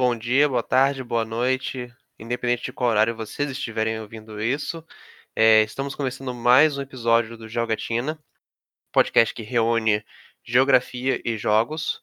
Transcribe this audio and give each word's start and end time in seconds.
bom 0.00 0.16
dia, 0.16 0.48
boa 0.48 0.62
tarde, 0.62 1.04
boa 1.04 1.26
noite, 1.26 1.94
independente 2.18 2.64
de 2.64 2.72
qual 2.72 2.88
horário 2.88 3.14
vocês 3.14 3.50
estiverem 3.50 4.00
ouvindo 4.00 4.40
isso. 4.40 4.82
Eh, 5.36 5.62
estamos 5.64 5.94
começando 5.94 6.32
mais 6.32 6.78
um 6.78 6.80
episódio 6.80 7.36
do 7.36 7.46
Jogatina, 7.46 8.18
podcast 8.90 9.34
que 9.34 9.42
reúne 9.42 10.02
geografia 10.42 11.20
e 11.22 11.36
jogos. 11.36 12.02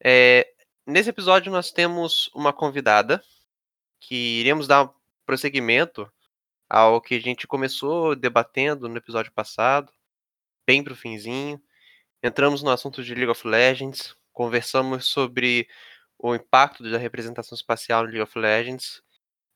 Eh, 0.00 0.46
nesse 0.86 1.10
episódio 1.10 1.50
nós 1.50 1.72
temos 1.72 2.30
uma 2.36 2.52
convidada 2.52 3.20
que 3.98 4.38
iremos 4.38 4.68
dar 4.68 4.88
prosseguimento 5.26 6.08
ao 6.70 7.00
que 7.00 7.16
a 7.16 7.20
gente 7.20 7.48
começou 7.48 8.14
debatendo 8.14 8.88
no 8.88 8.96
episódio 8.96 9.32
passado, 9.32 9.92
bem 10.64 10.84
pro 10.84 10.94
finzinho. 10.94 11.60
Entramos 12.22 12.62
no 12.62 12.70
assunto 12.70 13.02
de 13.02 13.12
League 13.12 13.32
of 13.32 13.44
Legends, 13.44 14.14
conversamos 14.32 15.06
sobre 15.06 15.66
o 16.18 16.34
impacto 16.34 16.88
da 16.90 16.98
representação 16.98 17.56
espacial 17.56 18.02
no 18.02 18.08
League 18.08 18.22
of 18.22 18.38
Legends. 18.38 19.02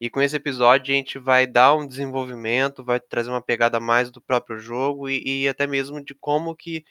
E 0.01 0.09
com 0.10 0.23
esse 0.23 0.37
episódio 0.37 0.92
a 0.95 0.96
gente 0.96 1.19
vai 1.19 1.46
dar 1.46 1.74
um 1.74 1.87
desenvolvimento, 1.87 2.84
vai 2.84 3.00
trazer 3.00 3.30
uma 3.30 3.42
pegada 3.42 3.80
mais 3.80 4.10
do 4.10 4.20
próprio 4.20 4.59
jogo 4.59 5.09
e, 5.09 5.45
e 5.45 5.48
até 5.48 5.66
mesmo 5.66 6.05
de 6.05 6.14
como 6.14 6.55
que 6.55 6.84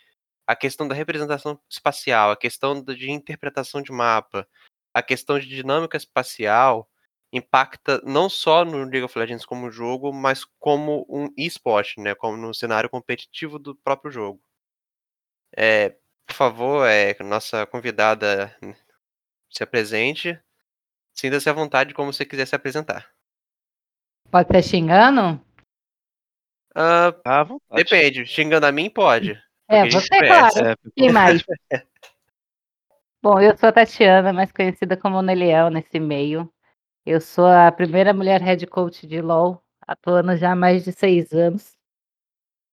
a 0.46 0.56
questão 0.56 0.88
da 0.88 0.96
representação 0.96 1.60
espacial, 1.70 2.32
a 2.32 2.38
questão 2.38 2.82
de 2.84 3.12
interpretação 3.12 3.82
de 3.82 3.92
mapa, 3.92 4.48
a 4.94 5.04
questão 5.04 5.40
de 5.40 5.48
dinâmica 5.48 5.98
espacial 5.98 6.90
impacta 7.32 8.02
não 8.06 8.30
só 8.30 8.64
no 8.66 8.80
League 8.84 9.04
of 9.04 9.18
Legends 9.18 9.46
como 9.46 9.70
jogo, 9.70 10.14
mas 10.14 10.46
como 10.60 11.06
um 11.10 11.28
esporte, 11.38 12.00
né, 12.00 12.16
como 12.16 12.38
no 12.38 12.54
cenário 12.54 12.90
competitivo 12.90 13.60
do 13.60 13.76
próprio 13.76 14.12
jogo. 14.12 14.42
É, 15.56 15.90
por 16.26 16.34
favor, 16.36 16.88
é, 16.88 17.16
nossa 17.24 17.66
convidada 17.66 18.56
se 19.50 19.64
apresente. 19.64 20.40
Sinta-se 21.14 21.50
à 21.50 21.54
vontade 21.54 21.94
como 21.94 22.14
você 22.14 22.26
quiser 22.26 22.46
se 22.46 22.56
apresentar. 22.56 23.10
Pode 24.30 24.50
ser 24.52 24.64
xingando? 24.64 25.42
Ah, 26.76 27.14
à 27.26 27.44
vontade. 27.44 27.84
depende. 27.84 28.26
Xingando 28.26 28.66
a 28.66 28.72
mim, 28.72 28.90
pode. 28.90 29.42
É, 29.68 29.90
você, 29.90 30.08
conhece. 30.10 30.60
claro. 30.60 30.68
É, 30.70 30.76
Quem 30.96 31.12
mais? 31.12 31.44
Bom, 33.22 33.42
eu 33.42 33.58
sou 33.58 33.70
a 33.70 33.72
Tatiana, 33.72 34.32
mais 34.32 34.52
conhecida 34.52 34.96
como 34.96 35.22
Neliel 35.22 35.70
nesse 35.70 36.00
meio. 36.00 36.52
Eu 37.06 37.20
sou 37.20 37.48
a 37.48 37.72
primeira 37.72 38.14
mulher 38.14 38.42
head 38.42 38.68
coach 38.68 39.08
de 39.08 39.22
LoL, 39.22 39.64
atuando 39.88 40.36
já 40.38 40.52
há 40.52 40.56
mais 40.56 40.84
de 40.84 40.92
seis 40.92 41.32
anos. 41.32 41.76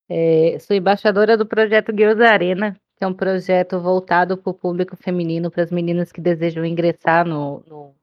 É, 0.09 0.59
sou 0.61 0.77
embaixadora 0.77 1.37
do 1.37 1.47
projeto 1.47 1.93
Girls 1.97 2.23
Arena, 2.23 2.79
que 2.97 3.05
é 3.05 3.07
um 3.07 3.15
projeto 3.15 3.81
voltado 3.81 4.37
para 4.37 4.51
o 4.51 4.55
público 4.55 4.97
feminino, 4.97 5.51
para 5.51 5.63
as 5.65 5.71
meninas 5.71 6.13
que 6.13 6.21
desejam 6.21 6.65
ingressar 6.65 7.27
no, 7.27 7.61
no, 7.67 7.95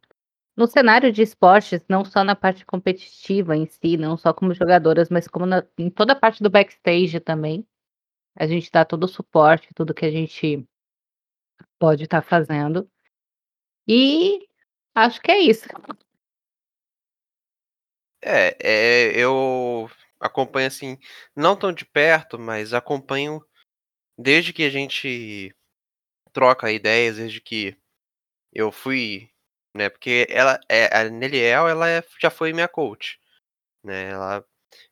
no 0.56 0.68
cenário 0.68 1.12
de 1.12 1.22
esportes, 1.22 1.82
não 1.90 2.06
só 2.06 2.24
na 2.24 2.36
parte 2.36 2.66
competitiva 2.66 3.56
em 3.56 3.66
si, 3.66 3.98
não 3.98 4.18
só 4.18 4.34
como 4.34 4.54
jogadoras, 4.54 5.10
mas 5.10 5.28
como 5.28 5.46
na- 5.46 5.66
em 5.78 5.90
toda 5.90 6.14
a 6.14 6.16
parte 6.16 6.44
do 6.44 6.50
backstage 6.50 7.20
também. 7.20 7.66
A 8.36 8.48
gente 8.48 8.72
dá 8.72 8.86
todo 8.86 9.04
o 9.06 9.08
suporte, 9.08 9.74
tudo 9.74 9.94
que 9.94 10.06
a 10.06 10.12
gente 10.12 10.66
pode 11.80 12.04
estar 12.04 12.22
fazendo. 12.22 12.90
E 13.88 14.48
acho 14.96 15.22
que 15.22 15.32
é 15.32 15.40
isso. 15.40 15.68
É, 18.24 18.56
é, 18.62 19.12
eu 19.20 19.90
acompanho 20.20 20.68
assim, 20.68 20.98
não 21.36 21.56
tão 21.56 21.74
de 21.74 21.86
perto, 21.86 22.38
mas 22.38 22.74
acompanho 22.74 23.44
desde 24.22 24.54
que 24.54 24.64
a 24.64 24.70
gente 24.70 25.54
troca 26.34 26.72
ideias, 26.72 27.18
desde 27.18 27.42
que 27.42 27.78
eu 28.54 28.72
fui, 28.72 29.30
né? 29.76 29.90
Porque 29.90 30.28
ela, 30.30 30.60
é, 30.70 30.96
a 30.98 31.10
Neliel, 31.10 31.68
ela 31.68 31.90
é- 31.90 32.04
já 32.22 32.30
foi 32.30 32.54
minha 32.54 32.68
coach, 32.68 33.20
né? 33.84 34.12
Ela, 34.12 34.46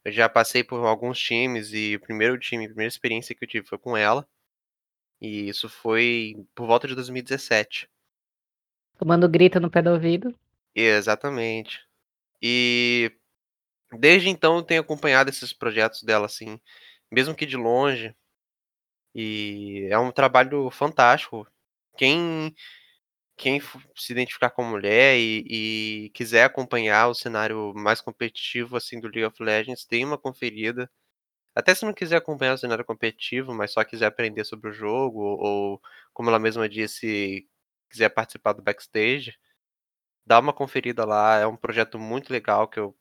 eu 0.05 0.11
já 0.11 0.29
passei 0.29 0.63
por 0.63 0.85
alguns 0.85 1.19
times 1.19 1.71
e 1.73 1.95
o 1.95 1.99
primeiro 2.01 2.37
time, 2.39 2.65
a 2.65 2.69
primeira 2.69 2.89
experiência 2.89 3.35
que 3.35 3.43
eu 3.43 3.47
tive 3.47 3.67
foi 3.67 3.77
com 3.77 3.95
ela. 3.97 4.27
E 5.21 5.49
isso 5.49 5.67
foi 5.67 6.35
por 6.55 6.65
volta 6.65 6.87
de 6.87 6.95
2017. 6.95 7.89
Tomando 8.97 9.29
grito 9.29 9.59
no 9.59 9.69
pé 9.69 9.81
do 9.81 9.91
ouvido. 9.91 10.35
Exatamente. 10.75 11.79
E 12.41 13.11
desde 13.97 14.29
então 14.29 14.57
eu 14.57 14.63
tenho 14.63 14.81
acompanhado 14.81 15.29
esses 15.29 15.51
projetos 15.53 16.03
dela, 16.03 16.25
assim, 16.25 16.59
mesmo 17.11 17.35
que 17.35 17.45
de 17.45 17.57
longe. 17.57 18.15
E 19.21 19.87
é 19.91 19.99
um 19.99 20.11
trabalho 20.11 20.69
fantástico. 20.71 21.45
Quem, 21.97 22.55
quem 23.37 23.61
se 23.95 24.13
identificar 24.13 24.49
como 24.51 24.71
mulher 24.71 25.17
e, 25.19 26.05
e 26.07 26.09
quiser 26.11 26.45
acompanhar 26.45 27.07
o 27.09 27.15
cenário 27.15 27.73
mais 27.75 28.01
competitivo 28.01 28.77
assim 28.77 28.99
do 28.99 29.07
League 29.07 29.25
of 29.25 29.43
Legends, 29.43 29.85
tem 29.85 30.05
uma 30.05 30.17
conferida. 30.17 30.89
Até 31.55 31.75
se 31.75 31.85
não 31.85 31.93
quiser 31.93 32.17
acompanhar 32.17 32.55
o 32.55 32.57
cenário 32.57 32.85
competitivo, 32.85 33.53
mas 33.53 33.73
só 33.73 33.83
quiser 33.83 34.07
aprender 34.07 34.45
sobre 34.45 34.69
o 34.69 34.73
jogo, 34.73 35.19
ou 35.21 35.81
como 36.13 36.29
ela 36.29 36.39
mesma 36.39 36.69
disse, 36.69 37.47
quiser 37.89 38.09
participar 38.09 38.53
do 38.53 38.61
backstage, 38.63 39.35
dá 40.25 40.39
uma 40.39 40.53
conferida 40.53 41.05
lá. 41.05 41.37
É 41.39 41.47
um 41.47 41.57
projeto 41.57 41.99
muito 41.99 42.31
legal 42.31 42.67
que 42.67 42.79
eu 42.79 42.95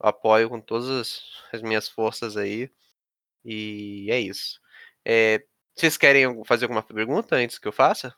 apoio 0.00 0.48
com 0.50 0.60
todas 0.60 0.88
as, 0.90 1.22
as 1.52 1.62
minhas 1.62 1.88
forças 1.88 2.36
aí. 2.36 2.70
E 3.44 4.08
é 4.10 4.20
isso. 4.20 4.60
É, 5.08 5.42
vocês 5.74 5.96
querem 5.96 6.44
fazer 6.44 6.66
alguma 6.66 6.82
pergunta 6.82 7.36
antes 7.36 7.58
que 7.58 7.66
eu 7.66 7.72
faça? 7.72 8.14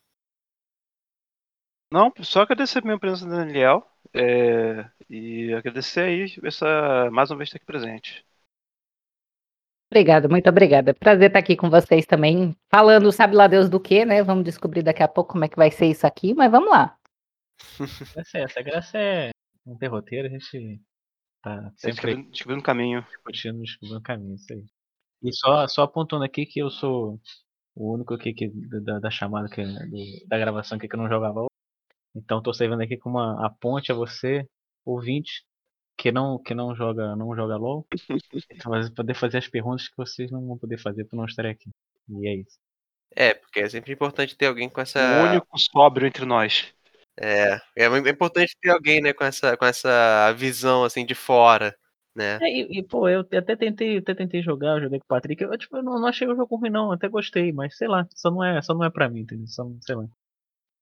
Não, 1.93 2.13
só 2.23 2.43
agradecer 2.43 2.79
a 2.81 2.83
minha 2.83 2.99
presença 2.99 3.27
do 3.27 3.31
Daniel. 3.37 3.87
é, 4.13 4.91
e 5.09 5.53
agradecer 5.55 6.01
aí 6.01 6.27
essa 6.45 7.11
mais 7.13 7.31
uma 7.31 7.39
vez 7.39 7.49
estar 7.49 7.59
aqui 7.59 7.67
presente. 7.67 8.25
Obrigada, 9.91 10.29
muito 10.29 10.49
obrigada. 10.49 10.95
Prazer 10.95 11.29
estar 11.29 11.39
aqui 11.41 11.57
com 11.57 11.69
vocês 11.69 12.07
também, 12.07 12.57
falando, 12.69 13.11
sabe 13.13 13.35
lá 13.37 13.47
Deus 13.49 13.69
do 13.69 13.81
que, 13.81 14.05
né? 14.05 14.23
Vamos 14.23 14.45
descobrir 14.45 14.83
daqui 14.83 15.03
a 15.03 15.09
pouco 15.09 15.33
como 15.33 15.45
é 15.45 15.49
que 15.49 15.57
vai 15.57 15.71
ser 15.71 15.87
isso 15.87 16.07
aqui, 16.07 16.33
mas 16.35 16.51
vamos 16.51 16.71
lá. 16.71 16.97
Graça 18.15 18.39
é 18.39 18.43
essa. 18.43 18.63
Graça 18.63 18.99
é 18.99 19.31
não 19.67 19.77
ter 19.77 19.89
roteiro, 19.89 20.29
a 20.29 20.31
gente 20.31 20.81
tá 21.43 21.73
Sempre 21.77 21.93
sempre 21.93 21.93
descobrindo, 21.93 22.31
descobrindo 22.31 22.61
o 22.61 22.65
caminho. 22.65 23.07
discutindo, 23.09 23.61
descobrindo 23.63 23.99
o 23.99 24.03
caminho, 24.03 24.35
isso 24.35 24.53
aí. 24.53 24.65
E 25.23 25.33
só, 25.33 25.67
só 25.69 25.83
apontando 25.83 26.25
aqui 26.25 26.47
que 26.47 26.61
eu 26.61 26.71
sou 26.71 27.21
o 27.75 27.95
único 27.95 28.15
aqui 28.15 28.33
que, 28.33 28.49
da, 28.49 28.99
da 28.99 29.11
chamada, 29.11 29.49
que, 29.49 29.63
do- 29.63 30.29
da 30.29 30.39
gravação 30.39 30.77
aqui 30.79 30.89
que 30.89 30.95
eu 30.95 31.01
não 31.01 31.09
jogava. 31.09 31.47
Então 32.15 32.43
tô 32.43 32.53
servindo 32.53 32.83
aqui 32.83 32.97
como 32.97 33.19
uma, 33.19 33.47
a 33.47 33.51
ponte 33.51 33.93
a 33.93 33.95
você, 33.95 34.47
ouvinte, 34.85 35.45
que 35.97 36.11
não, 36.11 36.39
que 36.43 36.55
não 36.55 36.75
joga 36.75 37.15
não 37.17 37.35
joga 37.37 37.57
LOL, 37.57 37.87
para 38.59 38.91
poder 38.95 39.15
fazer 39.15 39.39
as 39.39 39.49
perguntas 39.49 39.89
que 39.89 39.97
vocês 39.97 40.31
não 40.31 40.47
vão 40.47 40.59
poder 40.59 40.79
fazer 40.79 41.05
por 41.05 41.17
não 41.17 41.25
estar 41.27 41.47
aqui. 41.47 41.71
E 42.09 42.29
é 42.29 42.35
isso. 42.37 42.59
É, 43.15 43.35
porque 43.35 43.61
é 43.61 43.69
sempre 43.69 43.93
importante 43.93 44.37
ter 44.37 44.47
alguém 44.47 44.69
com 44.69 44.81
essa. 44.81 45.01
O 45.19 45.23
único 45.23 45.59
sóbrio 45.59 46.07
entre 46.07 46.25
nós. 46.25 46.73
É, 47.17 47.61
é 47.77 47.89
mu- 47.89 47.97
é 48.07 48.11
importante 48.11 48.57
ter 48.61 48.71
alguém, 48.71 49.01
né, 49.01 49.13
com 49.13 49.25
essa, 49.25 49.57
com 49.57 49.65
essa 49.67 50.33
visão 50.33 50.85
assim 50.85 51.05
de 51.05 51.15
fora, 51.15 51.77
né? 52.15 52.39
É, 52.41 52.49
e, 52.49 52.79
e, 52.79 52.83
pô, 52.83 53.09
eu 53.09 53.21
até 53.21 53.57
tentei, 53.57 53.99
até 53.99 54.15
tentei 54.15 54.43
jogar, 54.43 54.77
eu 54.77 54.83
joguei 54.83 54.99
com 54.99 55.05
o 55.05 55.09
Patrick. 55.09 55.43
Eu, 55.43 55.57
tipo, 55.57 55.77
eu 55.77 55.83
não, 55.83 56.01
não 56.01 56.07
achei 56.07 56.27
o 56.27 56.37
jogo 56.37 56.57
ruim, 56.57 56.71
não, 56.71 56.87
eu 56.87 56.93
até 56.93 57.09
gostei, 57.09 57.53
mas 57.53 57.77
sei 57.77 57.89
lá, 57.89 58.07
só 58.15 58.31
não 58.31 58.45
é, 58.45 58.61
só 58.63 58.75
não 58.75 58.85
é 58.85 58.91
pra 58.91 59.09
mim, 59.09 59.21
entendeu? 59.21 59.47
Só, 59.47 59.67
sei 59.81 59.95
lá. 59.95 60.07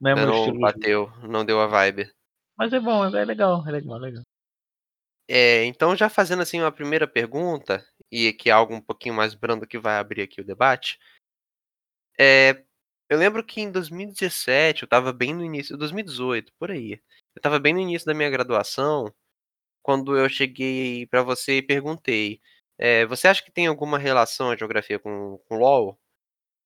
Não 0.01 0.11
é 0.11 0.15
meu 0.15 0.27
não 0.27 0.35
estilo. 0.35 0.61
bateu, 0.61 1.13
não 1.23 1.45
deu 1.45 1.61
a 1.61 1.67
vibe. 1.67 2.11
Mas 2.57 2.73
é 2.73 2.81
bom, 2.81 3.05
é 3.05 3.25
legal, 3.25 3.67
é 3.67 3.71
legal, 3.71 3.97
é 3.97 4.01
legal. 4.01 4.23
É, 5.31 5.65
então 5.67 5.95
já 5.95 6.09
fazendo 6.09 6.43
assim 6.43 6.61
uma 6.61 6.73
primeira 6.73 7.07
pergunta, 7.07 7.87
e 8.11 8.33
que 8.33 8.49
é 8.49 8.53
algo 8.53 8.75
um 8.75 8.81
pouquinho 8.81 9.15
mais 9.15 9.35
brando 9.35 9.67
que 9.67 9.79
vai 9.79 9.99
abrir 9.99 10.23
aqui 10.23 10.41
o 10.41 10.45
debate. 10.45 10.99
É, 12.19 12.65
eu 13.09 13.19
lembro 13.19 13.45
que 13.45 13.61
em 13.61 13.71
2017, 13.71 14.83
eu 14.83 14.87
estava 14.87 15.13
bem 15.13 15.35
no 15.35 15.45
início, 15.45 15.77
2018, 15.77 16.53
por 16.59 16.71
aí. 16.71 16.93
Eu 16.93 17.39
estava 17.39 17.59
bem 17.59 17.75
no 17.75 17.81
início 17.81 18.07
da 18.07 18.15
minha 18.15 18.31
graduação, 18.31 19.13
quando 19.89 20.19
eu 20.19 20.29
cheguei 20.29 21.07
para 21.07 21.23
você 21.23 21.59
e 21.59 21.63
perguntei: 21.63 22.43
é, 22.79 23.07
você 23.07 23.27
acha 23.27 23.43
que 23.43 23.51
tem 23.51 23.67
alguma 23.67 23.99
relação 23.99 24.51
a 24.51 24.57
geografia 24.57 24.99
com, 24.99 25.39
com 25.49 25.57
LoL? 25.57 25.99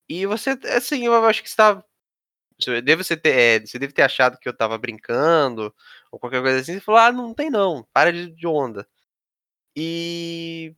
E 0.08 0.26
você, 0.26 0.50
assim, 0.76 1.06
eu 1.06 1.14
acho 1.26 1.42
que 1.42 1.48
estava. 1.48 1.84
Deve, 2.84 3.04
você, 3.04 3.16
ter, 3.16 3.30
é, 3.30 3.60
você 3.60 3.78
deve 3.78 3.92
ter 3.92 4.02
achado 4.02 4.38
que 4.38 4.48
eu 4.48 4.56
tava 4.56 4.78
brincando, 4.78 5.74
ou 6.12 6.18
qualquer 6.18 6.42
coisa 6.42 6.60
assim. 6.60 6.74
Você 6.74 6.80
falou: 6.80 7.00
ah, 7.00 7.12
não 7.12 7.34
tem 7.34 7.50
não, 7.50 7.86
para 7.92 8.12
de, 8.12 8.30
de 8.32 8.46
onda. 8.46 8.88
E 9.76 10.74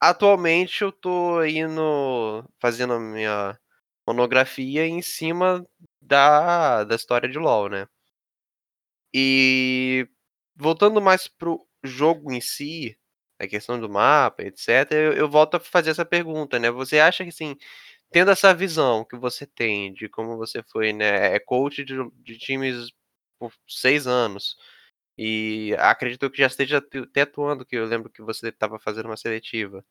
atualmente 0.00 0.82
eu 0.82 0.92
tô 0.92 1.44
indo 1.44 2.44
fazendo 2.60 2.94
a 2.94 3.00
minha 3.00 3.58
monografia 4.06 4.86
em 4.86 5.02
cima 5.02 5.66
da, 6.00 6.84
da 6.84 6.96
história 6.96 7.28
de 7.28 7.38
LoL, 7.38 7.70
né? 7.70 7.88
E 9.14 10.08
voltando 10.62 11.00
mais 11.02 11.28
pro 11.28 11.66
jogo 11.84 12.32
em 12.32 12.40
si, 12.40 12.96
a 13.38 13.46
questão 13.48 13.80
do 13.80 13.88
mapa, 13.90 14.42
etc., 14.44 14.92
eu, 14.92 15.12
eu 15.14 15.28
volto 15.30 15.56
a 15.56 15.60
fazer 15.60 15.90
essa 15.90 16.04
pergunta, 16.06 16.58
né? 16.58 16.70
Você 16.70 17.00
acha 17.00 17.24
que 17.24 17.30
assim, 17.30 17.56
tendo 18.12 18.30
essa 18.32 18.54
visão 18.54 19.04
que 19.04 19.16
você 19.16 19.46
tem 19.46 19.92
de 19.94 20.08
como 20.08 20.36
você 20.38 20.62
foi, 20.72 20.92
né, 20.92 21.34
é 21.36 21.40
coach 21.40 21.84
de, 21.84 21.94
de 22.22 22.38
times 22.38 22.92
por 23.38 23.52
seis 23.68 24.06
anos. 24.06 24.56
E 25.18 25.74
acredito 25.78 26.30
que 26.30 26.38
já 26.38 26.46
esteja 26.48 26.78
até 26.78 27.22
atuando, 27.22 27.66
que 27.66 27.76
eu 27.76 27.86
lembro 27.86 28.10
que 28.10 28.22
você 28.22 28.48
estava 28.48 28.78
fazendo 28.80 29.06
uma 29.06 29.16
seletiva. 29.16 29.84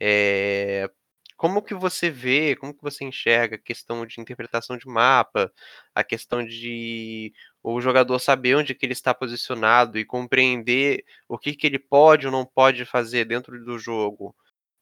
É, 0.00 0.90
como 1.36 1.62
que 1.62 1.74
você 1.74 2.10
vê, 2.10 2.56
como 2.56 2.74
que 2.74 2.82
você 2.82 3.04
enxerga 3.04 3.56
a 3.56 3.58
questão 3.58 4.06
de 4.06 4.20
interpretação 4.20 4.76
de 4.78 4.86
mapa, 4.88 5.52
a 5.94 6.02
questão 6.04 6.44
de 6.44 7.32
o 7.74 7.80
jogador 7.80 8.18
saber 8.20 8.56
onde 8.56 8.74
que 8.74 8.86
ele 8.86 8.92
está 8.92 9.12
posicionado 9.14 9.98
e 9.98 10.04
compreender 10.04 11.04
o 11.28 11.38
que 11.38 11.54
que 11.54 11.66
ele 11.66 11.78
pode 11.78 12.26
ou 12.26 12.32
não 12.32 12.46
pode 12.46 12.84
fazer 12.84 13.24
dentro 13.24 13.62
do 13.64 13.78
jogo, 13.78 14.36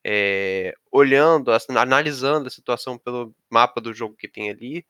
é, 0.04 0.74
olhando, 0.92 1.50
analisando 1.70 2.48
a 2.48 2.50
situação 2.50 2.98
pelo 2.98 3.34
mapa 3.50 3.80
do 3.80 3.94
jogo 3.94 4.16
que 4.16 4.28
tem 4.28 4.50
ali, 4.50 4.84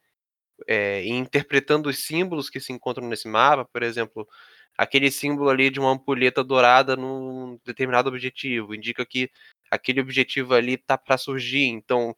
é, 0.69 1.05
e 1.05 1.11
interpretando 1.11 1.89
os 1.89 1.99
símbolos 2.05 2.51
que 2.51 2.61
se 2.61 2.73
encontram 2.73 3.09
nesse 3.09 3.29
mapa, 3.29 3.65
por 3.65 3.83
exemplo, 3.83 4.29
aquele 4.77 5.11
símbolo 5.11 5.51
ali 5.51 5.71
de 5.71 5.81
uma 5.81 5.93
ampulheta 5.93 6.43
dourada 6.45 6.97
num 6.97 7.59
determinado 7.65 8.09
objetivo, 8.09 8.75
indica 8.75 9.07
que 9.07 9.31
aquele 9.71 10.01
objetivo 10.01 10.55
ali 10.55 10.77
tá 10.77 10.99
para 10.99 11.19
surgir. 11.19 11.67
Então, 11.67 12.11
o 12.11 12.17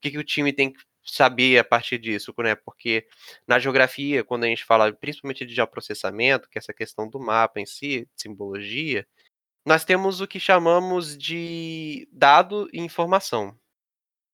que, 0.00 0.10
que 0.10 0.18
o 0.18 0.24
time 0.24 0.52
tem 0.52 0.72
que 0.72 0.80
saber 1.04 1.58
a 1.58 1.64
partir 1.64 1.98
disso, 1.98 2.34
né? 2.38 2.54
Porque 2.54 3.06
na 3.46 3.58
geografia, 3.58 4.22
quando 4.24 4.44
a 4.44 4.46
gente 4.46 4.64
fala 4.64 4.92
principalmente 4.92 5.44
de 5.44 5.54
geoprocessamento, 5.54 6.48
que 6.48 6.58
é 6.58 6.60
essa 6.60 6.72
questão 6.72 7.08
do 7.08 7.18
mapa 7.18 7.60
em 7.60 7.66
si, 7.66 8.08
simbologia, 8.16 9.06
nós 9.64 9.84
temos 9.84 10.20
o 10.20 10.26
que 10.26 10.40
chamamos 10.40 11.16
de 11.16 12.08
dado 12.12 12.68
e 12.72 12.80
informação. 12.80 13.56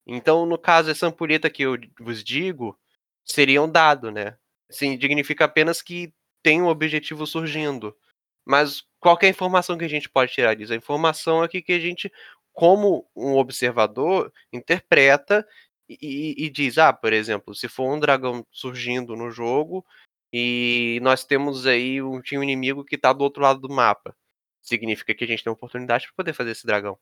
Então, 0.07 0.47
no 0.47 0.59
caso, 0.59 0.91
essa 0.91 1.07
ampulheta 1.07 1.51
que 1.51 1.63
eu 1.63 1.77
vos 2.01 2.25
digo 2.25 2.79
seria 3.25 3.63
um 3.63 3.71
dado, 3.71 4.11
né? 4.11 4.37
Significa 4.71 5.45
apenas 5.45 5.83
que 5.83 6.13
tem 6.43 6.63
um 6.63 6.69
objetivo 6.69 7.27
surgindo. 7.27 7.97
Mas 8.45 8.83
qual 8.99 9.19
é 9.23 9.27
a 9.27 9.31
informação 9.31 9.77
que 9.77 9.85
a 9.85 9.89
gente 9.89 10.09
pode 10.09 10.33
tirar 10.33 10.55
disso? 10.55 10.73
A 10.73 10.77
informação 10.77 11.45
é 11.45 11.49
que 11.49 11.73
a 11.73 11.79
gente 11.79 12.11
como 12.59 13.09
um 13.15 13.37
observador 13.37 14.33
interpreta 14.53 15.47
e, 15.89 16.35
e, 16.47 16.51
diz, 16.51 16.79
ah, 16.79 16.93
por 16.93 17.13
exemplo, 17.13 17.55
se 17.55 17.69
for 17.69 17.93
um 17.93 17.99
dragão 17.99 18.47
surgindo 18.51 19.17
no 19.17 19.31
jogo 19.31 19.85
e 20.33 20.99
nós 21.03 21.25
temos 21.25 21.67
aí 21.67 22.03
um 22.03 22.21
time 22.21 22.45
inimigo 22.45 22.85
que 22.85 22.97
está 22.97 23.13
do 23.13 23.23
outro 23.25 23.43
lado 23.43 23.61
do 23.61 23.73
mapa, 23.73 24.15
significa 24.61 25.15
que 25.15 25.25
a 25.25 25.27
gente 25.27 25.43
tem 25.43 25.53
oportunidade 25.53 26.07
para 26.07 26.15
poder 26.17 26.33
fazer 26.35 26.51
esse 26.51 26.67
dragão, 26.67 26.99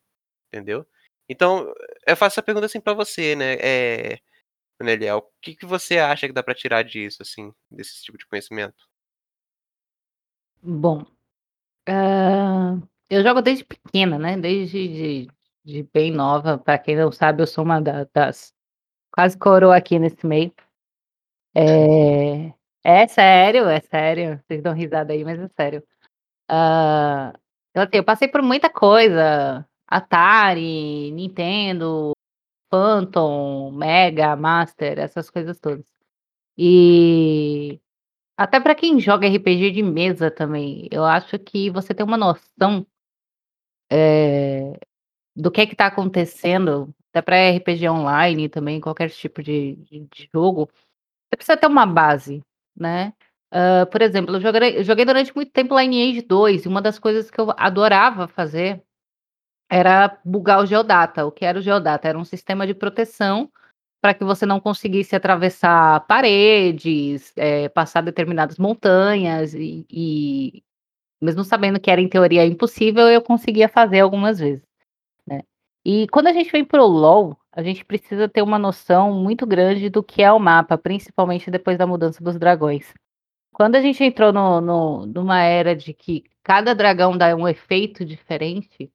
entendeu? 0.49 0.87
Então, 1.29 1.73
eu 2.07 2.17
faço 2.17 2.35
essa 2.35 2.43
pergunta 2.43 2.67
assim 2.67 2.81
para 2.81 2.95
você, 2.95 3.35
né? 3.35 3.55
É, 3.55 4.19
Neliel, 4.81 5.19
o 5.19 5.33
que, 5.41 5.57
que 5.57 5.67
você 5.67 5.99
acha 5.99 6.27
que 6.27 6.33
dá 6.33 6.43
para 6.43 6.55
tirar 6.55 6.83
disso, 6.83 7.23
assim, 7.23 7.53
desse 7.71 8.03
tipo 8.03 8.17
de 8.17 8.27
conhecimento? 8.27 8.87
Bom, 10.63 11.03
uh, 11.89 12.89
eu 13.09 13.23
jogo 13.23 13.41
desde 13.41 13.65
pequena, 13.65 14.19
né? 14.19 14.37
Desde 14.37 14.89
de, 14.89 15.29
de 15.65 15.83
bem 15.93 16.13
nova. 16.13 16.59
Para 16.59 16.79
quem 16.79 16.97
não 16.97 17.11
sabe, 17.11 17.43
eu 17.43 17.47
sou 17.47 17.65
uma 17.65 17.81
das 17.81 18.55
quase 19.17 19.39
coroa 19.39 19.77
aqui 19.77 19.99
nesse 19.99 20.27
meio. 20.27 20.53
É, 21.55 22.53
é 22.85 23.09
sério, 23.09 23.67
é 23.67 23.81
sério. 23.81 24.43
Vocês 24.47 24.63
dão 24.63 24.75
risada 24.75 25.15
aí, 25.15 25.25
mas 25.25 25.41
é 25.41 25.49
sério. 25.49 25.83
Uh, 26.51 27.33
então, 27.71 27.83
assim, 27.83 27.97
eu 27.97 28.05
passei 28.05 28.29
por 28.29 28.43
muita 28.43 28.69
coisa. 28.71 29.67
Atari, 29.89 31.11
Nintendo, 31.13 32.13
Phantom, 32.71 33.71
Mega, 33.73 34.37
Master, 34.37 34.99
essas 34.99 35.31
coisas 35.31 35.59
todas. 35.59 35.87
E 36.59 37.81
até 38.37 38.61
para 38.61 38.75
quem 38.75 39.01
joga 39.01 39.29
RPG 39.29 39.71
de 39.73 39.83
mesa 39.83 40.31
também, 40.31 40.89
eu 40.91 41.05
acho 41.05 41.39
que 41.39 41.71
você 41.71 41.95
tem 41.95 42.05
uma 42.05 42.17
noção 42.19 42.87
é, 43.91 44.79
do 45.35 45.51
que 45.51 45.61
é 45.61 45.67
que 45.67 45.73
está 45.75 45.87
acontecendo, 45.87 46.95
até 47.17 47.23
para 47.23 47.57
RPG 47.57 47.89
online 47.89 48.49
também, 48.49 48.81
qualquer 48.81 49.09
tipo 49.11 49.43
de, 49.43 49.77
de, 49.77 50.01
de, 50.01 50.29
jogo, 50.35 50.69
você 51.29 51.37
precisa 51.37 51.57
ter 51.57 51.67
uma 51.67 51.87
base, 51.87 52.43
né? 52.77 53.15
Uh, 53.53 53.87
por 53.91 54.03
exemplo, 54.03 54.37
eu 54.37 54.41
joguei, 54.41 54.79
eu 54.79 54.85
joguei, 54.85 55.05
durante 55.05 55.35
muito 55.35 55.51
tempo 55.51 55.79
Lineage 55.79 56.23
2, 56.23 56.65
e 56.65 56.69
uma 56.69 56.83
das 56.83 56.99
coisas 56.99 57.31
que 57.31 57.41
eu 57.41 57.53
adorava 57.57 58.29
fazer 58.29 58.83
era 59.71 60.21
bugar 60.25 60.61
o 60.63 60.67
Geodata. 60.67 61.25
O 61.25 61.33
que 61.33 61.45
era 61.45 61.59
o 61.59 61.63
Geodata? 61.63 62.09
Era 62.09 62.19
um 62.19 62.25
sistema 62.25 62.67
de 62.67 62.75
proteção 62.75 63.51
para 64.03 64.13
que 64.15 64.25
você 64.25 64.45
não 64.45 64.61
conseguisse 64.61 65.17
atravessar 65.17 66.07
paredes, 66.07 67.33
é, 67.37 67.69
passar 67.69 68.03
determinadas 68.03 68.59
montanhas, 68.59 69.55
e, 69.55 69.87
e 69.91 70.63
mesmo 71.21 71.43
sabendo 71.45 71.81
que 71.81 71.91
era 71.91 72.01
em 72.01 72.09
teoria 72.09 72.45
impossível, 72.45 73.09
eu 73.09 73.23
conseguia 73.23 73.69
fazer 73.69 74.01
algumas 74.01 74.39
vezes. 74.39 74.63
Né? 75.27 75.43
E 75.89 76.09
quando 76.09 76.27
a 76.27 76.33
gente 76.33 76.51
vem 76.51 76.65
para 76.65 76.83
o 76.83 76.87
LoL, 76.89 77.39
a 77.53 77.63
gente 77.63 77.85
precisa 77.85 78.29
ter 78.29 78.43
uma 78.43 78.59
noção 78.59 79.15
muito 79.15 79.47
grande 79.47 79.89
do 79.89 80.03
que 80.03 80.21
é 80.21 80.33
o 80.33 80.39
mapa, 80.41 80.77
principalmente 80.77 81.49
depois 81.49 81.79
da 81.79 81.87
mudança 81.87 82.25
dos 82.25 82.37
dragões. 82.37 82.93
Quando 83.53 83.77
a 83.77 83.81
gente 83.81 84.03
entrou 84.03 84.33
no, 84.33 84.61
no, 84.61 85.07
numa 85.07 85.41
era 85.43 85.77
de 85.77 85.95
que 85.95 86.25
cada 86.43 86.75
dragão 86.75 87.17
dá 87.17 87.37
um 87.37 87.47
efeito 87.47 88.05
diferente, 88.05 88.91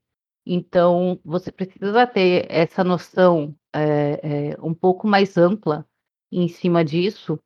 então 0.45 1.17
você 1.23 1.49
precisa 1.49 2.05
ter 2.05 2.45
essa 2.49 2.83
noção 2.83 3.55
é, 3.73 4.49
é, 4.51 4.57
um 4.61 4.73
pouco 4.73 5.07
mais 5.07 5.37
ampla 5.37 5.87
em 6.29 6.49
cima 6.49 6.83
disso, 6.83 7.39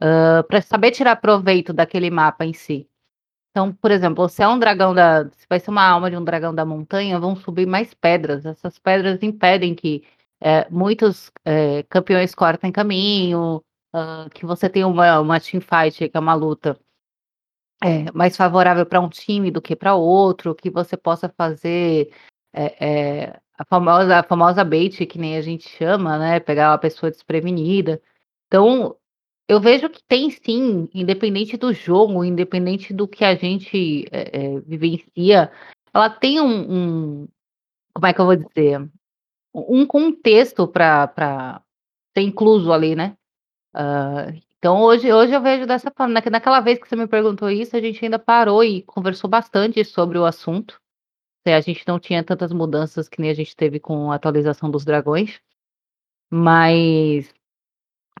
uh, 0.00 0.46
para 0.46 0.62
saber 0.62 0.92
tirar 0.92 1.16
proveito 1.16 1.72
daquele 1.72 2.08
mapa 2.08 2.44
em 2.44 2.52
si. 2.52 2.88
Então, 3.52 3.70
por 3.74 3.90
exemplo, 3.90 4.28
se 4.30 4.42
é 4.42 4.48
um 4.48 4.58
dragão 4.58 4.94
da. 4.94 5.28
Se 5.30 5.46
vai 5.48 5.60
ser 5.60 5.70
uma 5.70 5.86
alma 5.86 6.10
de 6.10 6.16
um 6.16 6.24
dragão 6.24 6.54
da 6.54 6.64
montanha, 6.64 7.20
vão 7.20 7.36
subir 7.36 7.66
mais 7.66 7.92
pedras. 7.92 8.46
Essas 8.46 8.78
pedras 8.78 9.22
impedem 9.22 9.74
que 9.74 10.02
é, 10.40 10.68
muitos 10.70 11.30
é, 11.44 11.82
campeões 11.84 12.34
cortem 12.34 12.72
caminho, 12.72 13.62
uh, 13.94 14.28
que 14.34 14.46
você 14.46 14.68
tenha 14.70 14.88
uma, 14.88 15.20
uma 15.20 15.38
teamfight, 15.38 16.08
que 16.08 16.16
é 16.16 16.20
uma 16.20 16.34
luta 16.34 16.78
é, 17.82 18.10
mais 18.12 18.36
favorável 18.36 18.86
para 18.86 19.00
um 19.00 19.08
time 19.08 19.50
do 19.50 19.60
que 19.60 19.76
para 19.76 19.94
outro, 19.94 20.54
que 20.54 20.70
você 20.70 20.96
possa 20.96 21.28
fazer 21.28 22.10
é, 22.54 23.38
a, 23.58 23.64
famosa, 23.66 24.18
a 24.20 24.22
famosa 24.22 24.64
bait, 24.64 25.04
que 25.06 25.18
nem 25.18 25.36
a 25.36 25.42
gente 25.42 25.68
chama, 25.68 26.18
né? 26.18 26.40
Pegar 26.40 26.70
uma 26.70 26.78
pessoa 26.78 27.10
desprevenida. 27.10 28.00
Então, 28.46 28.96
eu 29.52 29.60
vejo 29.60 29.90
que 29.90 30.02
tem 30.02 30.30
sim, 30.30 30.88
independente 30.94 31.58
do 31.58 31.72
jogo, 31.74 32.24
independente 32.24 32.94
do 32.94 33.06
que 33.06 33.22
a 33.22 33.34
gente 33.34 34.06
é, 34.10 34.56
é, 34.56 34.60
vivencia, 34.60 35.52
ela 35.92 36.08
tem 36.08 36.40
um, 36.40 37.22
um, 37.22 37.28
Como 37.94 38.06
é 38.06 38.14
que 38.14 38.20
eu 38.20 38.24
vou 38.24 38.36
dizer? 38.36 38.90
Um 39.54 39.84
contexto 39.84 40.66
para 40.66 41.62
ser 42.16 42.22
incluso 42.22 42.72
ali, 42.72 42.96
né? 42.96 43.14
Uh, 43.74 44.40
então 44.56 44.80
hoje, 44.80 45.12
hoje 45.12 45.34
eu 45.34 45.42
vejo 45.42 45.66
dessa 45.66 45.90
forma. 45.90 46.14
Naquela 46.30 46.60
vez 46.60 46.78
que 46.78 46.88
você 46.88 46.96
me 46.96 47.06
perguntou 47.06 47.50
isso, 47.50 47.76
a 47.76 47.80
gente 47.80 48.02
ainda 48.02 48.18
parou 48.18 48.64
e 48.64 48.82
conversou 48.82 49.28
bastante 49.28 49.84
sobre 49.84 50.16
o 50.16 50.24
assunto. 50.24 50.80
A 51.44 51.60
gente 51.60 51.86
não 51.86 51.98
tinha 51.98 52.24
tantas 52.24 52.52
mudanças 52.52 53.08
que 53.08 53.20
nem 53.20 53.30
a 53.30 53.34
gente 53.34 53.54
teve 53.54 53.78
com 53.78 54.10
a 54.10 54.14
atualização 54.14 54.70
dos 54.70 54.84
dragões. 54.84 55.40
Mas 56.30 57.34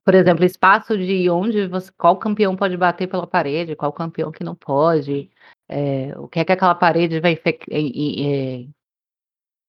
por 0.04 0.14
exemplo, 0.14 0.44
espaço 0.44 0.96
de 0.98 1.30
onde 1.30 1.66
você 1.68 1.90
qual 1.98 2.16
campeão 2.18 2.56
pode 2.56 2.76
bater 2.76 3.08
pela 3.08 3.26
parede, 3.26 3.76
qual 3.76 3.92
campeão 3.92 4.32
que 4.32 4.44
não 4.44 4.54
pode, 4.56 5.30
eh, 5.68 6.12
o 6.18 6.28
que 6.28 6.40
é 6.40 6.44
que 6.44 6.52
aquela 6.52 6.74
parede 6.74 7.20
vai 7.20 7.34
eh, 7.70 8.66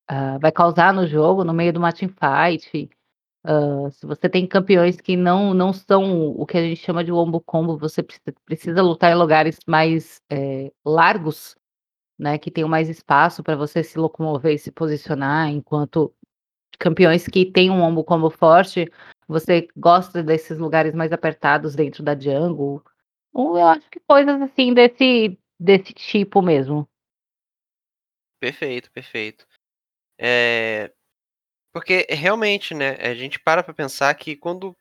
ah, 0.08 0.38
vai 0.40 0.52
causar 0.52 0.94
no 0.94 1.08
jogo, 1.08 1.44
no 1.44 1.54
meio 1.54 1.72
do 1.74 1.80
uma 1.80 1.92
teamfight. 1.94 2.90
Hã, 3.46 3.90
se 3.92 4.06
você 4.08 4.30
tem 4.30 4.48
campeões 4.48 5.02
que 5.02 5.18
não 5.18 5.54
não 5.54 5.74
são 5.74 6.30
o 6.32 6.46
que 6.46 6.58
a 6.58 6.62
gente 6.63 6.78
chama 6.82 7.04
de 7.04 7.12
wombo 7.12 7.42
combo, 7.42 7.78
você 7.78 8.04
precisa 8.04 8.34
precisa 8.46 8.82
lutar 8.84 9.12
em 9.12 9.16
lugares 9.16 9.60
mais, 9.68 10.22
eh, 10.32 10.72
largos, 10.86 11.56
né, 12.20 12.38
que 12.40 12.52
tenham 12.52 12.70
mais 12.70 12.90
espaço 12.90 13.44
para 13.44 13.56
você 13.58 13.84
se 13.84 14.00
locomover 14.00 14.54
e 14.56 14.60
se 14.60 14.72
posicionar, 14.72 15.50
enquanto 15.50 16.13
campeões 16.80 17.28
que 17.28 17.46
têm 17.46 17.72
um 17.72 17.82
wombo 17.82 18.04
combo 18.04 18.30
forte 18.32 18.92
você 19.34 19.68
gosta 19.75 20.22
desses 20.22 20.58
lugares 20.58 20.94
mais 20.94 21.12
apertados 21.12 21.75
dentro 21.75 22.04
da 22.04 22.18
jungle? 22.18 22.84
Ou 23.34 23.58
eu 23.58 23.68
acho 23.68 23.90
que 23.90 24.00
coisas 24.00 24.40
assim 24.42 24.74
desse 24.74 25.38
desse 25.60 25.94
tipo 25.94 26.42
mesmo. 26.42 26.88
Perfeito, 28.40 28.92
perfeito. 28.92 29.48
É, 30.20 30.92
porque 31.74 32.06
realmente, 32.10 32.74
né, 32.75 32.96
a 32.96 33.13
gente 33.16 33.40
para 33.40 33.63
pra 33.63 33.74
pensar 33.74 34.13
que 34.16 34.36
quando 34.36 34.78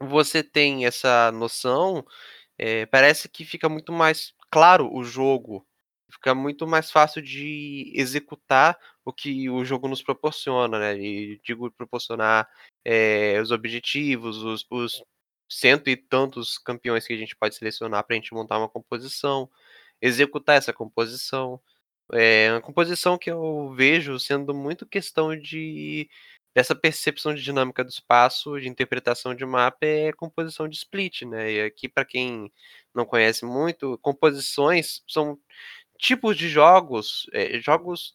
você 0.00 0.42
tem 0.42 0.86
essa 0.86 1.32
noção, 1.32 2.04
eh, 2.58 2.86
parece 2.86 3.28
que 3.28 3.44
fica 3.44 3.68
muito 3.68 3.92
mais 3.92 4.34
claro 4.50 4.92
o 4.94 5.04
jogo, 5.04 5.66
fica 6.10 6.34
muito 6.34 6.66
mais 6.66 6.90
fácil 6.90 7.22
de 7.22 7.92
executar 7.94 8.78
o 9.08 9.12
que 9.12 9.48
o 9.50 9.64
jogo 9.64 9.88
nos 9.88 10.02
proporciona, 10.02 10.78
né, 10.78 10.98
e 10.98 11.40
digo 11.44 11.70
proporcionar, 11.72 12.48
eh, 12.84 13.40
os 13.42 13.50
objetivos, 13.52 14.38
os 14.44 14.66
os 14.70 15.02
cento 15.50 15.88
e 15.90 15.96
tantos 15.96 16.58
campeões 16.58 17.06
que 17.06 17.14
a 17.14 17.16
gente 17.16 17.36
pode 17.36 17.54
selecionar 17.56 18.04
para 18.06 18.14
a 18.16 18.18
gente 18.18 18.34
montar 18.34 18.58
uma 18.58 18.68
composição, 18.68 19.50
executar 20.02 20.56
essa 20.58 20.72
composição. 20.74 21.60
É 22.12 22.52
uma 22.52 22.60
composição 22.62 23.18
que 23.18 23.30
eu 23.30 23.72
vejo 23.76 24.18
sendo 24.20 24.54
muito 24.54 24.86
questão 24.86 25.36
de 25.38 26.08
dessa 26.54 26.74
percepção 26.74 27.34
de 27.34 27.42
dinâmica 27.42 27.84
do 27.84 27.90
espaço, 27.90 28.58
de 28.60 28.68
interpretação 28.68 29.34
de 29.34 29.46
mapa, 29.46 29.78
é 29.86 30.12
composição 30.12 30.68
de 30.68 30.76
split, 30.76 31.22
né? 31.22 31.52
E 31.52 31.62
aqui, 31.62 31.88
para 31.88 32.04
quem 32.04 32.52
não 32.94 33.04
conhece 33.06 33.44
muito, 33.46 33.98
composições 33.98 35.02
são 35.08 35.38
tipos 35.98 36.36
de 36.36 36.48
jogos, 36.48 37.28
é, 37.32 37.58
jogos 37.60 38.14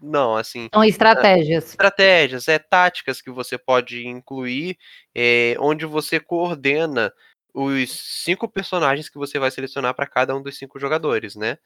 não, 0.00 0.36
assim. 0.36 0.68
São 0.72 0.84
estratégias. 0.84 1.70
Estratégias, 1.70 2.48
é 2.48 2.58
táticas 2.58 3.20
que 3.20 3.30
você 3.30 3.56
pode 3.56 4.06
incluir, 4.06 4.78
é, 5.14 5.56
onde 5.58 5.86
você 5.86 6.20
coordena 6.20 7.12
os 7.54 7.90
cinco 8.22 8.46
personagens 8.46 9.08
que 9.08 9.16
você 9.16 9.38
vai 9.38 9.50
selecionar 9.50 9.94
para 9.94 10.06
cada 10.06 10.36
um 10.36 10.42
dos 10.42 10.58
cinco 10.58 10.78
jogadores, 10.78 11.34
né? 11.34 11.58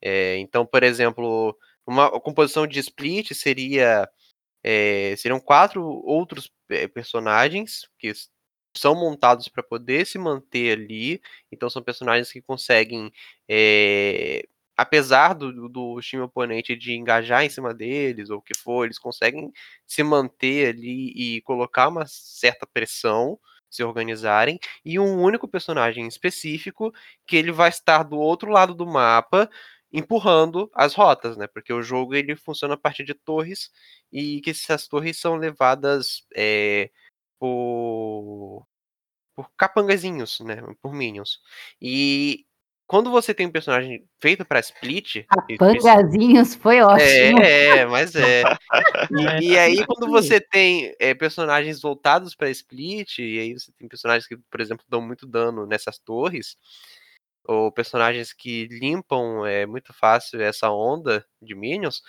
É, 0.00 0.38
então, 0.38 0.64
por 0.66 0.82
exemplo, 0.82 1.56
uma 1.86 2.10
composição 2.20 2.66
de 2.66 2.80
split 2.80 3.32
seria 3.34 4.08
é, 4.64 5.14
seriam 5.16 5.38
quatro 5.38 5.82
outros 6.04 6.50
personagens 6.92 7.88
que 7.98 8.12
são 8.76 8.94
montados 8.94 9.48
para 9.48 9.62
poder 9.62 10.06
se 10.06 10.18
manter 10.18 10.72
ali. 10.72 11.20
Então, 11.52 11.70
são 11.70 11.82
personagens 11.82 12.32
que 12.32 12.42
conseguem 12.42 13.12
apesar 14.76 15.34
do, 15.34 15.68
do 15.68 16.00
time 16.00 16.22
oponente 16.22 16.76
de 16.76 16.94
engajar 16.94 17.44
em 17.44 17.48
cima 17.50 17.72
deles, 17.74 18.30
ou 18.30 18.38
o 18.38 18.42
que 18.42 18.56
for, 18.56 18.84
eles 18.84 18.98
conseguem 18.98 19.52
se 19.86 20.02
manter 20.02 20.68
ali 20.74 21.12
e 21.16 21.42
colocar 21.42 21.88
uma 21.88 22.04
certa 22.06 22.66
pressão, 22.66 23.38
se 23.70 23.82
organizarem, 23.82 24.58
e 24.84 24.98
um 24.98 25.20
único 25.22 25.48
personagem 25.48 26.06
específico 26.06 26.92
que 27.26 27.36
ele 27.36 27.52
vai 27.52 27.68
estar 27.70 28.02
do 28.04 28.18
outro 28.18 28.50
lado 28.50 28.74
do 28.74 28.86
mapa 28.86 29.50
empurrando 29.92 30.70
as 30.74 30.94
rotas, 30.94 31.36
né? 31.36 31.46
Porque 31.46 31.72
o 31.72 31.82
jogo 31.82 32.14
ele 32.14 32.36
funciona 32.36 32.74
a 32.74 32.76
partir 32.76 33.04
de 33.04 33.14
torres 33.14 33.70
e 34.12 34.40
que 34.42 34.50
essas 34.50 34.86
torres 34.88 35.18
são 35.18 35.36
levadas 35.36 36.24
é, 36.36 36.90
por 37.38 38.66
por 39.34 39.50
capangazinhos, 39.56 40.40
né? 40.40 40.56
Por 40.82 40.92
minions. 40.94 41.40
E 41.80 42.46
quando 42.86 43.10
você 43.10 43.34
tem 43.34 43.46
um 43.46 43.52
personagem 43.52 44.06
feito 44.20 44.44
para 44.44 44.60
split. 44.60 45.26
Pangazinhos 45.58 46.54
foi 46.54 46.80
ótimo. 46.80 47.40
É, 47.40 47.78
é 47.78 47.86
mas 47.86 48.14
é. 48.14 48.42
E, 49.10 49.48
e 49.50 49.58
aí, 49.58 49.84
quando 49.84 50.08
você 50.08 50.40
tem 50.40 50.94
é, 51.00 51.12
personagens 51.12 51.80
voltados 51.80 52.34
para 52.34 52.50
split, 52.50 53.18
e 53.18 53.38
aí 53.40 53.52
você 53.54 53.72
tem 53.72 53.88
personagens 53.88 54.26
que, 54.26 54.36
por 54.36 54.60
exemplo, 54.60 54.84
dão 54.88 55.00
muito 55.00 55.26
dano 55.26 55.66
nessas 55.66 55.98
torres, 55.98 56.56
ou 57.44 57.72
personagens 57.72 58.32
que 58.32 58.66
limpam 58.68 59.44
é, 59.44 59.66
muito 59.66 59.92
fácil 59.92 60.40
essa 60.40 60.70
onda 60.70 61.24
de 61.42 61.54
minions, 61.54 62.02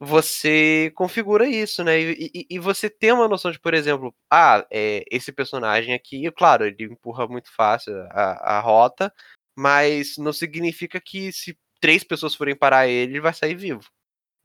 você 0.00 0.92
configura 0.96 1.48
isso, 1.48 1.84
né? 1.84 2.00
E, 2.00 2.30
e, 2.34 2.46
e, 2.50 2.58
você 2.58 2.90
tem 2.90 3.12
uma 3.12 3.28
noção 3.28 3.50
de, 3.50 3.60
por 3.60 3.74
exemplo, 3.74 4.14
ah, 4.30 4.66
é, 4.70 5.04
esse 5.10 5.32
personagem 5.32 5.94
aqui, 5.94 6.30
claro, 6.32 6.64
ele 6.64 6.84
empurra 6.84 7.26
muito 7.28 7.52
fácil 7.54 7.94
a, 8.10 8.56
a 8.56 8.60
rota, 8.60 9.12
mas 9.56 10.16
não 10.18 10.32
significa 10.32 11.00
que 11.00 11.32
se 11.32 11.58
três 11.80 12.04
pessoas 12.04 12.34
forem 12.34 12.56
parar 12.56 12.88
ele, 12.88 13.12
ele 13.12 13.20
vai 13.20 13.34
sair 13.34 13.54
vivo. 13.54 13.84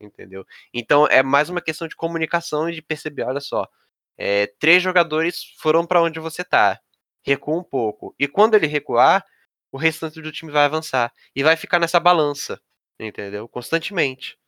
Entendeu? 0.00 0.46
Então 0.72 1.06
é 1.06 1.22
mais 1.22 1.48
uma 1.50 1.60
questão 1.60 1.86
de 1.88 1.96
comunicação 1.96 2.68
e 2.68 2.74
de 2.74 2.82
perceber, 2.82 3.24
olha 3.24 3.40
só. 3.40 3.68
É, 4.16 4.46
três 4.58 4.82
jogadores 4.82 5.44
foram 5.58 5.86
para 5.86 6.02
onde 6.02 6.20
você 6.20 6.44
tá. 6.44 6.80
Recua 7.22 7.58
um 7.58 7.64
pouco. 7.64 8.14
E 8.18 8.28
quando 8.28 8.54
ele 8.54 8.66
recuar, 8.66 9.24
o 9.72 9.78
restante 9.78 10.20
do 10.20 10.32
time 10.32 10.52
vai 10.52 10.64
avançar. 10.64 11.12
E 11.34 11.42
vai 11.42 11.56
ficar 11.56 11.78
nessa 11.78 12.00
balança. 12.00 12.60
Entendeu? 12.98 13.48
Constantemente. 13.48 14.38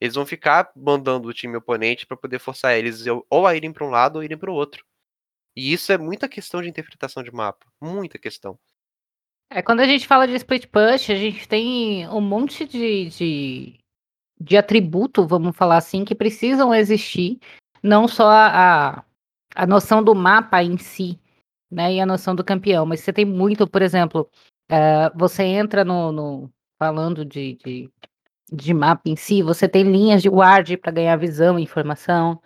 Eles 0.00 0.14
vão 0.14 0.24
ficar 0.26 0.70
mandando 0.76 1.28
o 1.28 1.34
time 1.34 1.56
oponente 1.56 2.06
para 2.06 2.16
poder 2.16 2.38
forçar 2.38 2.76
eles 2.76 3.04
ou 3.28 3.46
a 3.46 3.56
irem 3.56 3.72
para 3.72 3.84
um 3.84 3.90
lado 3.90 4.16
ou 4.16 4.24
irem 4.24 4.38
para 4.38 4.50
o 4.50 4.54
outro. 4.54 4.84
E 5.56 5.72
isso 5.72 5.92
é 5.92 5.98
muita 5.98 6.28
questão 6.28 6.62
de 6.62 6.68
interpretação 6.68 7.22
de 7.22 7.32
mapa. 7.32 7.66
Muita 7.80 8.18
questão. 8.18 8.58
É, 9.50 9.62
quando 9.62 9.80
a 9.80 9.86
gente 9.86 10.06
fala 10.06 10.26
de 10.26 10.34
split 10.34 10.66
push, 10.66 11.10
a 11.10 11.14
gente 11.14 11.48
tem 11.48 12.06
um 12.08 12.20
monte 12.20 12.66
de, 12.66 13.08
de, 13.08 13.80
de 14.38 14.56
atributo, 14.56 15.26
vamos 15.26 15.56
falar 15.56 15.78
assim, 15.78 16.04
que 16.04 16.14
precisam 16.14 16.74
existir, 16.74 17.38
não 17.82 18.06
só 18.06 18.28
a, 18.30 19.04
a 19.54 19.66
noção 19.66 20.04
do 20.04 20.14
mapa 20.14 20.62
em 20.62 20.76
si, 20.76 21.18
né, 21.70 21.94
e 21.94 22.00
a 22.00 22.06
noção 22.06 22.34
do 22.34 22.44
campeão, 22.44 22.84
mas 22.84 23.00
você 23.00 23.12
tem 23.12 23.24
muito, 23.24 23.66
por 23.66 23.80
exemplo, 23.80 24.28
uh, 24.70 25.16
você 25.18 25.44
entra 25.44 25.82
no, 25.82 26.12
no 26.12 26.50
falando 26.78 27.24
de, 27.24 27.54
de, 27.64 27.90
de, 28.52 28.74
mapa 28.74 29.02
em 29.06 29.16
si, 29.16 29.42
você 29.42 29.66
tem 29.66 29.82
linhas 29.82 30.22
de 30.22 30.28
ward 30.28 30.76
para 30.76 30.92
ganhar 30.92 31.16
visão 31.16 31.58
e 31.58 31.62
informação, 31.62 32.38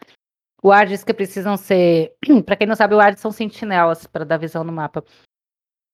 wards 0.62 1.02
que 1.02 1.12
precisam 1.12 1.56
ser, 1.56 2.14
para 2.46 2.56
quem 2.56 2.66
não 2.66 2.76
sabe, 2.76 2.94
wards 2.94 3.20
são 3.20 3.32
sentinelas 3.32 4.06
para 4.06 4.24
dar 4.24 4.36
visão 4.36 4.62
no 4.62 4.72
mapa 4.72 5.04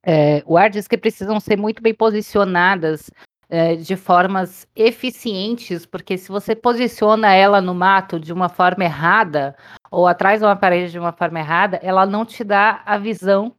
é, 0.02 0.40
guardas 0.42 0.88
que 0.88 0.96
precisam 0.96 1.38
ser 1.40 1.56
muito 1.56 1.82
bem 1.82 1.94
posicionadas 1.94 3.10
é, 3.48 3.76
de 3.76 3.96
formas 3.96 4.66
eficientes, 4.76 5.86
porque 5.86 6.18
se 6.18 6.28
você 6.28 6.54
posiciona 6.54 7.32
ela 7.32 7.60
no 7.60 7.74
mato 7.74 8.20
de 8.20 8.32
uma 8.32 8.48
forma 8.48 8.84
errada, 8.84 9.56
ou 9.90 10.06
atrás 10.06 10.40
de 10.40 10.46
uma 10.46 10.56
parede 10.56 10.92
de 10.92 10.98
uma 10.98 11.12
forma 11.12 11.38
errada, 11.38 11.78
ela 11.82 12.04
não 12.06 12.24
te 12.24 12.44
dá 12.44 12.82
a 12.84 12.98
visão 12.98 13.54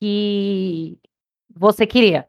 que 0.00 0.98
você 1.54 1.86
queria, 1.86 2.26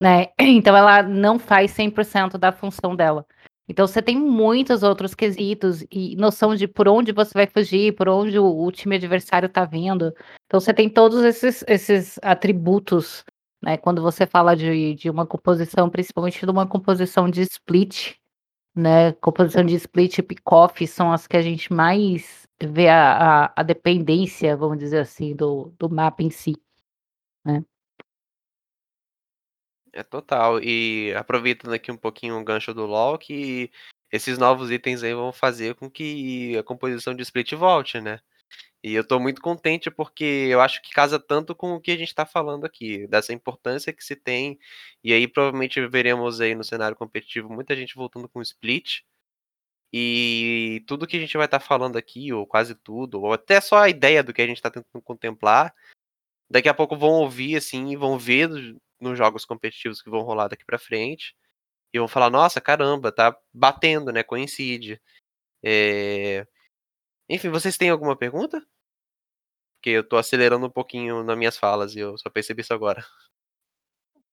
né? 0.00 0.28
Então 0.40 0.76
ela 0.76 1.02
não 1.02 1.38
faz 1.38 1.72
100% 1.72 2.38
da 2.38 2.52
função 2.52 2.96
dela. 2.96 3.26
Então 3.68 3.86
você 3.86 4.00
tem 4.00 4.16
muitos 4.16 4.82
outros 4.82 5.14
quesitos 5.14 5.84
e 5.90 6.14
noção 6.16 6.54
de 6.54 6.68
por 6.68 6.86
onde 6.88 7.12
você 7.12 7.32
vai 7.34 7.46
fugir, 7.46 7.94
por 7.94 8.08
onde 8.08 8.38
o, 8.38 8.64
o 8.64 8.70
time 8.70 8.96
adversário 8.96 9.46
está 9.46 9.64
vindo. 9.64 10.14
Então 10.46 10.60
você 10.60 10.72
tem 10.72 10.88
todos 10.88 11.22
esses, 11.24 11.64
esses 11.66 12.18
atributos, 12.22 13.24
né? 13.62 13.76
Quando 13.76 14.02
você 14.02 14.26
fala 14.26 14.56
de, 14.56 14.94
de 14.94 15.10
uma 15.10 15.26
composição, 15.26 15.90
principalmente 15.90 16.44
de 16.44 16.50
uma 16.50 16.66
composição 16.66 17.28
de 17.28 17.42
split, 17.42 18.14
né? 18.74 19.12
Composição 19.14 19.64
de 19.64 19.74
split 19.76 20.18
e 20.18 20.22
pick-off 20.22 20.86
são 20.86 21.12
as 21.12 21.26
que 21.26 21.36
a 21.36 21.42
gente 21.42 21.72
mais 21.72 22.46
vê 22.62 22.88
a, 22.88 23.46
a, 23.46 23.52
a 23.56 23.62
dependência, 23.62 24.56
vamos 24.56 24.78
dizer 24.78 25.00
assim, 25.00 25.34
do, 25.34 25.72
do 25.78 25.90
mapa 25.90 26.22
em 26.22 26.30
si. 26.30 26.54
Né? 27.44 27.64
É 29.96 30.02
total. 30.02 30.62
E 30.62 31.14
aproveitando 31.14 31.72
aqui 31.72 31.90
um 31.90 31.96
pouquinho 31.96 32.38
o 32.38 32.44
gancho 32.44 32.74
do 32.74 32.84
LoL, 32.84 33.16
que 33.16 33.70
esses 34.12 34.36
novos 34.36 34.70
itens 34.70 35.02
aí 35.02 35.14
vão 35.14 35.32
fazer 35.32 35.74
com 35.74 35.90
que 35.90 36.54
a 36.58 36.62
composição 36.62 37.14
de 37.14 37.22
split 37.22 37.54
volte, 37.54 37.98
né? 37.98 38.20
E 38.84 38.94
eu 38.94 39.06
tô 39.06 39.18
muito 39.18 39.40
contente 39.40 39.90
porque 39.90 40.24
eu 40.50 40.60
acho 40.60 40.82
que 40.82 40.90
casa 40.92 41.18
tanto 41.18 41.54
com 41.56 41.74
o 41.74 41.80
que 41.80 41.90
a 41.92 41.96
gente 41.96 42.14
tá 42.14 42.26
falando 42.26 42.66
aqui, 42.66 43.06
dessa 43.08 43.32
importância 43.32 43.92
que 43.92 44.04
se 44.04 44.14
tem. 44.16 44.58
E 45.02 45.14
aí 45.14 45.26
provavelmente 45.26 45.86
veremos 45.88 46.42
aí 46.42 46.54
no 46.54 46.64
cenário 46.64 46.96
competitivo 46.96 47.48
muita 47.50 47.74
gente 47.74 47.94
voltando 47.94 48.28
com 48.28 48.42
split. 48.42 49.02
E 49.92 50.84
tudo 50.86 51.06
que 51.06 51.16
a 51.16 51.20
gente 51.20 51.36
vai 51.38 51.46
estar 51.46 51.58
tá 51.60 51.64
falando 51.64 51.96
aqui, 51.96 52.32
ou 52.34 52.46
quase 52.46 52.74
tudo, 52.74 53.22
ou 53.22 53.32
até 53.32 53.60
só 53.62 53.78
a 53.78 53.88
ideia 53.88 54.22
do 54.22 54.34
que 54.34 54.42
a 54.42 54.46
gente 54.46 54.58
está 54.58 54.70
tentando 54.70 55.02
contemplar, 55.02 55.74
daqui 56.50 56.68
a 56.68 56.74
pouco 56.74 56.96
vão 56.96 57.12
ouvir 57.12 57.56
assim 57.56 57.90
e 57.90 57.96
vão 57.96 58.18
ver 58.18 58.50
nos 59.00 59.16
jogos 59.18 59.44
competitivos 59.44 60.02
que 60.02 60.10
vão 60.10 60.22
rolar 60.22 60.48
daqui 60.48 60.64
para 60.64 60.78
frente. 60.78 61.36
E 61.92 61.98
vão 61.98 62.08
falar, 62.08 62.30
nossa, 62.30 62.60
caramba, 62.60 63.12
tá 63.12 63.36
batendo, 63.52 64.12
né? 64.12 64.22
Coincide. 64.22 65.00
É... 65.62 66.46
Enfim, 67.28 67.48
vocês 67.48 67.76
têm 67.76 67.90
alguma 67.90 68.16
pergunta? 68.16 68.64
Porque 69.76 69.90
eu 69.90 70.06
tô 70.06 70.16
acelerando 70.16 70.66
um 70.66 70.70
pouquinho 70.70 71.22
nas 71.22 71.36
minhas 71.36 71.56
falas 71.56 71.94
e 71.94 72.00
eu 72.00 72.18
só 72.18 72.28
percebi 72.30 72.62
isso 72.62 72.74
agora. 72.74 73.04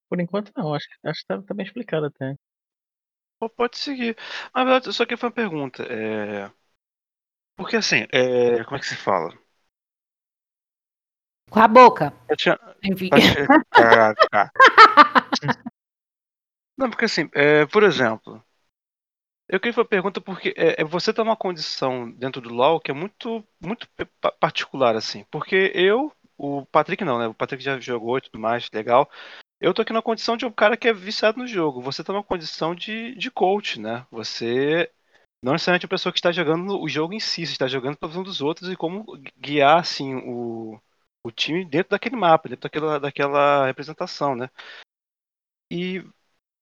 Por 0.09 0.19
enquanto 0.19 0.51
não, 0.55 0.73
acho, 0.73 0.87
acho 1.05 1.21
que 1.21 1.27
tá, 1.27 1.41
tá 1.41 1.53
bem 1.53 1.65
explicado 1.65 2.05
até. 2.05 2.35
Pode 3.55 3.77
seguir. 3.77 4.15
Na 4.53 4.63
verdade, 4.63 4.93
só 4.93 5.05
que 5.05 5.17
foi 5.17 5.29
uma 5.29 5.35
pergunta. 5.35 5.83
É... 5.83 6.51
Porque 7.55 7.75
assim, 7.75 8.07
é... 8.11 8.63
como 8.63 8.77
é 8.77 8.79
que 8.79 8.85
se 8.85 8.95
fala? 8.95 9.37
Com 11.53 11.59
a 11.59 11.67
boca. 11.67 12.11
Enfim. 12.83 13.09
Caraca. 13.69 14.51
Não, 16.75 16.89
porque 16.89 17.05
assim, 17.05 17.29
é, 17.31 17.67
por 17.67 17.83
exemplo, 17.83 18.43
eu 19.47 19.59
queria 19.59 19.71
fazer 19.71 19.83
uma 19.83 19.89
pergunta 19.89 20.19
porque 20.19 20.51
é, 20.57 20.81
é 20.81 20.83
você 20.83 21.13
tá 21.13 21.23
numa 21.23 21.37
condição 21.37 22.09
dentro 22.09 22.41
do 22.41 22.51
LoL 22.51 22.79
que 22.79 22.89
é 22.89 22.93
muito, 22.93 23.47
muito 23.61 23.87
particular, 24.39 24.95
assim. 24.95 25.25
Porque 25.29 25.71
eu, 25.75 26.11
o 26.35 26.65
Patrick 26.65 27.05
não, 27.05 27.19
né? 27.19 27.27
O 27.27 27.35
Patrick 27.35 27.63
já 27.63 27.79
jogou 27.79 28.17
e 28.17 28.21
tudo 28.21 28.39
mais, 28.39 28.67
legal. 28.73 29.07
Eu 29.61 29.75
tô 29.75 29.83
aqui 29.83 29.93
na 29.93 30.01
condição 30.01 30.35
de 30.35 30.47
um 30.47 30.51
cara 30.51 30.75
que 30.75 30.87
é 30.87 30.93
viciado 30.93 31.37
no 31.37 31.45
jogo. 31.45 31.83
Você 31.83 32.03
tá 32.03 32.11
numa 32.11 32.23
condição 32.23 32.73
de, 32.73 33.13
de 33.13 33.29
coach, 33.29 33.79
né? 33.79 34.07
Você 34.09 34.89
não 35.43 35.53
necessariamente 35.53 35.85
a 35.85 35.89
pessoa 35.89 36.11
que 36.11 36.17
está 36.17 36.31
jogando 36.31 36.81
o 36.81 36.89
jogo 36.89 37.13
em 37.13 37.19
si, 37.19 37.45
você 37.45 37.51
está 37.51 37.67
jogando 37.67 37.95
para 37.95 38.09
um 38.09 38.23
dos 38.23 38.41
outros 38.41 38.71
e 38.71 38.75
como 38.75 39.05
guiar, 39.37 39.77
assim, 39.77 40.15
o, 40.15 40.81
o 41.23 41.31
time 41.31 41.65
dentro 41.65 41.91
daquele 41.91 42.15
mapa, 42.15 42.49
dentro 42.49 42.63
daquela, 42.63 42.99
daquela 42.99 43.65
representação, 43.65 44.35
né? 44.35 44.49
E 45.71 46.03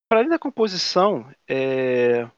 para 0.08 0.20
além 0.20 0.30
da 0.30 0.40
composição, 0.40 1.30
é, 1.48 2.30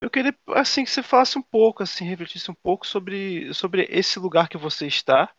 eu 0.00 0.10
queria 0.10 0.36
assim 0.48 0.84
que 0.84 0.90
você 0.90 1.02
falasse 1.02 1.38
um 1.38 1.42
pouco, 1.42 1.82
assim, 1.82 2.04
refletisse 2.04 2.50
um 2.50 2.54
pouco 2.54 2.86
sobre, 2.86 3.52
sobre 3.54 3.86
esse 3.90 4.18
lugar 4.18 4.48
que 4.48 4.58
você 4.58 4.86
está, 4.86 5.34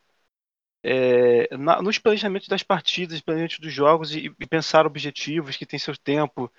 é, 0.82 1.56
na, 1.56 1.82
nos 1.82 1.98
planejamentos 1.98 2.48
das 2.48 2.62
partidas, 2.62 3.20
planejamentos 3.20 3.58
dos 3.58 3.72
jogos 3.72 4.14
e, 4.14 4.26
e, 4.38 4.46
pensar 4.46 4.86
objetivos 4.86 5.56
que 5.56 5.66
tem 5.66 5.78
seu 5.78 5.96
tempo 5.96 6.52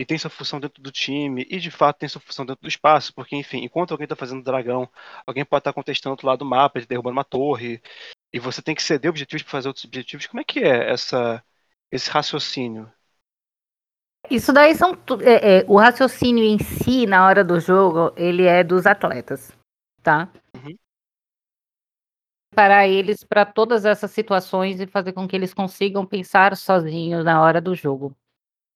e 0.00 0.04
tem 0.04 0.18
sua 0.18 0.30
função 0.30 0.60
dentro 0.60 0.82
do 0.82 0.90
time 0.92 1.46
e 1.50 1.58
de 1.58 1.70
fato 1.70 1.98
tem 1.98 2.08
sua 2.08 2.20
função 2.20 2.44
dentro 2.46 2.62
do 2.62 2.68
espaço, 2.68 3.14
porque 3.14 3.36
enfim, 3.36 3.58
enquanto 3.64 3.92
alguém 3.92 4.04
está 4.04 4.16
fazendo 4.16 4.42
dragão, 4.42 4.88
alguém 5.26 5.44
pode 5.44 5.60
estar 5.60 5.72
tá 5.72 5.74
contestando 5.74 6.12
outro 6.12 6.26
lado 6.26 6.40
do 6.40 6.44
mapa, 6.44 6.80
derrubando 6.80 7.12
uma 7.12 7.24
torre 7.24 7.80
e 8.32 8.38
você 8.38 8.62
tem 8.62 8.74
que 8.74 8.82
ceder 8.82 9.10
objetivos 9.10 9.42
para 9.42 9.50
fazer 9.50 9.68
outros 9.68 9.84
objetivos. 9.84 10.26
Como 10.26 10.40
é 10.40 10.44
que 10.44 10.60
é 10.60 10.90
essa 10.90 11.42
esse 11.90 12.08
raciocínio? 12.08 12.90
Isso 14.30 14.52
daí 14.52 14.74
são 14.74 14.92
é, 15.22 15.58
é, 15.58 15.64
o 15.66 15.76
raciocínio 15.76 16.44
em 16.44 16.58
si 16.58 17.06
na 17.06 17.26
hora 17.26 17.42
do 17.42 17.58
jogo 17.58 18.12
ele 18.16 18.44
é 18.44 18.62
dos 18.62 18.86
atletas, 18.86 19.50
tá? 20.02 20.30
Uhum. 20.54 20.76
Para 22.54 22.86
eles 22.86 23.24
para 23.24 23.44
todas 23.44 23.84
essas 23.84 24.10
situações 24.10 24.80
e 24.80 24.86
fazer 24.86 25.12
com 25.12 25.26
que 25.26 25.34
eles 25.34 25.54
consigam 25.54 26.06
pensar 26.06 26.56
sozinhos 26.56 27.24
na 27.24 27.42
hora 27.42 27.60
do 27.60 27.74
jogo. 27.74 28.14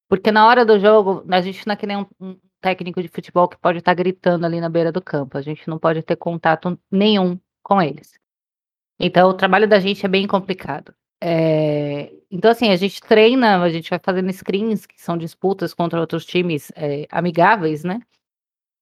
Porque 0.07 0.31
na 0.31 0.47
hora 0.47 0.65
do 0.65 0.79
jogo, 0.79 1.25
a 1.31 1.41
gente 1.41 1.65
não 1.65 1.73
é 1.73 1.75
que 1.75 1.87
nem 1.87 1.97
um, 1.97 2.05
um 2.19 2.39
técnico 2.61 3.01
de 3.01 3.07
futebol 3.07 3.47
que 3.47 3.57
pode 3.57 3.79
estar 3.79 3.91
tá 3.91 3.95
gritando 3.95 4.45
ali 4.45 4.59
na 4.61 4.69
beira 4.69 4.91
do 4.91 5.01
campo. 5.01 5.37
A 5.37 5.41
gente 5.41 5.67
não 5.67 5.79
pode 5.79 6.03
ter 6.03 6.15
contato 6.15 6.79
nenhum 6.91 7.39
com 7.63 7.81
eles. 7.81 8.13
Então, 8.99 9.29
o 9.29 9.33
trabalho 9.33 9.67
da 9.67 9.79
gente 9.79 10.05
é 10.05 10.09
bem 10.09 10.25
complicado. 10.27 10.93
É, 11.21 12.11
então, 12.31 12.51
assim, 12.51 12.69
a 12.69 12.75
gente 12.75 13.01
treina, 13.01 13.61
a 13.61 13.69
gente 13.69 13.89
vai 13.89 13.99
fazendo 13.99 14.31
screens, 14.31 14.85
que 14.85 15.01
são 15.01 15.17
disputas 15.17 15.73
contra 15.73 15.99
outros 15.99 16.25
times 16.25 16.71
é, 16.75 17.07
amigáveis, 17.11 17.83
né? 17.83 17.99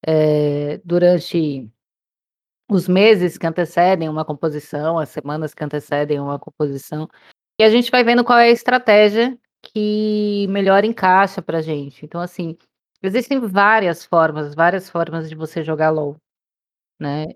É, 0.05 0.79
durante 0.85 1.69
os 2.69 2.87
meses 2.87 3.37
que 3.37 3.47
antecedem 3.47 4.09
uma 4.09 4.25
composição, 4.25 4.97
as 4.99 5.09
semanas 5.09 5.53
que 5.53 5.63
antecedem 5.63 6.19
uma 6.19 6.39
composição, 6.39 7.07
e 7.59 7.63
a 7.63 7.69
gente 7.69 7.91
vai 7.91 8.03
vendo 8.03 8.23
qual 8.23 8.39
é 8.39 8.45
a 8.45 8.51
estratégia 8.51 9.37
que 9.61 10.47
melhor 10.49 10.83
encaixa 10.85 11.41
pra 11.41 11.61
gente. 11.61 12.05
Então, 12.05 12.21
assim, 12.21 12.57
existem 13.01 13.39
várias 13.39 14.05
formas, 14.05 14.55
várias 14.55 14.89
formas 14.89 15.29
de 15.29 15.35
você 15.35 15.63
jogar 15.63 15.91
LoL, 15.91 16.17
né? 16.99 17.27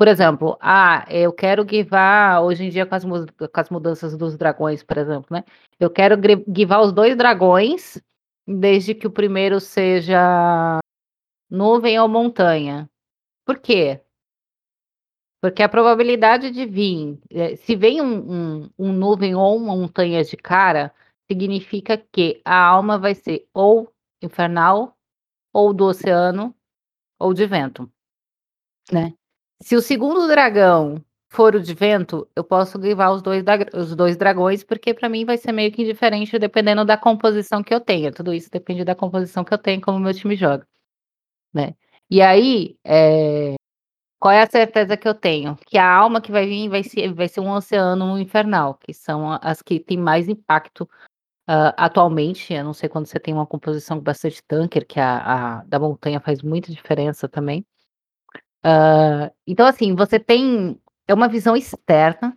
Por 0.00 0.08
exemplo, 0.08 0.56
ah, 0.62 1.04
eu 1.10 1.30
quero 1.30 1.62
givar, 1.68 2.40
hoje 2.42 2.64
em 2.64 2.70
dia 2.70 2.86
com 2.86 2.94
as, 2.94 3.04
com 3.04 3.60
as 3.60 3.68
mudanças 3.68 4.16
dos 4.16 4.34
dragões, 4.34 4.82
por 4.82 4.96
exemplo, 4.96 5.26
né? 5.30 5.44
Eu 5.78 5.90
quero 5.90 6.16
givar 6.56 6.80
os 6.80 6.90
dois 6.90 7.14
dragões, 7.14 8.00
desde 8.48 8.94
que 8.94 9.06
o 9.06 9.10
primeiro 9.10 9.60
seja 9.60 10.78
nuvem 11.50 12.00
ou 12.00 12.08
montanha. 12.08 12.88
Por 13.44 13.58
quê? 13.58 14.00
Porque 15.38 15.62
a 15.62 15.68
probabilidade 15.68 16.50
de 16.50 16.64
vir, 16.64 17.20
eh, 17.30 17.56
se 17.56 17.76
vem 17.76 18.00
um, 18.00 18.62
um, 18.62 18.70
um 18.78 18.92
nuvem 18.94 19.34
ou 19.34 19.54
uma 19.54 19.76
montanha 19.76 20.24
de 20.24 20.34
cara, 20.34 20.94
significa 21.30 21.98
que 21.98 22.40
a 22.42 22.56
alma 22.56 22.98
vai 22.98 23.14
ser 23.14 23.46
ou 23.52 23.92
infernal, 24.22 24.96
ou 25.52 25.74
do 25.74 25.84
oceano, 25.84 26.54
ou 27.18 27.34
de 27.34 27.44
vento, 27.44 27.86
né? 28.90 29.12
Se 29.62 29.76
o 29.76 29.82
segundo 29.82 30.26
dragão 30.26 31.04
for 31.28 31.54
o 31.54 31.60
de 31.60 31.74
vento, 31.74 32.26
eu 32.34 32.42
posso 32.42 32.78
levar 32.78 33.10
os 33.10 33.22
dois, 33.22 33.44
os 33.74 33.94
dois 33.94 34.16
dragões, 34.16 34.64
porque 34.64 34.92
para 34.92 35.08
mim 35.08 35.24
vai 35.24 35.36
ser 35.36 35.52
meio 35.52 35.70
que 35.70 35.82
indiferente 35.82 36.38
dependendo 36.38 36.84
da 36.84 36.96
composição 36.96 37.62
que 37.62 37.72
eu 37.72 37.80
tenha. 37.80 38.12
Tudo 38.12 38.34
isso 38.34 38.50
depende 38.50 38.84
da 38.84 38.94
composição 38.94 39.44
que 39.44 39.54
eu 39.54 39.58
tenho, 39.58 39.80
como 39.80 39.98
meu 40.00 40.12
time 40.14 40.34
joga. 40.34 40.66
Né? 41.54 41.74
E 42.10 42.20
aí, 42.22 42.76
é... 42.84 43.54
qual 44.18 44.32
é 44.32 44.42
a 44.42 44.50
certeza 44.50 44.96
que 44.96 45.08
eu 45.08 45.14
tenho? 45.14 45.56
Que 45.66 45.78
a 45.78 45.88
alma 45.88 46.20
que 46.20 46.32
vai 46.32 46.46
vir 46.46 46.68
vai 46.68 46.82
ser, 46.82 47.12
vai 47.14 47.28
ser 47.28 47.40
um 47.40 47.50
oceano 47.50 48.18
infernal, 48.18 48.74
que 48.74 48.92
são 48.94 49.38
as 49.42 49.62
que 49.62 49.78
têm 49.78 49.98
mais 49.98 50.28
impacto 50.28 50.82
uh, 51.48 51.74
atualmente. 51.76 52.52
Eu 52.54 52.64
não 52.64 52.74
sei 52.74 52.88
quando 52.88 53.06
você 53.06 53.20
tem 53.20 53.34
uma 53.34 53.46
composição 53.46 53.98
com 53.98 54.04
bastante 54.04 54.42
tanker, 54.44 54.86
que 54.86 54.98
a, 54.98 55.60
a 55.60 55.64
da 55.64 55.78
montanha 55.78 56.20
faz 56.20 56.42
muita 56.42 56.72
diferença 56.72 57.28
também. 57.28 57.64
Então, 59.46 59.66
assim, 59.66 59.94
você 59.94 60.18
tem. 60.18 60.80
É 61.08 61.14
uma 61.14 61.28
visão 61.28 61.56
externa 61.56 62.36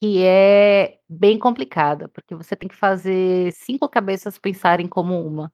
que 0.00 0.22
é 0.22 0.98
bem 1.08 1.38
complicada, 1.38 2.08
porque 2.08 2.34
você 2.34 2.56
tem 2.56 2.68
que 2.68 2.76
fazer 2.76 3.52
cinco 3.52 3.88
cabeças 3.88 4.38
pensarem 4.38 4.86
como 4.86 5.18
uma, 5.26 5.52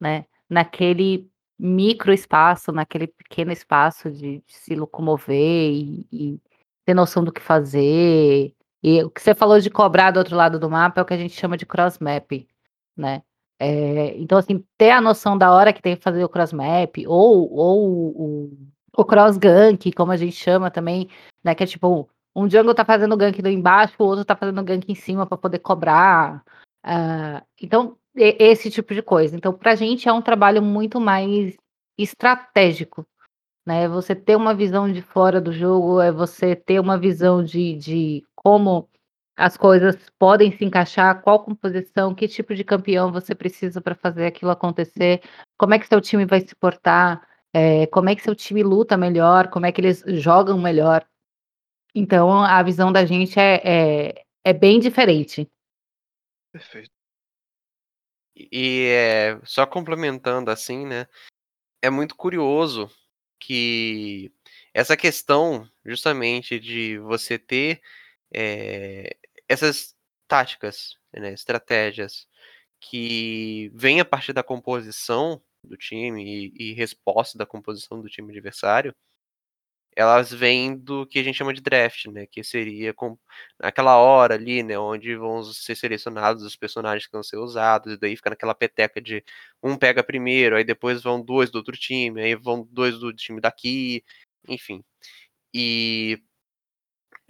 né? 0.00 0.26
Naquele 0.48 1.30
micro 1.58 2.12
espaço, 2.12 2.72
naquele 2.72 3.06
pequeno 3.06 3.52
espaço 3.52 4.10
de, 4.10 4.40
de 4.46 4.54
se 4.54 4.74
locomover 4.74 5.36
e, 5.36 6.06
e, 6.12 6.40
ter 6.84 6.94
noção 6.94 7.24
do 7.24 7.32
que 7.32 7.40
fazer. 7.40 8.54
E 8.82 9.02
o 9.04 9.10
que 9.10 9.22
você 9.22 9.34
falou 9.34 9.60
de 9.60 9.70
cobrar 9.70 10.10
do 10.10 10.18
outro 10.18 10.36
lado 10.36 10.58
do 10.58 10.70
mapa 10.70 11.00
é 11.00 11.02
o 11.02 11.06
que 11.06 11.14
a 11.14 11.18
gente 11.18 11.34
chama 11.38 11.56
de 11.56 11.66
cross 11.66 11.98
map, 11.98 12.32
né? 12.96 13.22
É, 13.58 14.16
então, 14.18 14.38
assim, 14.38 14.64
ter 14.76 14.90
a 14.90 15.00
noção 15.00 15.38
da 15.38 15.52
hora 15.52 15.72
que 15.72 15.82
tem 15.82 15.96
que 15.96 16.02
fazer 16.02 16.24
o 16.24 16.28
cross 16.28 16.52
map 16.52 16.96
ou, 17.06 17.52
ou 17.52 17.88
o, 17.88 18.58
o 18.96 19.04
cross 19.04 19.36
gank, 19.36 19.92
como 19.92 20.12
a 20.12 20.16
gente 20.16 20.36
chama 20.36 20.70
também, 20.70 21.08
né? 21.42 21.54
Que 21.54 21.64
é 21.64 21.66
tipo, 21.66 22.08
um 22.34 22.48
jungle 22.48 22.74
tá 22.74 22.84
fazendo 22.84 23.16
gank 23.16 23.40
do 23.40 23.48
embaixo, 23.48 23.94
o 23.98 24.04
outro 24.04 24.24
tá 24.24 24.36
fazendo 24.36 24.62
gank 24.62 24.90
em 24.90 24.94
cima 24.94 25.26
para 25.26 25.38
poder 25.38 25.58
cobrar. 25.58 26.42
Uh, 26.84 27.44
então, 27.60 27.96
esse 28.14 28.70
tipo 28.70 28.94
de 28.94 29.02
coisa. 29.02 29.36
Então, 29.36 29.52
pra 29.52 29.74
gente 29.74 30.08
é 30.08 30.12
um 30.12 30.22
trabalho 30.22 30.62
muito 30.62 31.00
mais 31.00 31.56
estratégico, 31.98 33.06
né? 33.66 33.88
Você 33.88 34.14
ter 34.14 34.36
uma 34.36 34.54
visão 34.54 34.90
de 34.90 35.02
fora 35.02 35.40
do 35.40 35.52
jogo, 35.52 36.00
é 36.00 36.12
você 36.12 36.56
ter 36.56 36.80
uma 36.80 36.98
visão 36.98 37.42
de, 37.42 37.76
de 37.76 38.24
como 38.34 38.88
as 39.36 39.56
coisas 39.56 39.96
podem 40.18 40.52
se 40.56 40.64
encaixar, 40.64 41.22
qual 41.22 41.42
composição, 41.42 42.14
que 42.14 42.28
tipo 42.28 42.54
de 42.54 42.64
campeão 42.64 43.10
você 43.10 43.34
precisa 43.34 43.80
para 43.80 43.94
fazer 43.94 44.26
aquilo 44.26 44.50
acontecer, 44.50 45.22
como 45.58 45.74
é 45.74 45.78
que 45.78 45.88
seu 45.88 46.00
time 46.00 46.26
vai 46.26 46.40
se 46.40 46.54
portar, 46.54 47.26
é, 47.52 47.86
como 47.88 48.08
é 48.08 48.16
que 48.16 48.22
seu 48.22 48.34
time 48.34 48.62
luta 48.62 48.96
melhor, 48.96 49.50
como 49.50 49.66
é 49.66 49.72
que 49.72 49.80
eles 49.80 50.02
jogam 50.20 50.58
melhor. 50.58 51.06
Então, 51.94 52.42
a 52.42 52.62
visão 52.62 52.90
da 52.90 53.04
gente 53.04 53.38
é, 53.38 53.60
é, 53.64 54.24
é 54.44 54.52
bem 54.52 54.80
diferente. 54.80 55.46
Perfeito. 56.50 56.90
E 58.34 58.86
é, 58.88 59.40
só 59.44 59.66
complementando 59.66 60.50
assim, 60.50 60.86
né? 60.86 61.06
É 61.82 61.90
muito 61.90 62.16
curioso 62.16 62.90
que 63.38 64.32
essa 64.72 64.96
questão, 64.96 65.68
justamente, 65.84 66.58
de 66.58 66.98
você 66.98 67.38
ter 67.38 67.82
é, 68.32 69.16
essas 69.48 69.94
táticas, 70.26 70.96
né, 71.12 71.34
estratégias 71.34 72.26
que 72.80 73.70
vêm 73.74 74.00
a 74.00 74.04
partir 74.04 74.32
da 74.32 74.42
composição 74.42 75.42
do 75.64 75.76
time 75.76 76.52
e, 76.56 76.70
e 76.70 76.74
resposta 76.74 77.38
da 77.38 77.46
composição 77.46 78.00
do 78.00 78.08
time 78.08 78.30
adversário, 78.32 78.94
elas 79.94 80.32
vêm 80.32 80.74
do 80.76 81.06
que 81.06 81.18
a 81.18 81.22
gente 81.22 81.36
chama 81.36 81.52
de 81.52 81.60
draft, 81.60 82.06
né? 82.06 82.26
Que 82.26 82.42
seria 82.42 82.94
com 82.94 83.18
naquela 83.60 83.96
hora 83.98 84.34
ali, 84.34 84.62
né? 84.62 84.78
Onde 84.78 85.14
vão 85.16 85.42
ser 85.44 85.76
selecionados 85.76 86.42
os 86.44 86.56
personagens 86.56 87.06
que 87.06 87.12
vão 87.12 87.22
ser 87.22 87.36
usados, 87.36 87.92
e 87.94 87.98
daí 87.98 88.16
fica 88.16 88.30
naquela 88.30 88.54
peteca 88.54 89.00
de 89.00 89.22
um 89.62 89.76
pega 89.76 90.02
primeiro, 90.02 90.56
aí 90.56 90.64
depois 90.64 91.02
vão 91.02 91.22
dois 91.22 91.50
do 91.50 91.56
outro 91.56 91.76
time, 91.76 92.22
aí 92.22 92.34
vão 92.34 92.66
dois 92.70 92.98
do 92.98 93.12
time 93.14 93.40
daqui, 93.40 94.02
enfim. 94.48 94.82
E 95.54 96.22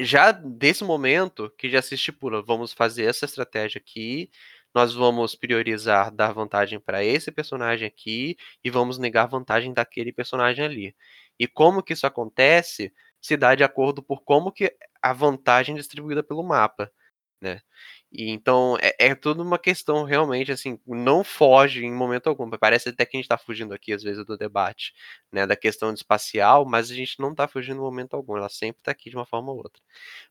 já 0.01 0.33
desse 0.33 0.85
momento 0.85 1.51
que 1.59 1.71
já 1.71 1.83
se 1.83 1.95
estipula, 1.95 2.42
vamos 2.42 2.73
fazer 2.73 3.05
essa 3.05 3.25
estratégia 3.25 3.79
aqui, 3.79 4.31
nós 4.75 4.95
vamos 4.95 5.35
priorizar 5.35 6.11
dar 6.11 6.33
vantagem 6.33 6.81
para 6.81 7.05
esse 7.05 7.31
personagem 7.31 7.87
aqui 7.87 8.37
e 8.65 8.71
vamos 8.71 8.99
negar 8.99 9.27
vantagem 9.27 9.73
daquele 9.73 10.13
personagem 10.13 10.65
ali. 10.65 10.97
E 11.39 11.47
como 11.47 11.83
que 11.83 11.93
isso 11.93 12.07
acontece 12.07 12.93
se 13.21 13.37
dá 13.37 13.55
de 13.55 13.65
acordo 13.65 14.03
por 14.03 14.23
como 14.23 14.53
que 14.53 14.75
a 15.03 15.13
vantagem 15.13 15.75
é 15.75 15.79
distribuída 15.79 16.23
pelo 16.23 16.43
mapa, 16.43 16.91
né? 17.41 17.61
E 18.13 18.31
então 18.31 18.77
é, 18.81 18.95
é 18.99 19.15
tudo 19.15 19.43
uma 19.43 19.59
questão 19.59 20.05
realmente 20.05 20.53
assim, 20.53 20.79
não 20.87 21.25
foge 21.25 21.85
em 21.85 21.93
momento 21.93 22.29
algum. 22.29 22.49
Parece 22.51 22.91
até 22.91 23.07
que 23.07 23.17
a 23.17 23.19
gente 23.19 23.25
está 23.25 23.39
fugindo 23.39 23.75
aqui 23.75 23.93
às 23.93 24.03
vezes 24.03 24.25
do 24.27 24.37
debate, 24.37 24.93
né, 25.33 25.47
da 25.47 25.57
questão 25.57 25.93
espacial, 25.95 26.67
mas 26.67 26.91
a 26.91 26.95
gente 26.95 27.19
não 27.21 27.33
está 27.33 27.49
fugindo 27.49 27.79
em 27.79 27.81
momento 27.81 28.15
algum. 28.15 28.37
Ela 28.37 28.49
sempre 28.49 28.81
está 28.81 28.93
aqui 28.93 29.11
de 29.11 29.17
uma 29.17 29.27
forma 29.27 29.51
ou 29.53 29.59
outra. 29.59 29.83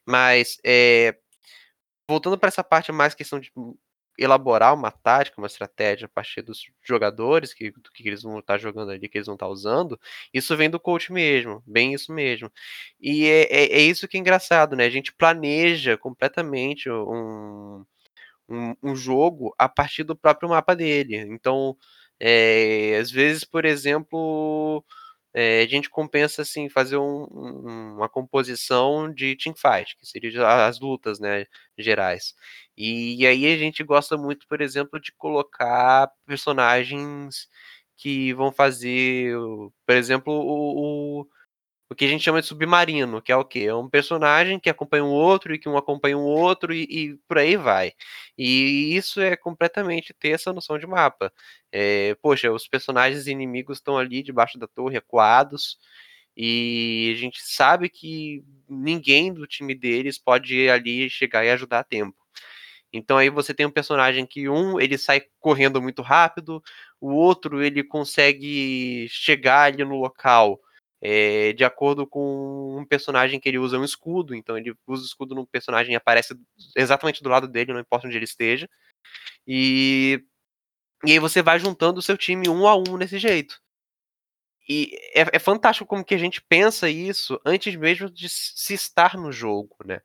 Mas 0.05 0.57
é, 0.65 1.17
voltando 2.09 2.37
para 2.37 2.49
essa 2.49 2.63
parte 2.63 2.91
mais 2.91 3.15
questão 3.15 3.39
de 3.39 3.51
elaborar 4.21 4.73
uma 4.73 4.91
tática, 4.91 5.39
uma 5.41 5.47
estratégia 5.47 6.05
a 6.05 6.09
partir 6.09 6.41
dos 6.41 6.69
jogadores, 6.83 7.53
que, 7.53 7.71
do 7.71 7.91
que 7.91 8.07
eles 8.07 8.23
vão 8.23 8.39
estar 8.39 8.57
jogando 8.57 8.91
ali, 8.91 9.09
que 9.09 9.17
eles 9.17 9.27
vão 9.27 9.35
estar 9.35 9.47
usando, 9.47 9.99
isso 10.33 10.55
vem 10.55 10.69
do 10.69 10.79
coach 10.79 11.11
mesmo, 11.11 11.63
bem 11.65 11.93
isso 11.93 12.13
mesmo. 12.13 12.51
E 12.99 13.25
é, 13.27 13.43
é, 13.51 13.63
é 13.77 13.81
isso 13.81 14.07
que 14.07 14.17
é 14.17 14.19
engraçado, 14.19 14.75
né? 14.75 14.85
A 14.85 14.89
gente 14.89 15.13
planeja 15.13 15.97
completamente 15.97 16.89
um, 16.89 17.85
um, 18.49 18.75
um 18.83 18.95
jogo 18.95 19.53
a 19.57 19.69
partir 19.69 20.03
do 20.03 20.15
próprio 20.15 20.49
mapa 20.49 20.75
dele. 20.75 21.17
Então, 21.17 21.77
é, 22.19 22.97
às 23.01 23.11
vezes, 23.11 23.43
por 23.43 23.65
exemplo, 23.65 24.83
é, 25.33 25.61
a 25.61 25.67
gente 25.67 25.89
compensa 25.89 26.41
assim 26.41 26.69
fazer 26.69 26.97
um, 26.97 27.27
um, 27.31 27.95
uma 27.95 28.09
composição 28.09 29.13
de 29.13 29.35
teamfight, 29.37 29.95
que 29.97 30.05
seria 30.05 30.65
as 30.67 30.79
lutas, 30.79 31.19
né, 31.19 31.45
gerais. 31.77 32.35
E, 32.77 33.21
e, 33.21 33.27
aí 33.27 33.45
a 33.53 33.57
gente 33.57 33.83
gosta 33.83 34.17
muito, 34.17 34.47
por 34.47 34.61
exemplo, 34.61 34.99
de 34.99 35.11
colocar 35.13 36.11
personagens 36.25 37.47
que 37.97 38.33
vão 38.33 38.51
fazer, 38.51 39.35
por 39.85 39.95
exemplo, 39.95 40.33
o, 40.33 41.21
o 41.21 41.27
o 41.91 41.95
que 41.95 42.05
a 42.05 42.07
gente 42.07 42.23
chama 42.23 42.39
de 42.39 42.47
submarino, 42.47 43.21
que 43.21 43.33
é 43.33 43.35
o 43.35 43.43
quê? 43.43 43.65
É 43.65 43.75
um 43.75 43.89
personagem 43.89 44.57
que 44.61 44.69
acompanha 44.69 45.03
um 45.03 45.09
outro 45.09 45.53
e 45.53 45.59
que 45.59 45.67
um 45.67 45.75
acompanha 45.75 46.17
um 46.17 46.23
outro 46.23 46.73
e, 46.73 46.83
e 46.83 47.17
por 47.27 47.37
aí 47.37 47.57
vai. 47.57 47.91
E 48.37 48.95
isso 48.95 49.19
é 49.19 49.35
completamente 49.35 50.13
ter 50.13 50.29
essa 50.29 50.53
noção 50.53 50.79
de 50.79 50.87
mapa. 50.87 51.33
É, 51.69 52.15
poxa, 52.21 52.49
os 52.49 52.65
personagens 52.65 53.27
inimigos 53.27 53.79
estão 53.79 53.97
ali 53.97 54.23
debaixo 54.23 54.57
da 54.57 54.67
torre, 54.67 54.93
recuados, 54.93 55.77
e 56.35 57.11
a 57.13 57.19
gente 57.19 57.41
sabe 57.43 57.89
que 57.89 58.41
ninguém 58.69 59.33
do 59.33 59.45
time 59.45 59.75
deles 59.75 60.17
pode 60.17 60.55
ir 60.55 60.69
ali 60.69 61.09
chegar 61.09 61.43
e 61.43 61.49
ajudar 61.49 61.79
a 61.79 61.83
tempo. 61.83 62.15
Então 62.93 63.17
aí 63.17 63.29
você 63.29 63.53
tem 63.53 63.65
um 63.65 63.71
personagem 63.71 64.25
que 64.25 64.47
um 64.47 64.79
ele 64.79 64.97
sai 64.97 65.23
correndo 65.41 65.81
muito 65.81 66.01
rápido, 66.01 66.63
o 67.01 67.11
outro 67.13 67.61
ele 67.61 67.83
consegue 67.83 69.07
chegar 69.09 69.63
ali 69.63 69.83
no 69.83 69.95
local 69.97 70.61
é, 71.01 71.53
de 71.53 71.63
acordo 71.63 72.05
com 72.05 72.77
um 72.77 72.85
personagem 72.85 73.39
que 73.39 73.49
ele 73.49 73.57
usa 73.57 73.79
um 73.79 73.83
escudo, 73.83 74.35
então 74.35 74.57
ele 74.57 74.75
usa 74.85 75.01
o 75.01 75.05
escudo 75.05 75.33
num 75.33 75.45
personagem 75.45 75.93
e 75.93 75.95
aparece 75.95 76.39
exatamente 76.75 77.23
do 77.23 77.29
lado 77.29 77.47
dele, 77.47 77.73
não 77.73 77.79
importa 77.79 78.07
onde 78.07 78.15
ele 78.15 78.25
esteja. 78.25 78.69
E, 79.47 80.23
e 81.05 81.13
aí 81.13 81.19
você 81.19 81.41
vai 81.41 81.59
juntando 81.59 81.99
o 81.99 82.03
seu 82.03 82.17
time 82.17 82.47
um 82.47 82.67
a 82.67 82.75
um 82.75 82.97
nesse 82.97 83.17
jeito. 83.17 83.59
E 84.69 84.95
é, 85.15 85.35
é 85.37 85.39
fantástico 85.39 85.87
como 85.87 86.05
que 86.05 86.13
a 86.13 86.17
gente 86.19 86.41
pensa 86.41 86.87
isso 86.89 87.41
antes 87.43 87.75
mesmo 87.75 88.09
de 88.09 88.29
se 88.29 88.73
estar 88.73 89.17
no 89.17 89.31
jogo, 89.31 89.75
né? 89.83 90.01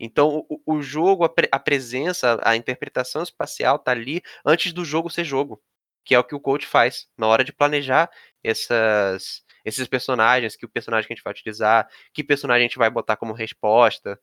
Então, 0.00 0.46
o, 0.48 0.60
o 0.66 0.82
jogo, 0.82 1.24
a, 1.24 1.28
pre, 1.28 1.48
a, 1.52 1.58
presença, 1.58 2.40
a 2.42 2.56
interpretação 2.56 3.22
espacial 3.22 3.78
tá 3.78 3.92
ali 3.92 4.22
antes 4.44 4.72
do 4.72 4.84
jogo 4.84 5.10
ser 5.10 5.24
jogo, 5.24 5.62
que 6.04 6.14
é 6.14 6.18
o 6.18 6.24
que 6.24 6.34
o 6.34 6.40
coach 6.40 6.66
faz 6.66 7.08
na 7.16 7.26
hora 7.26 7.44
de 7.44 7.52
planejar 7.52 8.10
essas, 8.42 9.44
esses 9.64 9.86
personagens, 9.88 10.56
que 10.56 10.66
o 10.66 10.68
personagem 10.68 11.06
que 11.06 11.12
a 11.12 11.16
gente 11.16 11.24
vai 11.24 11.32
utilizar, 11.32 11.88
que 12.12 12.24
personagem 12.24 12.66
a 12.66 12.68
gente 12.68 12.78
vai 12.78 12.90
botar 12.90 13.16
como 13.16 13.32
resposta. 13.32 14.18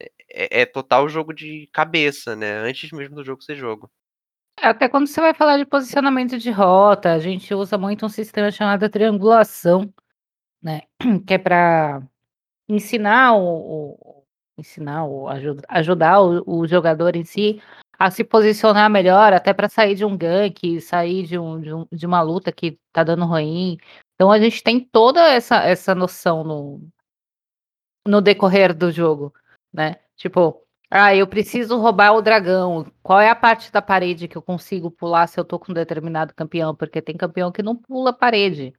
É, 0.00 0.10
é, 0.30 0.60
é 0.62 0.66
total 0.66 1.08
jogo 1.08 1.32
de 1.32 1.68
cabeça, 1.72 2.36
né? 2.36 2.58
Antes 2.58 2.90
mesmo 2.92 3.16
do 3.16 3.24
jogo 3.24 3.42
ser 3.42 3.56
jogo. 3.56 3.90
É, 4.58 4.68
até 4.68 4.88
quando 4.88 5.06
você 5.06 5.20
vai 5.20 5.34
falar 5.34 5.58
de 5.58 5.66
posicionamento 5.66 6.38
de 6.38 6.50
rota, 6.50 7.12
a 7.12 7.18
gente 7.18 7.52
usa 7.54 7.76
muito 7.76 8.06
um 8.06 8.08
sistema 8.08 8.50
chamado 8.50 8.88
triangulação, 8.88 9.92
né? 10.62 10.82
Que 11.26 11.34
é 11.34 11.38
para 11.38 12.02
ensinar 12.68 13.36
o, 13.36 14.24
ensinar 14.58 15.06
o 15.06 15.28
ajudar 15.68 16.20
o, 16.20 16.42
o, 16.46 16.66
jogador 16.66 17.14
em 17.16 17.24
si 17.24 17.60
a 17.98 18.10
se 18.10 18.24
posicionar 18.24 18.90
melhor, 18.90 19.32
até 19.32 19.54
para 19.54 19.68
sair 19.68 19.94
de 19.94 20.04
um 20.04 20.16
gank, 20.16 20.80
sair 20.80 21.24
de, 21.26 21.38
um, 21.38 21.60
de, 21.60 21.72
um, 21.72 21.86
de 21.90 22.06
uma 22.06 22.20
luta 22.20 22.52
que 22.52 22.78
tá 22.92 23.02
dando 23.04 23.24
ruim, 23.24 23.78
então 24.16 24.32
a 24.32 24.38
gente 24.38 24.62
tem 24.62 24.80
toda 24.80 25.20
essa, 25.28 25.62
essa 25.62 25.94
noção 25.94 26.42
no, 26.42 26.88
no 28.06 28.20
decorrer 28.22 28.74
do 28.74 28.90
jogo, 28.90 29.32
né? 29.72 29.96
Tipo, 30.16 30.66
ah, 30.90 31.14
eu 31.14 31.26
preciso 31.26 31.78
roubar 31.78 32.12
o 32.14 32.22
dragão. 32.22 32.90
Qual 33.02 33.20
é 33.20 33.28
a 33.28 33.36
parte 33.36 33.70
da 33.70 33.82
parede 33.82 34.26
que 34.26 34.36
eu 34.36 34.42
consigo 34.42 34.90
pular 34.90 35.26
se 35.26 35.38
eu 35.38 35.44
tô 35.44 35.58
com 35.58 35.72
um 35.72 35.74
determinado 35.74 36.34
campeão? 36.34 36.74
Porque 36.74 37.02
tem 37.02 37.16
campeão 37.16 37.52
que 37.52 37.62
não 37.62 37.76
pula 37.76 38.12
parede, 38.12 38.72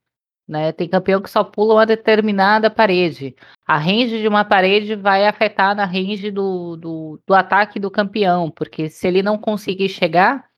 né? 0.47 0.71
Tem 0.71 0.89
campeão 0.89 1.21
que 1.21 1.29
só 1.29 1.43
pula 1.43 1.75
uma 1.75 1.85
determinada 1.85 2.71
parede. 2.71 3.35
A 3.65 3.77
range 3.77 4.19
de 4.21 4.27
uma 4.27 4.43
parede 4.43 4.95
vai 4.95 5.27
afetar 5.27 5.75
na 5.75 5.85
range 5.85 6.31
do, 6.31 6.77
do, 6.77 7.21
do 7.27 7.33
ataque 7.35 7.79
do 7.79 7.91
campeão, 7.91 8.49
porque 8.49 8.89
se 8.89 9.07
ele 9.07 9.21
não 9.21 9.37
conseguir 9.37 9.89
chegar, 9.89 10.49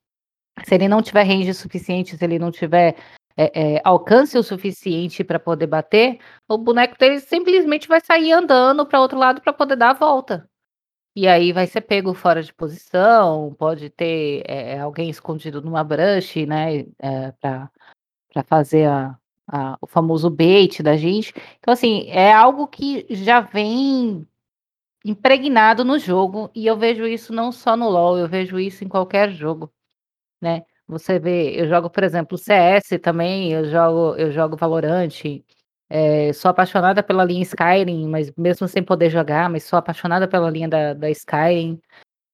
se 0.64 0.76
ele 0.76 0.88
não 0.88 1.02
tiver 1.02 1.24
range 1.24 1.54
suficiente, 1.54 2.18
se 2.18 2.24
ele 2.24 2.40
não 2.40 2.52
tiver 2.52 2.96
é, 3.40 3.76
é, 3.78 3.82
alcance 3.86 4.38
o 4.38 4.44
suficiente 4.44 5.24
para 5.24 5.40
poder 5.40 5.68
bater, 5.68 6.20
o 6.46 6.58
boneco 6.58 6.98
dele 7.00 7.22
simplesmente 7.22 7.88
vai 7.88 8.02
sair 8.02 8.34
andando 8.34 8.86
para 8.86 9.00
outro 9.00 9.18
lado 9.18 9.40
para 9.42 9.54
poder 9.54 9.78
dar 9.78 9.92
a 9.92 9.94
volta. 9.94 10.50
E 11.16 11.26
aí 11.28 11.54
vai 11.54 11.66
ser 11.66 11.82
pego 11.82 12.14
fora 12.14 12.44
de 12.44 12.54
posição, 12.54 13.56
pode 13.58 13.90
ter 13.90 14.44
é, 14.46 14.80
alguém 14.80 15.10
escondido 15.10 15.62
numa 15.62 15.84
brush, 15.86 16.46
né, 16.46 16.86
é, 17.00 17.32
para 17.40 17.70
fazer 18.46 18.88
a, 18.90 19.18
a, 19.48 19.78
o 19.82 19.88
famoso 19.88 20.30
bait 20.30 20.84
da 20.84 20.98
gente. 20.98 21.34
Então, 21.60 21.74
assim, 21.74 22.08
é 22.10 22.34
algo 22.34 22.68
que 22.68 23.06
já 23.10 23.40
vem 23.40 24.28
impregnado 25.06 25.86
no 25.86 25.98
jogo, 25.98 26.52
e 26.54 26.68
eu 26.68 26.78
vejo 26.78 27.08
isso 27.08 27.32
não 27.34 27.54
só 27.54 27.78
no 27.78 27.90
LoL, 27.90 28.18
eu 28.18 28.28
vejo 28.28 28.60
isso 28.60 28.84
em 28.84 28.90
qualquer 28.90 29.32
jogo, 29.32 29.72
né? 30.42 30.66
Você 30.90 31.20
vê, 31.20 31.52
eu 31.62 31.68
jogo, 31.70 31.88
por 31.90 32.04
exemplo, 32.04 32.36
CS 32.38 32.98
também, 33.00 33.52
eu 33.54 33.64
jogo, 33.66 34.16
eu 34.18 34.32
jogo 34.32 34.58
Valorant. 34.58 35.10
É, 35.88 36.34
sou 36.34 36.50
apaixonada 36.50 37.04
pela 37.04 37.24
linha 37.24 37.44
Skyrim, 37.44 38.08
mas 38.10 38.32
mesmo 38.36 38.68
sem 38.68 38.84
poder 38.84 39.10
jogar, 39.12 39.50
mas 39.52 39.64
sou 39.64 39.78
apaixonada 39.78 40.28
pela 40.28 40.50
linha 40.50 40.68
da, 40.68 40.94
da 40.96 41.10
Skyrim. 41.12 41.80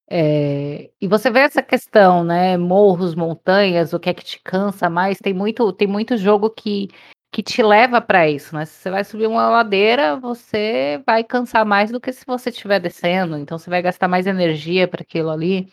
É, 0.09 0.91
e 1.01 1.07
você 1.07 1.31
vê 1.31 1.39
essa 1.41 1.63
questão, 1.63 2.23
né? 2.23 2.57
Morros, 2.57 3.15
montanhas, 3.15 3.93
o 3.93 3.99
que 3.99 4.09
é 4.09 4.13
que 4.13 4.23
te 4.25 4.41
cansa 4.43 4.89
mais? 4.89 5.17
Tem 5.19 5.33
muito, 5.33 5.73
tem 5.73 5.87
muito 5.87 6.17
jogo 6.17 6.49
que, 6.49 6.89
que 7.31 7.43
te 7.43 7.63
leva 7.63 8.01
para 8.01 8.29
isso, 8.29 8.55
né? 8.55 8.65
Se 8.65 8.73
você 8.83 8.91
vai 8.91 9.03
subir 9.03 9.27
uma 9.27 9.49
ladeira, 9.49 10.17
você 10.17 11.01
vai 11.05 11.23
cansar 11.23 11.65
mais 11.65 11.91
do 11.91 11.99
que 12.01 12.13
se 12.13 12.25
você 12.25 12.49
estiver 12.51 12.79
descendo. 12.79 13.37
Então 13.37 13.57
você 13.57 13.69
vai 13.69 13.81
gastar 13.81 14.07
mais 14.07 14.27
energia 14.27 14.87
para 14.87 15.01
aquilo 15.03 15.29
ali. 15.31 15.69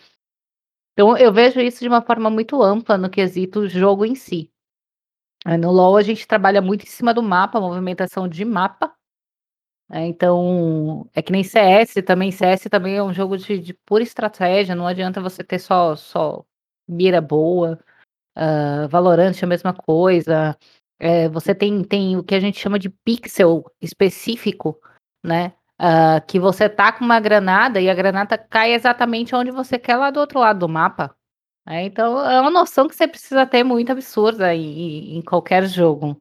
Então 0.96 1.16
eu 1.16 1.32
vejo 1.32 1.58
isso 1.60 1.80
de 1.80 1.88
uma 1.88 2.02
forma 2.02 2.28
muito 2.28 2.62
ampla 2.62 2.98
no 2.98 3.08
quesito 3.08 3.66
jogo 3.68 4.04
em 4.04 4.14
si. 4.14 4.50
No 5.60 5.70
LoL 5.72 5.96
a 5.98 6.02
gente 6.02 6.26
trabalha 6.26 6.62
muito 6.62 6.84
em 6.84 6.88
cima 6.88 7.14
do 7.14 7.22
mapa, 7.22 7.60
movimentação 7.60 8.28
de 8.28 8.44
mapa. 8.44 8.92
Né, 9.90 10.06
então, 10.08 11.08
é 11.14 11.22
que 11.22 11.32
nem 11.32 11.44
CS 11.44 12.02
também, 12.04 12.30
CS 12.32 12.68
também 12.70 12.96
é 12.96 13.02
um 13.02 13.12
jogo 13.14 13.36
de 13.38 13.58
de 13.58 13.74
pura 13.86 14.02
estratégia, 14.04 14.74
não 14.74 14.86
adianta 14.86 15.20
você 15.20 15.44
ter 15.44 15.58
só 15.60 15.96
só 15.96 16.44
mira 16.88 17.20
boa. 17.20 17.78
Hã, 18.36 18.88
Valorant 18.88 19.34
é 19.42 19.46
a 19.46 19.48
mesma 19.48 19.74
coisa. 19.74 20.56
Eh, 21.00 21.28
você 21.30 21.54
tem 21.54 21.84
tem 21.84 22.16
o 22.18 22.24
que 22.24 22.34
a 22.36 22.40
gente 22.40 22.58
chama 22.60 22.78
de 22.78 22.90
pixel 22.90 23.64
específico, 23.82 24.78
né. 25.24 25.54
Uh, 25.82 26.24
que 26.28 26.38
você 26.38 26.68
tá 26.68 26.92
com 26.92 27.04
uma 27.04 27.18
granada 27.18 27.80
e 27.80 27.90
a 27.90 27.94
granada 27.94 28.38
cai 28.38 28.72
exatamente 28.72 29.34
onde 29.34 29.50
você 29.50 29.76
quer 29.76 29.96
lá 29.96 30.12
do 30.12 30.20
outro 30.20 30.38
lado 30.38 30.60
do 30.60 30.68
mapa. 30.68 31.12
Né? 31.66 31.84
Então 31.84 32.24
é 32.24 32.40
uma 32.40 32.50
noção 32.52 32.86
que 32.86 32.94
você 32.94 33.08
precisa 33.08 33.44
ter 33.44 33.64
muito 33.64 33.90
absurda 33.90 34.54
em, 34.54 35.16
em 35.16 35.22
qualquer 35.22 35.66
jogo, 35.66 36.16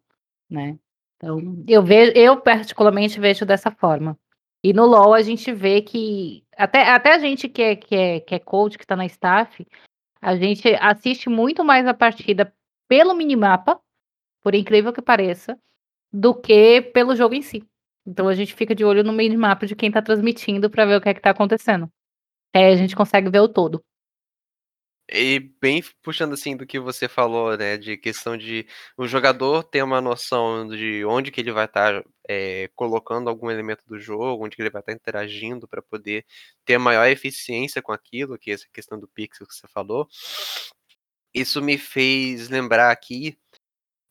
né? 0.50 0.80
Então 1.15 1.63
eu 1.67 1.84
vejo, 1.84 2.12
eu 2.15 2.41
particularmente 2.41 3.19
vejo 3.19 3.45
dessa 3.45 3.69
forma. 3.69 4.17
E 4.63 4.74
no 4.74 4.86
LoL 4.86 5.13
a 5.13 5.21
gente 5.21 5.52
vê 5.52 5.82
que 5.82 6.43
até, 6.58 6.89
até 6.89 7.13
a 7.13 7.19
gente 7.19 7.47
que 7.47 7.62
é, 7.62 7.76
que 7.76 7.95
é, 7.95 8.19
que 8.19 8.36
é 8.36 8.39
coach, 8.39 8.78
que 8.78 8.84
está 8.84 8.95
na 8.95 9.06
staff, 9.06 9.65
a 10.21 10.36
gente 10.36 10.67
assiste 10.80 11.30
muito 11.30 11.63
mais 11.63 11.88
a 11.88 11.93
partida 11.93 12.54
pelo 12.88 13.15
minimapa, 13.15 13.80
por 14.41 14.54
incrível 14.54 14.93
que 14.93 15.02
pareça, 15.02 15.58
do 16.13 16.36
que 16.36 16.82
pelo 16.82 17.15
jogo 17.15 17.34
em 17.34 17.41
si. 17.41 17.67
Então 18.06 18.28
a 18.28 18.34
gente 18.34 18.54
fica 18.54 18.74
de 18.74 18.84
olho 18.84 19.04
no 19.04 19.14
minimapa 19.14 19.66
de 19.66 19.76
quem 19.76 19.90
está 19.90 20.02
transmitindo 20.02 20.70
para 20.70 20.86
ver 20.86 20.96
o 20.98 21.02
que 21.02 21.10
é 21.10 21.14
que 21.14 21.22
tá 21.22 21.30
acontecendo. 21.32 21.90
Aí 22.54 22.66
a 22.66 22.76
gente 22.76 22.96
consegue 22.96 23.30
ver 23.30 23.40
o 23.40 23.48
todo. 23.50 23.84
E 25.14 25.40
bem 25.62 25.84
puxando 26.02 26.34
assim 26.34 26.56
do 26.56 26.66
que 26.66 26.80
você 26.80 27.08
falou, 27.08 27.58
né, 27.58 27.78
de 27.78 27.98
questão 27.98 28.38
de 28.38 28.66
o 28.98 29.06
jogador 29.06 29.62
ter 29.64 29.84
uma 29.84 30.00
noção 30.00 30.70
de 30.70 31.04
onde 31.04 31.32
que 31.32 31.42
ele 31.42 31.52
vai 31.52 31.66
estar 31.66 32.02
tá, 32.02 32.10
é, 32.30 32.70
colocando 32.76 33.30
algum 33.30 33.52
elemento 33.52 33.84
do 33.86 34.00
jogo, 34.00 34.46
onde 34.46 34.56
que 34.56 34.62
ele 34.62 34.70
vai 34.70 34.82
estar 34.82 34.94
tá 34.94 34.96
interagindo 34.96 35.68
para 35.68 35.82
poder 35.82 36.26
ter 36.64 36.78
maior 36.78 37.06
eficiência 37.08 37.82
com 37.82 37.92
aquilo, 37.92 38.38
que 38.38 38.52
é 38.52 38.54
essa 38.54 38.68
questão 38.72 38.98
do 38.98 39.08
pixel 39.08 39.46
que 39.46 39.54
você 39.54 39.68
falou. 39.68 40.08
Isso 41.34 41.62
me 41.62 41.78
fez 41.78 42.50
lembrar 42.50 42.92
aqui 42.92 43.38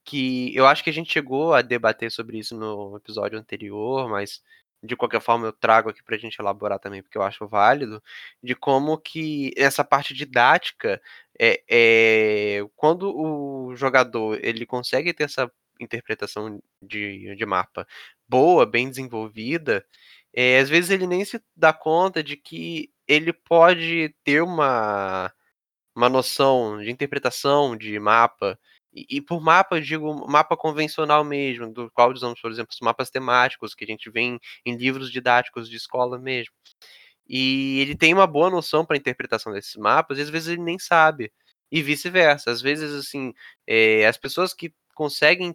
que 0.04 0.54
eu 0.56 0.66
acho 0.66 0.82
que 0.84 0.90
a 0.90 0.92
gente 0.92 1.12
chegou 1.12 1.54
a 1.54 1.62
debater 1.62 2.10
sobre 2.10 2.38
isso 2.38 2.56
no 2.56 2.96
episódio 2.96 3.38
anterior, 3.38 4.08
mas 4.08 4.42
de 4.82 4.96
qualquer 4.96 5.20
forma 5.20 5.46
eu 5.46 5.52
trago 5.52 5.90
aqui 5.90 6.02
para 6.02 6.16
a 6.16 6.18
gente 6.18 6.38
elaborar 6.38 6.78
também, 6.78 7.02
porque 7.02 7.18
eu 7.18 7.22
acho 7.22 7.46
válido, 7.46 8.02
de 8.42 8.54
como 8.54 8.98
que 8.98 9.52
essa 9.56 9.84
parte 9.84 10.14
didática 10.14 11.00
é, 11.38 11.62
é 11.68 12.60
quando 12.76 13.14
o 13.14 13.76
jogador 13.76 14.38
ele 14.42 14.64
consegue 14.66 15.12
ter 15.12 15.24
essa 15.24 15.50
interpretação 15.80 16.60
de, 16.82 17.34
de 17.36 17.46
mapa 17.46 17.86
boa, 18.28 18.66
bem 18.66 18.88
desenvolvida, 18.88 19.84
é, 20.34 20.58
às 20.60 20.68
vezes 20.68 20.90
ele 20.90 21.06
nem 21.06 21.24
se 21.24 21.42
dá 21.56 21.72
conta 21.72 22.22
de 22.22 22.36
que 22.36 22.90
ele 23.06 23.32
pode 23.32 24.14
ter 24.24 24.42
uma, 24.42 25.32
uma 25.96 26.08
noção 26.08 26.78
de 26.78 26.90
interpretação 26.90 27.76
de 27.76 27.98
mapa 27.98 28.58
e, 28.92 29.06
e, 29.18 29.20
por 29.20 29.40
mapa, 29.40 29.76
eu 29.76 29.80
digo 29.80 30.26
mapa 30.28 30.56
convencional 30.56 31.24
mesmo, 31.24 31.72
do 31.72 31.90
qual 31.92 32.12
usamos, 32.12 32.40
por 32.40 32.50
exemplo, 32.50 32.72
os 32.72 32.80
mapas 32.80 33.10
temáticos 33.10 33.74
que 33.74 33.84
a 33.84 33.86
gente 33.86 34.10
vê 34.10 34.20
em, 34.20 34.40
em 34.66 34.76
livros 34.76 35.10
didáticos 35.12 35.68
de 35.68 35.76
escola 35.76 36.18
mesmo. 36.18 36.52
E 37.28 37.80
ele 37.80 37.96
tem 37.96 38.12
uma 38.14 38.26
boa 38.26 38.50
noção 38.50 38.84
para 38.84 38.96
a 38.96 38.98
interpretação 38.98 39.52
desses 39.52 39.76
mapas, 39.76 40.18
e 40.18 40.22
às 40.22 40.30
vezes 40.30 40.48
ele 40.48 40.62
nem 40.62 40.78
sabe. 40.78 41.32
E 41.70 41.82
vice-versa. 41.82 42.50
Às 42.50 42.60
vezes, 42.62 42.92
assim, 42.92 43.32
é, 43.66 44.06
as 44.06 44.18
pessoas 44.18 44.52
que 44.54 44.74
conseguem 44.94 45.54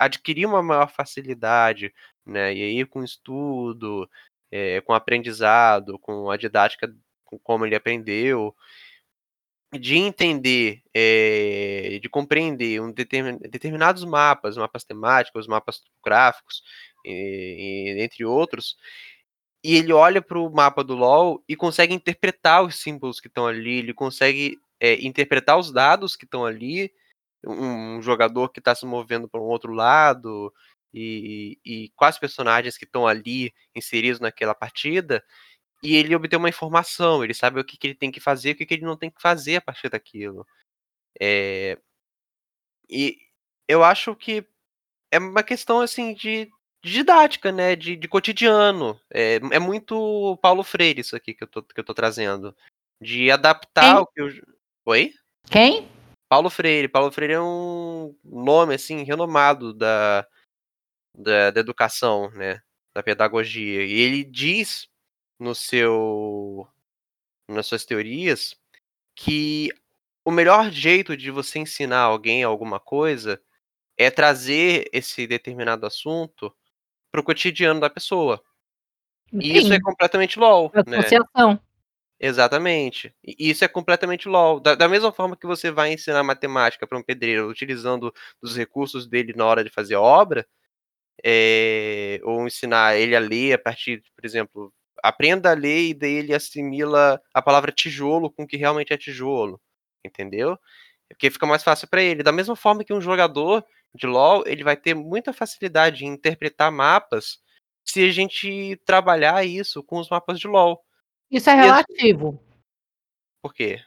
adquirir 0.00 0.46
uma 0.46 0.62
maior 0.62 0.90
facilidade, 0.90 1.92
né, 2.26 2.54
e 2.54 2.62
aí 2.62 2.86
com 2.86 3.04
estudo, 3.04 4.08
é, 4.50 4.80
com 4.82 4.92
aprendizado, 4.94 5.98
com 5.98 6.30
a 6.30 6.36
didática, 6.36 6.94
com 7.24 7.38
como 7.38 7.66
ele 7.66 7.76
aprendeu, 7.76 8.54
de 9.78 9.96
entender, 9.96 10.82
é, 10.94 11.98
de 12.00 12.08
compreender 12.08 12.80
um 12.80 12.92
determin, 12.92 13.38
determinados 13.38 14.04
mapas, 14.04 14.56
mapas 14.56 14.84
temáticos, 14.84 15.46
mapas 15.46 15.82
gráficos, 16.04 16.62
e, 17.04 17.94
e, 17.96 18.02
entre 18.02 18.24
outros, 18.24 18.76
e 19.62 19.76
ele 19.76 19.92
olha 19.92 20.20
para 20.20 20.38
o 20.38 20.50
mapa 20.50 20.84
do 20.84 20.94
LoL 20.94 21.42
e 21.48 21.56
consegue 21.56 21.94
interpretar 21.94 22.62
os 22.64 22.76
símbolos 22.76 23.20
que 23.20 23.28
estão 23.28 23.46
ali, 23.46 23.78
ele 23.78 23.94
consegue 23.94 24.58
é, 24.80 24.94
interpretar 25.04 25.58
os 25.58 25.72
dados 25.72 26.16
que 26.16 26.24
estão 26.24 26.44
ali, 26.44 26.92
um, 27.46 27.96
um 27.98 28.02
jogador 28.02 28.50
que 28.50 28.58
está 28.58 28.74
se 28.74 28.86
movendo 28.86 29.28
para 29.28 29.40
um 29.40 29.44
outro 29.44 29.72
lado, 29.72 30.52
e, 30.94 31.58
e 31.64 31.90
quais 31.96 32.18
personagens 32.18 32.78
que 32.78 32.84
estão 32.84 33.06
ali 33.06 33.52
inseridos 33.74 34.20
naquela 34.20 34.54
partida, 34.54 35.24
e 35.84 35.96
ele 35.96 36.16
obter 36.16 36.36
uma 36.36 36.48
informação, 36.48 37.22
ele 37.22 37.34
sabe 37.34 37.60
o 37.60 37.64
que, 37.64 37.76
que 37.76 37.86
ele 37.86 37.94
tem 37.94 38.10
que 38.10 38.18
fazer 38.18 38.50
e 38.50 38.52
o 38.52 38.56
que, 38.56 38.64
que 38.64 38.74
ele 38.74 38.86
não 38.86 38.96
tem 38.96 39.10
que 39.10 39.20
fazer 39.20 39.56
a 39.56 39.60
partir 39.60 39.90
daquilo. 39.90 40.46
É... 41.20 41.78
E 42.88 43.18
eu 43.68 43.84
acho 43.84 44.16
que 44.16 44.46
é 45.10 45.18
uma 45.18 45.42
questão 45.42 45.80
assim 45.80 46.14
de, 46.14 46.46
de 46.82 46.90
didática, 46.90 47.52
né? 47.52 47.76
De, 47.76 47.96
de 47.96 48.08
cotidiano. 48.08 48.98
É, 49.12 49.34
é, 49.36 49.58
muito 49.58 50.38
Paulo 50.40 50.62
Freire 50.62 51.02
isso 51.02 51.14
aqui 51.14 51.34
que 51.34 51.44
eu 51.44 51.48
tô, 51.48 51.62
que 51.62 51.78
eu 51.78 51.84
tô 51.84 51.92
trazendo. 51.92 52.56
De 52.98 53.30
adaptar 53.30 53.94
Quem? 53.94 54.02
o 54.02 54.06
que 54.06 54.20
eu. 54.22 54.46
Oi? 54.86 55.12
Quem? 55.50 55.86
Paulo 56.30 56.48
Freire. 56.48 56.88
Paulo 56.88 57.12
Freire 57.12 57.34
é 57.34 57.40
um 57.40 58.16
nome 58.24 58.74
assim 58.74 59.02
renomado 59.02 59.74
da, 59.74 60.26
da, 61.14 61.50
da 61.50 61.60
educação, 61.60 62.30
né? 62.30 62.62
Da 62.94 63.02
pedagogia. 63.02 63.84
E 63.84 63.92
ele 63.92 64.24
diz 64.24 64.88
no 65.38 65.54
seu 65.54 66.66
nas 67.48 67.66
suas 67.66 67.84
teorias 67.84 68.56
que 69.14 69.70
o 70.24 70.30
melhor 70.30 70.70
jeito 70.70 71.16
de 71.16 71.30
você 71.30 71.58
ensinar 71.58 72.00
alguém 72.00 72.42
alguma 72.42 72.80
coisa 72.80 73.40
é 73.96 74.10
trazer 74.10 74.88
esse 74.92 75.26
determinado 75.26 75.86
assunto 75.86 76.54
para 77.12 77.20
o 77.20 77.24
cotidiano 77.24 77.80
da 77.80 77.90
pessoa. 77.90 78.42
E 79.32 79.56
isso 79.56 79.72
é 79.72 79.80
completamente 79.80 80.38
LOL. 80.38 80.72
Né? 80.86 80.98
Associação. 80.98 81.52
Né? 81.52 81.60
Exatamente. 82.18 83.14
E 83.22 83.50
isso 83.50 83.64
é 83.64 83.68
completamente 83.68 84.28
LOL. 84.28 84.60
Da, 84.60 84.74
da, 84.74 84.88
mesma 84.88 85.12
forma 85.12 85.36
que 85.36 85.46
você 85.46 85.70
vai 85.70 85.92
ensinar 85.92 86.22
matemática 86.22 86.86
para 86.86 86.98
um 86.98 87.02
pedreiro 87.02 87.48
utilizando 87.48 88.12
os 88.40 88.56
recursos 88.56 89.06
dele 89.06 89.32
na 89.36 89.44
hora 89.44 89.62
de 89.62 89.70
fazer 89.70 89.94
a 89.94 90.00
obra, 90.00 90.46
é, 91.24 92.20
ou 92.22 92.46
ensinar 92.46 92.96
ele 92.96 93.14
a 93.14 93.20
ler 93.20 93.54
a 93.54 93.58
partir, 93.58 94.02
por 94.14 94.24
exemplo, 94.24 94.72
aprenda 95.04 95.50
a 95.50 95.54
ler 95.54 95.90
e 95.90 95.94
daí 95.94 96.14
ele 96.14 96.34
assimila 96.34 97.20
a 97.34 97.42
palavra 97.42 97.70
tijolo 97.70 98.30
com 98.30 98.44
o 98.44 98.46
que 98.46 98.56
realmente 98.56 98.90
é 98.90 98.96
tijolo, 98.96 99.60
entendeu? 100.02 100.58
Porque 101.06 101.30
fica 101.30 101.44
mais 101.44 101.62
fácil 101.62 101.86
para 101.88 102.02
ele. 102.02 102.22
Da 102.22 102.32
mesma 102.32 102.56
forma 102.56 102.82
que 102.82 102.92
um 102.92 103.02
jogador 103.02 103.62
de 103.94 104.06
LoL, 104.06 104.44
ele 104.46 104.64
vai 104.64 104.78
ter 104.78 104.94
muita 104.94 105.34
facilidade 105.34 106.06
em 106.06 106.08
interpretar 106.08 106.72
mapas 106.72 107.38
se 107.84 108.02
a 108.02 108.10
gente 108.10 108.80
trabalhar 108.86 109.44
isso 109.44 109.82
com 109.82 109.98
os 109.98 110.08
mapas 110.08 110.40
de 110.40 110.48
LoL. 110.48 110.82
Isso 111.30 111.50
é 111.50 111.54
relativo. 111.54 112.42
Por 113.42 113.52
quê? 113.52 113.82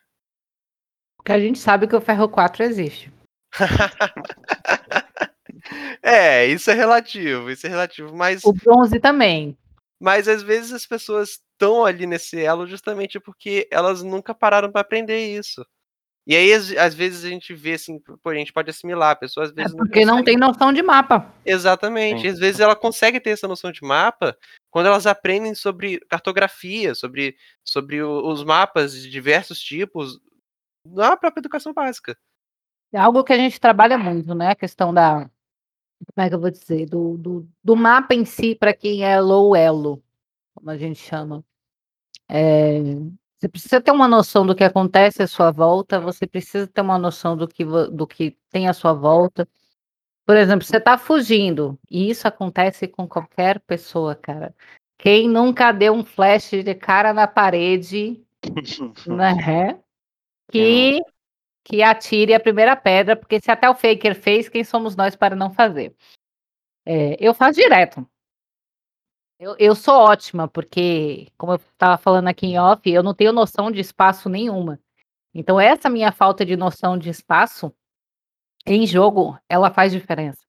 Porque 1.17 1.31
a 1.31 1.39
gente 1.39 1.57
sabe 1.57 1.87
que 1.87 1.95
o 1.95 2.01
Ferro 2.01 2.29
4 2.29 2.63
existe. 2.63 3.11
é, 6.03 6.45
isso 6.45 6.69
é 6.69 6.75
relativo, 6.75 7.49
isso 7.49 7.65
é 7.65 7.69
relativo, 7.71 8.15
mas... 8.15 8.45
O 8.45 8.53
bronze 8.53 8.99
também. 8.99 9.57
Mas 9.99 10.27
às 10.27 10.43
vezes 10.43 10.71
as 10.71 10.85
pessoas 10.85 11.39
estão 11.51 11.85
ali 11.85 12.05
nesse 12.05 12.39
elo 12.39 12.67
justamente 12.67 13.19
porque 13.19 13.67
elas 13.71 14.03
nunca 14.03 14.33
pararam 14.33 14.71
para 14.71 14.81
aprender 14.81 15.27
isso. 15.27 15.65
E 16.27 16.35
aí, 16.35 16.51
às, 16.53 16.93
vezes, 16.93 17.23
a 17.23 17.29
gente 17.29 17.53
vê 17.53 17.75
assim, 17.75 18.01
pô, 18.21 18.29
a 18.29 18.35
gente 18.35 18.51
pode 18.51 18.69
assimilar, 18.69 19.11
a 19.11 19.15
pessoa 19.15 19.45
às 19.45 19.51
é 19.51 19.53
vezes. 19.53 19.73
É 19.73 19.77
porque 19.77 20.05
não, 20.05 20.17
não 20.17 20.23
tem 20.25 20.35
noção 20.35 20.73
de 20.73 20.83
mapa. 20.83 21.33
Exatamente. 21.45 22.23
Sim. 22.23 22.27
Às 22.27 22.37
vezes 22.37 22.59
ela 22.59 22.75
consegue 22.75 23.17
ter 23.17 23.29
essa 23.29 23.47
noção 23.47 23.71
de 23.71 23.81
mapa 23.81 24.37
quando 24.69 24.87
elas 24.87 25.07
aprendem 25.07 25.55
sobre 25.55 26.01
cartografia, 26.09 26.93
sobre, 26.93 27.37
sobre 27.63 28.03
os 28.03 28.43
mapas 28.43 28.91
de 28.93 29.09
diversos 29.09 29.57
tipos, 29.57 30.19
na 30.85 31.15
própria 31.15 31.39
educação 31.39 31.73
básica. 31.73 32.17
É 32.91 32.99
algo 32.99 33.23
que 33.23 33.31
a 33.31 33.37
gente 33.37 33.57
trabalha 33.57 33.97
muito, 33.97 34.35
né? 34.35 34.49
A 34.51 34.55
questão 34.55 34.93
da 34.93 35.29
como 36.05 36.25
é 36.25 36.29
que 36.29 36.35
eu 36.35 36.39
vou 36.39 36.51
dizer, 36.51 36.85
do, 36.87 37.17
do, 37.17 37.49
do 37.63 37.75
mapa 37.75 38.13
em 38.13 38.25
si 38.25 38.55
para 38.55 38.73
quem 38.73 39.03
é 39.03 39.19
low 39.19 39.55
elo, 39.55 40.03
como 40.53 40.69
a 40.69 40.77
gente 40.77 40.99
chama. 40.99 41.43
É, 42.29 42.79
você 43.39 43.47
precisa 43.47 43.79
ter 43.79 43.91
uma 43.91 44.07
noção 44.07 44.45
do 44.45 44.55
que 44.55 44.63
acontece 44.63 45.21
à 45.21 45.27
sua 45.27 45.51
volta, 45.51 45.99
você 45.99 46.25
precisa 46.25 46.67
ter 46.67 46.81
uma 46.81 46.97
noção 46.97 47.37
do 47.37 47.47
que, 47.47 47.63
do 47.63 48.07
que 48.07 48.37
tem 48.49 48.67
à 48.67 48.73
sua 48.73 48.93
volta. 48.93 49.47
Por 50.25 50.35
exemplo, 50.35 50.65
você 50.65 50.77
está 50.77 50.97
fugindo, 50.97 51.79
e 51.89 52.09
isso 52.09 52.27
acontece 52.27 52.87
com 52.87 53.07
qualquer 53.07 53.59
pessoa, 53.61 54.15
cara. 54.15 54.53
Quem 54.97 55.29
nunca 55.29 55.71
deu 55.71 55.93
um 55.93 56.03
flash 56.03 56.49
de 56.49 56.75
cara 56.75 57.13
na 57.13 57.27
parede, 57.27 58.25
né? 59.07 59.79
Que 60.51 60.99
que 61.67 61.83
atire 61.83 62.33
a 62.33 62.39
primeira 62.39 62.77
pedra, 62.77 63.13
porque 63.13 63.41
se 63.41 63.51
até 63.51 63.69
o 63.69 63.75
Faker 63.75 64.15
fez, 64.15 64.47
quem 64.47 64.63
somos 64.63 64.95
nós 64.95 65.17
para 65.17 65.35
não 65.35 65.51
fazer? 65.51 65.93
É, 66.85 67.17
eu 67.19 67.33
faço 67.33 67.59
direto. 67.59 68.09
Eu, 69.37 69.53
eu 69.59 69.75
sou 69.75 69.95
ótima, 69.95 70.47
porque, 70.47 71.27
como 71.37 71.51
eu 71.51 71.57
estava 71.57 71.97
falando 71.97 72.29
aqui 72.29 72.45
em 72.47 72.57
off, 72.57 72.89
eu 72.89 73.03
não 73.03 73.13
tenho 73.13 73.33
noção 73.33 73.69
de 73.69 73.81
espaço 73.81 74.29
nenhuma. 74.29 74.79
Então, 75.33 75.59
essa 75.59 75.89
minha 75.89 76.09
falta 76.09 76.45
de 76.45 76.55
noção 76.55 76.97
de 76.97 77.09
espaço 77.09 77.73
em 78.65 78.87
jogo, 78.87 79.37
ela 79.49 79.69
faz 79.69 79.91
diferença. 79.91 80.39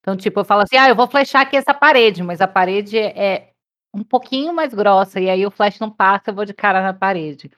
Então, 0.00 0.16
tipo, 0.16 0.38
eu 0.38 0.44
falo 0.44 0.62
assim, 0.62 0.76
ah, 0.76 0.88
eu 0.88 0.94
vou 0.94 1.08
flechar 1.08 1.40
aqui 1.40 1.56
essa 1.56 1.74
parede, 1.74 2.22
mas 2.22 2.40
a 2.40 2.46
parede 2.46 2.96
é 2.96 3.52
um 3.92 4.04
pouquinho 4.04 4.54
mais 4.54 4.72
grossa, 4.72 5.18
e 5.18 5.28
aí 5.28 5.44
o 5.44 5.50
flash 5.50 5.80
não 5.80 5.90
passa, 5.90 6.30
eu 6.30 6.34
vou 6.34 6.44
de 6.44 6.54
cara 6.54 6.80
na 6.80 6.94
parede. 6.94 7.50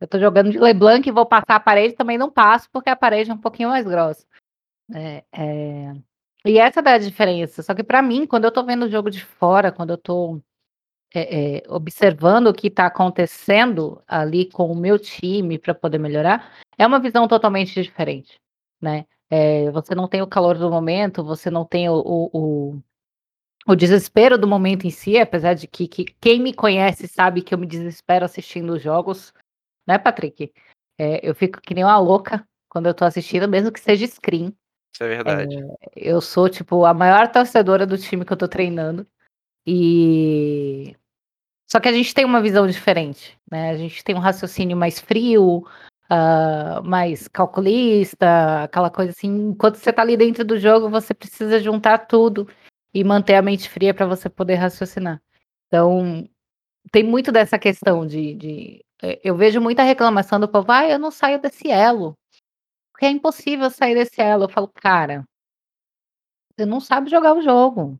Eu 0.00 0.06
tô 0.06 0.18
jogando 0.18 0.50
de 0.50 0.58
LeBlanc 0.58 1.08
e 1.08 1.12
vou 1.12 1.24
passar 1.24 1.56
a 1.56 1.60
parede, 1.60 1.94
também 1.94 2.18
não 2.18 2.30
passo, 2.30 2.68
porque 2.70 2.90
a 2.90 2.96
parede 2.96 3.30
é 3.30 3.34
um 3.34 3.38
pouquinho 3.38 3.70
mais 3.70 3.86
grossa. 3.86 4.26
É, 4.94 5.24
é... 5.32 5.94
E 6.44 6.58
essa 6.58 6.80
é 6.80 6.94
a 6.94 6.98
diferença. 6.98 7.62
Só 7.62 7.74
que 7.74 7.82
para 7.82 8.02
mim, 8.02 8.26
quando 8.26 8.44
eu 8.44 8.52
tô 8.52 8.62
vendo 8.64 8.84
o 8.84 8.90
jogo 8.90 9.10
de 9.10 9.24
fora, 9.24 9.72
quando 9.72 9.90
eu 9.90 9.98
tô 9.98 10.40
é, 11.14 11.58
é 11.58 11.62
observando 11.68 12.48
o 12.48 12.54
que 12.54 12.68
está 12.68 12.86
acontecendo 12.86 14.02
ali 14.06 14.50
com 14.50 14.70
o 14.70 14.76
meu 14.76 14.98
time 14.98 15.58
para 15.58 15.74
poder 15.74 15.98
melhorar, 15.98 16.52
é 16.78 16.86
uma 16.86 17.00
visão 17.00 17.26
totalmente 17.26 17.82
diferente, 17.82 18.38
né? 18.80 19.06
É, 19.28 19.70
você 19.72 19.94
não 19.94 20.06
tem 20.06 20.22
o 20.22 20.26
calor 20.26 20.56
do 20.56 20.70
momento, 20.70 21.24
você 21.24 21.50
não 21.50 21.64
tem 21.64 21.88
o, 21.88 21.94
o, 21.94 22.30
o, 22.32 22.82
o 23.66 23.74
desespero 23.74 24.38
do 24.38 24.46
momento 24.46 24.86
em 24.86 24.90
si, 24.90 25.18
apesar 25.18 25.54
de 25.54 25.66
que, 25.66 25.88
que, 25.88 26.04
quem 26.20 26.40
me 26.40 26.52
conhece 26.52 27.08
sabe 27.08 27.42
que 27.42 27.52
eu 27.52 27.58
me 27.58 27.66
desespero 27.66 28.24
assistindo 28.24 28.74
os 28.74 28.82
jogos, 28.82 29.32
né, 29.86 29.98
Patrick? 29.98 30.52
É, 30.98 31.26
eu 31.26 31.34
fico 31.34 31.60
que 31.60 31.74
nem 31.74 31.84
uma 31.84 31.98
louca 31.98 32.46
quando 32.68 32.86
eu 32.86 32.94
tô 32.94 33.04
assistindo, 33.04 33.48
mesmo 33.48 33.72
que 33.72 33.80
seja 33.80 34.06
screen. 34.06 34.52
Isso 34.94 35.04
é 35.04 35.08
verdade. 35.08 35.56
É, 35.56 35.76
eu 35.94 36.20
sou, 36.20 36.48
tipo, 36.48 36.84
a 36.84 36.94
maior 36.94 37.30
torcedora 37.30 37.86
do 37.86 37.98
time 37.98 38.24
que 38.24 38.32
eu 38.32 38.36
tô 38.36 38.48
treinando. 38.48 39.06
E. 39.66 40.96
Só 41.70 41.80
que 41.80 41.88
a 41.88 41.92
gente 41.92 42.14
tem 42.14 42.24
uma 42.24 42.40
visão 42.40 42.66
diferente, 42.66 43.38
né? 43.50 43.70
A 43.70 43.76
gente 43.76 44.02
tem 44.04 44.14
um 44.14 44.20
raciocínio 44.20 44.76
mais 44.76 45.00
frio, 45.00 45.66
uh, 46.10 46.82
mais 46.84 47.28
calculista, 47.28 48.64
aquela 48.64 48.90
coisa 48.90 49.10
assim. 49.10 49.50
Enquanto 49.50 49.76
você 49.76 49.92
tá 49.92 50.02
ali 50.02 50.16
dentro 50.16 50.44
do 50.44 50.58
jogo, 50.58 50.88
você 50.88 51.12
precisa 51.12 51.60
juntar 51.60 52.06
tudo 52.06 52.48
e 52.94 53.02
manter 53.02 53.34
a 53.34 53.42
mente 53.42 53.68
fria 53.68 53.92
para 53.92 54.06
você 54.06 54.28
poder 54.28 54.54
raciocinar. 54.54 55.20
Então, 55.66 56.28
tem 56.92 57.02
muito 57.02 57.32
dessa 57.32 57.58
questão 57.58 58.06
de, 58.06 58.34
de 58.34 58.85
eu 59.22 59.36
vejo 59.36 59.60
muita 59.60 59.82
reclamação 59.82 60.40
do 60.40 60.48
povo, 60.48 60.70
ah, 60.72 60.88
eu 60.88 60.98
não 60.98 61.10
saio 61.10 61.40
desse 61.40 61.70
elo. 61.70 62.14
Porque 62.92 63.06
é 63.06 63.10
impossível 63.10 63.70
sair 63.70 63.94
desse 63.94 64.20
elo. 64.20 64.44
Eu 64.44 64.48
falo, 64.48 64.68
cara, 64.68 65.24
você 66.56 66.64
não 66.64 66.80
sabe 66.80 67.10
jogar 67.10 67.34
o 67.34 67.42
jogo. 67.42 67.98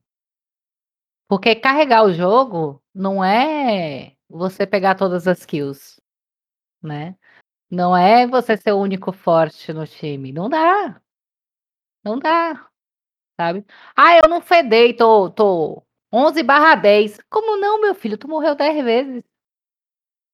Porque 1.29 1.55
carregar 1.57 2.05
o 2.05 2.13
jogo 2.13 2.83
não 2.95 3.23
é 3.25 4.15
você 4.29 4.67
pegar 4.67 4.95
todas 4.95 5.27
as 5.29 5.45
kills, 5.45 6.01
né? 6.83 7.17
Não 7.71 7.97
é 7.97 8.27
você 8.27 8.57
ser 8.57 8.73
o 8.73 8.81
único 8.81 9.13
forte 9.13 9.73
no 9.73 9.87
time. 9.87 10.33
Não 10.33 10.49
dá. 10.49 11.01
Não 12.05 12.19
dá. 12.19 12.69
Sabe? 13.41 13.67
Ah, 13.97 14.17
eu 14.17 14.29
não 14.29 14.41
fedei, 14.41 14.95
tô, 14.95 15.31
tô 15.31 15.83
11 16.13 16.43
barra 16.43 16.75
10. 16.77 17.19
Como 17.31 17.59
não, 17.59 17.81
meu 17.81 17.95
filho? 17.95 18.19
Tu 18.19 18.29
morreu 18.29 18.55
10 18.55 18.85
vezes. 18.85 19.25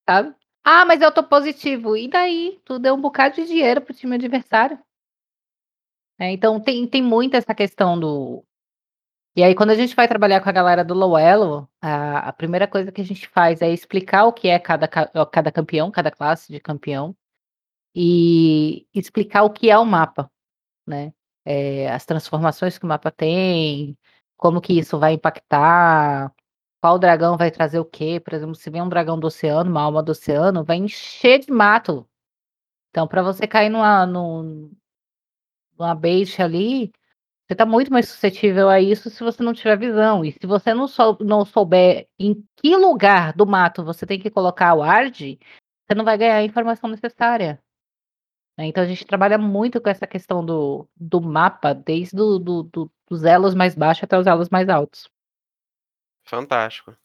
Sabe? 0.08 0.34
Ah, 0.64 0.84
mas 0.84 1.00
eu 1.00 1.12
tô 1.12 1.22
positivo. 1.24 1.96
E 1.96 2.08
daí? 2.08 2.60
Tu 2.64 2.78
deu 2.78 2.94
um 2.94 3.00
bocado 3.00 3.34
de 3.36 3.46
dinheiro 3.46 3.80
pro 3.80 3.94
time 3.94 4.14
adversário. 4.14 4.78
É, 6.18 6.30
então 6.30 6.60
tem, 6.60 6.86
tem 6.86 7.02
muito 7.02 7.36
essa 7.36 7.54
questão 7.54 7.98
do. 7.98 8.44
E 9.34 9.42
aí, 9.42 9.54
quando 9.54 9.70
a 9.70 9.74
gente 9.74 9.96
vai 9.96 10.06
trabalhar 10.06 10.40
com 10.42 10.48
a 10.48 10.52
galera 10.52 10.84
do 10.84 10.94
Low 10.94 11.18
Elo, 11.18 11.68
a, 11.80 12.28
a 12.28 12.32
primeira 12.32 12.68
coisa 12.68 12.92
que 12.92 13.00
a 13.00 13.04
gente 13.04 13.28
faz 13.28 13.62
é 13.62 13.70
explicar 13.72 14.26
o 14.26 14.32
que 14.32 14.48
é 14.48 14.58
cada, 14.58 14.86
cada 14.86 15.50
campeão, 15.50 15.90
cada 15.90 16.10
classe 16.10 16.52
de 16.52 16.60
campeão, 16.60 17.16
e 17.94 18.86
explicar 18.94 19.42
o 19.44 19.50
que 19.50 19.70
é 19.70 19.78
o 19.78 19.84
mapa, 19.86 20.30
né? 20.86 21.12
É, 21.44 21.90
as 21.90 22.04
transformações 22.06 22.78
que 22.78 22.84
o 22.84 22.88
mapa 22.88 23.10
tem, 23.10 23.98
como 24.36 24.60
que 24.60 24.78
isso 24.78 24.98
vai 24.98 25.14
impactar, 25.14 26.32
qual 26.82 26.98
dragão 26.98 27.36
vai 27.36 27.48
trazer 27.50 27.78
o 27.78 27.84
quê? 27.84 28.18
Por 28.18 28.34
exemplo, 28.34 28.56
se 28.56 28.68
vem 28.68 28.82
um 28.82 28.88
dragão 28.88 29.18
do 29.18 29.28
oceano, 29.28 29.70
uma 29.70 29.82
alma 29.82 30.02
do 30.02 30.10
oceano, 30.10 30.64
vai 30.64 30.78
encher 30.78 31.38
de 31.38 31.52
mato. 31.52 32.04
Então, 32.90 33.06
para 33.06 33.22
você 33.22 33.46
cair 33.46 33.70
numa, 33.70 34.04
num, 34.04 34.72
numa 35.78 35.94
bait 35.94 36.42
ali, 36.42 36.92
você 37.46 37.54
está 37.54 37.64
muito 37.64 37.92
mais 37.92 38.08
suscetível 38.08 38.68
a 38.68 38.80
isso 38.80 39.10
se 39.10 39.22
você 39.22 39.44
não 39.44 39.54
tiver 39.54 39.78
visão. 39.78 40.24
E 40.24 40.32
se 40.32 40.44
você 40.44 40.74
não, 40.74 40.88
sou, 40.88 41.16
não 41.20 41.44
souber 41.44 42.08
em 42.18 42.44
que 42.56 42.76
lugar 42.76 43.32
do 43.32 43.46
mato 43.46 43.84
você 43.84 44.04
tem 44.04 44.18
que 44.18 44.30
colocar 44.30 44.74
o 44.74 44.78
ward, 44.78 45.38
você 45.86 45.94
não 45.94 46.04
vai 46.04 46.18
ganhar 46.18 46.36
a 46.38 46.44
informação 46.44 46.90
necessária. 46.90 47.62
Né? 48.58 48.66
Então 48.66 48.82
a 48.82 48.86
gente 48.88 49.06
trabalha 49.06 49.38
muito 49.38 49.80
com 49.80 49.88
essa 49.88 50.06
questão 50.06 50.44
do, 50.44 50.88
do 50.96 51.20
mapa, 51.20 51.74
desde 51.74 52.16
do, 52.16 52.40
do, 52.40 52.62
do, 52.64 52.92
dos 53.08 53.22
elos 53.24 53.54
mais 53.54 53.76
baixos 53.76 54.02
até 54.02 54.18
os 54.18 54.26
elos 54.26 54.50
mais 54.50 54.68
altos. 54.68 55.11
Fantástico. 56.24 56.96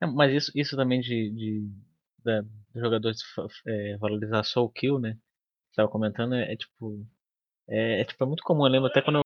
É, 0.00 0.06
mas 0.06 0.32
isso, 0.32 0.52
isso 0.54 0.76
também 0.76 1.00
de, 1.00 1.30
de 1.30 1.70
jogadores 2.74 3.20
é, 3.66 3.96
valorizar 3.98 4.42
só 4.44 4.62
o 4.64 4.70
kill, 4.70 4.98
né? 4.98 5.12
Você 5.70 5.76
tava 5.76 5.88
comentando, 5.90 6.34
é, 6.34 6.52
é 6.52 6.56
tipo. 6.56 7.06
É, 7.68 8.02
é, 8.02 8.04
tipo, 8.04 8.24
é 8.24 8.28
muito 8.28 8.42
comum, 8.44 8.66
eu 8.66 8.72
lembro 8.72 8.88
até 8.88 9.02
quando 9.02 9.18
eu, 9.18 9.22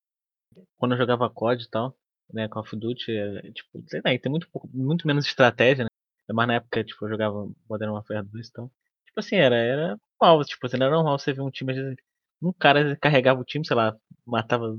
quando 0.79 0.93
eu 0.95 0.99
jogava 0.99 1.31
COD 1.31 1.65
e 1.65 1.71
tal, 1.71 1.97
né, 2.33 2.49
Call 2.49 2.63
of 2.63 2.77
Duty, 2.77 3.13
é, 3.13 3.53
tipo, 3.53 3.83
sei 3.89 4.01
lá, 4.05 4.19
tem 4.19 4.31
muito, 4.31 4.49
muito 4.73 5.07
menos 5.07 5.27
estratégia, 5.27 5.85
né? 5.85 5.91
Mas 6.35 6.49
na 6.49 6.55
época, 6.57 6.85
tipo, 6.85 7.05
eu 7.07 7.11
jogava 7.11 7.49
Modern 7.71 7.93
Warfare 7.93 8.25
2 8.27 8.49
e 8.49 8.53
tal. 8.53 8.69
Tipo 9.07 9.21
assim, 9.21 9.37
era, 9.37 9.57
era 9.57 9.99
normal, 10.21 10.45
tipo 10.45 10.67
assim, 10.67 10.77
era 10.79 10.91
normal 10.91 11.19
você 11.19 11.33
ver 11.35 11.43
um 11.43 11.51
time, 11.51 11.73
às 11.73 11.79
vezes, 11.79 11.97
um 12.43 12.53
cara 12.53 12.97
carregava 12.99 13.41
o 13.41 13.45
time, 13.45 13.67
sei 13.67 13.77
lá, 13.77 13.97
matava 14.27 14.79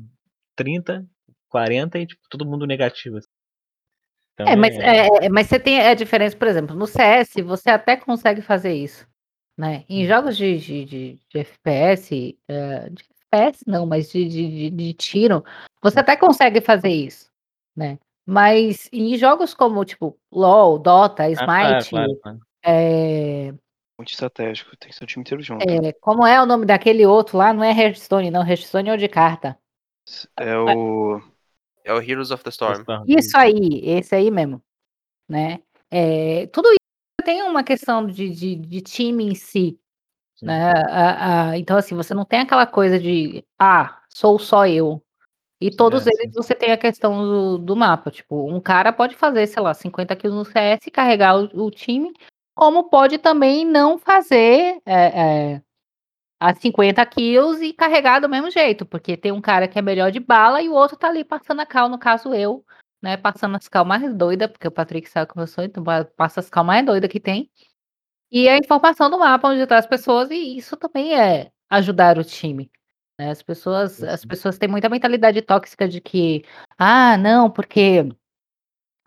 30, 0.56 1.08
40 1.50 2.00
e 2.00 2.08
tipo, 2.08 2.22
todo 2.30 2.46
mundo 2.48 2.68
negativo. 2.68 3.18
Assim. 3.18 3.30
Então, 4.40 4.54
é, 4.54 4.56
mas, 4.56 4.78
é... 4.78 5.08
É, 5.26 5.30
mas 5.30 5.48
você 5.48 5.60
tem 5.60 5.82
a 5.82 5.94
diferença, 5.94 6.36
por 6.36 6.48
exemplo, 6.48 6.76
no 6.76 6.88
CS 6.88 7.34
você 7.44 7.70
até 7.70 7.98
consegue 7.98 8.42
fazer 8.42 8.74
isso. 8.74 9.06
Né? 9.58 9.84
Em 9.90 10.06
hum. 10.06 10.08
jogos 10.08 10.38
de, 10.38 10.58
de, 10.58 10.86
de, 10.86 11.20
de 11.30 11.40
FPS, 11.40 12.38
uh, 12.50 12.90
de 12.90 13.04
FPS 13.32 13.64
não, 13.68 13.86
mas 13.86 14.10
de, 14.10 14.26
de, 14.26 14.70
de, 14.70 14.94
tiro, 14.94 15.44
você 15.82 16.00
até 16.00 16.16
consegue 16.16 16.62
fazer 16.62 16.90
isso. 16.90 17.30
Né? 17.76 18.00
Mas 18.26 18.88
em 18.94 19.18
jogos 19.18 19.54
como 19.54 19.84
tipo 19.84 20.18
LOL, 20.32 20.80
Dota, 20.80 21.30
Smite, 21.30 21.44
ah, 21.44 21.90
claro, 21.90 22.20
claro. 22.22 22.40
É, 22.64 23.54
muito 24.00 24.14
estratégico, 24.14 24.78
tem 24.78 24.90
que 24.90 24.96
ser 24.96 25.04
o 25.04 25.08
time 25.08 25.22
inteiro 25.22 25.44
junto. 25.44 25.70
É, 25.70 25.92
como 26.00 26.26
é 26.26 26.42
o 26.42 26.46
nome 26.46 26.66
daquele 26.66 27.06
outro 27.06 27.38
lá? 27.38 27.52
Não 27.52 27.62
é 27.62 27.72
Hearthstone, 27.78 28.32
não. 28.32 28.48
Hearthstone 28.48 28.88
é 28.88 28.94
o 28.94 28.98
de 28.98 29.10
carta. 29.10 29.60
É 30.38 30.58
o. 30.58 31.22
É 31.90 31.94
o 31.94 32.00
Heroes 32.00 32.30
of 32.30 32.44
the 32.44 32.52
Storm. 32.52 32.84
Isso 33.08 33.36
aí, 33.36 33.82
esse 33.84 34.14
aí 34.14 34.30
mesmo. 34.30 34.62
Né? 35.28 35.60
É, 35.90 36.46
tudo 36.54 36.70
isso 36.70 36.78
tem 37.26 37.42
uma 37.42 37.64
questão 37.64 38.06
de, 38.06 38.30
de, 38.30 38.56
de 38.56 38.82
time 38.82 39.24
em 39.24 39.34
si. 39.34 39.80
Né? 40.40 40.72
A, 40.88 41.50
a, 41.50 41.58
então, 41.58 41.76
assim, 41.78 41.96
você 41.96 42.14
não 42.14 42.26
tem 42.26 42.42
aquela 42.42 42.68
coisa 42.68 43.00
de 43.00 43.44
ah, 43.58 44.04
sou 44.08 44.38
só 44.38 44.68
eu. 44.68 45.04
E 45.60 45.72
todos 45.72 46.06
é, 46.06 46.12
eles 46.14 46.36
você 46.36 46.54
tem 46.54 46.72
a 46.72 46.78
questão 46.78 47.24
do, 47.24 47.58
do 47.58 47.76
mapa. 47.76 48.12
Tipo, 48.12 48.48
um 48.48 48.62
cara 48.62 48.94
pode 48.94 49.16
fazer, 49.16 49.48
sei 49.48 49.64
lá, 49.64 49.74
50 49.74 50.16
kills 50.16 50.38
no 50.38 50.46
CS, 50.46 50.92
carregar 50.94 51.40
o, 51.40 51.66
o 51.66 51.72
time, 51.72 52.14
como 52.56 52.88
pode 52.88 53.18
também 53.18 53.66
não 53.66 53.98
fazer 53.98 54.80
é, 54.86 55.62
as 56.40 56.58
50 56.60 57.06
kills 57.06 57.62
e 57.64 57.74
carregar 57.74 58.20
do 58.22 58.30
mesmo 58.30 58.50
jeito, 58.50 58.86
porque 58.86 59.18
tem 59.18 59.32
um 59.32 59.42
cara 59.42 59.68
que 59.68 59.78
é 59.78 59.82
melhor 59.82 60.12
de 60.12 60.20
bala 60.20 60.62
e 60.62 60.70
o 60.70 60.74
outro 60.74 60.96
tá 60.98 61.10
ali 61.10 61.24
passando 61.24 61.62
a 61.62 61.66
cal, 61.66 61.90
no 61.90 62.00
caso 62.00 62.34
eu, 62.34 62.66
né, 63.02 63.18
passando 63.18 63.58
as 63.58 63.68
cal 63.68 63.84
mais 63.86 64.14
doida, 64.16 64.48
porque 64.48 64.68
o 64.68 64.72
Patrick 64.72 65.10
sabe 65.10 65.30
como 65.32 65.44
eu 65.44 65.48
sou, 65.48 65.64
então 65.64 65.84
passa 66.16 66.40
as 66.40 66.50
cal 66.50 66.64
mais 66.64 66.86
doida 66.86 67.08
que 67.10 67.20
tem. 67.20 67.52
E 68.32 68.48
a 68.50 68.58
informação 68.58 69.10
do 69.10 69.20
mapa 69.20 69.50
onde 69.50 69.62
está 69.62 69.78
as 69.78 69.88
pessoas, 69.88 70.30
e 70.32 70.58
isso 70.58 70.78
também 70.78 71.20
é 71.20 71.52
ajudar 71.70 72.18
o 72.18 72.24
time. 72.24 72.72
Né? 73.20 73.32
As 73.32 73.44
pessoas, 73.44 74.04
as 74.04 74.24
pessoas 74.26 74.58
têm 74.58 74.70
muita 74.70 74.90
mentalidade 74.90 75.42
tóxica 75.42 75.88
de 75.90 76.00
que, 76.02 76.44
ah, 76.78 77.18
não, 77.18 77.50
porque 77.52 78.04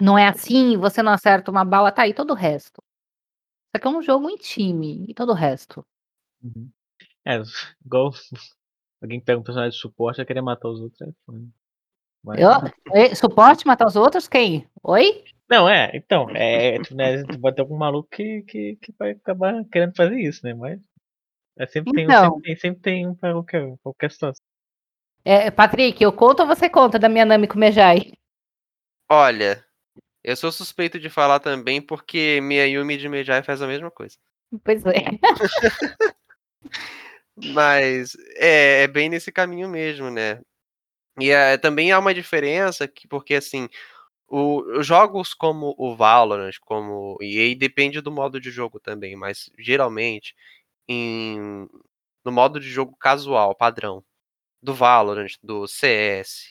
não 0.01 0.19
é 0.19 0.29
assim, 0.29 0.77
você 0.77 1.03
não 1.03 1.13
acerta 1.13 1.51
uma 1.51 1.65
bala, 1.65 1.93
tá 1.93 2.03
aí 2.03 2.13
todo 2.13 2.33
o 2.33 2.35
resto. 2.35 2.83
Só 3.75 3.81
que 3.81 3.87
é 3.87 3.91
um 3.91 4.03
jogo 4.03 4.29
em 4.29 4.37
time 4.37 5.07
e 5.09 5.15
todo 5.15 5.31
o 5.31 5.35
resto. 5.35 5.85
Uhum. 6.43 6.71
É, 7.25 7.41
igual 7.85 8.13
alguém 9.01 9.21
pega 9.21 9.39
um 9.39 9.43
personagem 9.43 9.71
de 9.73 9.81
suporte 9.81 10.21
e 10.21 10.25
querer 10.25 10.43
matar 10.43 10.69
os 10.69 10.81
outros. 10.81 11.01
É 11.03 11.13
Mas... 12.25 12.41
Eu, 12.41 13.17
suporte 13.17 13.67
matar 13.67 13.87
os 13.87 13.97
outros? 13.97 14.29
Quem? 14.29 14.67
Oi? 14.83 15.25
Não, 15.49 15.69
é, 15.69 15.91
então, 15.95 16.31
é, 16.31 16.79
né, 16.93 17.25
pode 17.41 17.57
ter 17.57 17.63
algum 17.63 17.77
maluco 17.77 18.09
que, 18.11 18.43
que, 18.43 18.77
que 18.77 18.95
vai 18.99 19.11
acabar 19.11 19.63
querendo 19.71 19.95
fazer 19.95 20.19
isso, 20.19 20.45
né? 20.47 20.55
Mas 20.55 20.81
é, 21.59 21.67
sempre, 21.67 21.93
tem, 21.93 22.05
então, 22.05 22.35
sempre, 22.37 22.43
tem, 22.43 22.57
sempre 22.57 22.81
tem 22.81 23.07
um 23.07 23.15
pra 23.15 23.33
qualquer, 23.33 23.75
qualquer 23.83 24.11
situação. 24.11 24.43
É, 25.25 25.51
Patrick, 25.51 26.03
eu 26.03 26.13
conto 26.13 26.41
ou 26.41 26.47
você 26.47 26.69
conta 26.71 26.99
da 26.99 27.09
minha 27.09 27.25
Nami 27.25 27.47
Kumejai? 27.47 28.13
Olha, 29.11 29.63
eu 30.25 30.35
sou 30.37 30.51
suspeito 30.51 30.99
de 30.99 31.11
falar 31.11 31.39
também 31.39 31.83
porque 31.83 32.41
Miyayumi 32.41 32.97
de 32.97 33.09
Mejai 33.09 33.43
faz 33.43 33.61
a 33.61 33.67
mesma 33.67 33.91
coisa. 33.91 34.17
Pois 34.65 34.85
é. 34.87 35.05
Mas 37.37 38.15
é, 38.37 38.83
é, 38.85 38.89
bem 38.89 39.09
nesse 39.09 39.33
caminho 39.33 39.69
mesmo, 39.69 40.11
né? 40.11 40.41
E 41.21 41.31
é, 41.31 41.59
também 41.59 41.93
há 41.93 41.99
uma 41.99 42.15
diferença 42.15 42.89
que, 42.89 43.09
porque 43.09 43.35
assim, 43.35 43.69
os 44.29 44.87
jogos 44.87 45.35
como 45.35 45.75
o 45.79 45.97
Valorant, 45.97 46.53
como 46.63 47.19
e 47.23 47.39
aí 47.39 47.55
depende 47.55 48.01
do 48.01 48.13
modo 48.13 48.41
de 48.41 48.51
jogo 48.51 48.81
também, 48.81 49.17
mas 49.17 49.51
geralmente 49.59 50.35
em, 50.89 51.69
no 52.25 52.33
modo 52.33 52.61
de 52.61 52.69
jogo 52.71 52.97
casual, 52.97 53.55
padrão, 53.55 54.05
do 54.63 54.75
Valorant, 54.75 55.33
do 55.43 55.67
CS, 55.69 56.51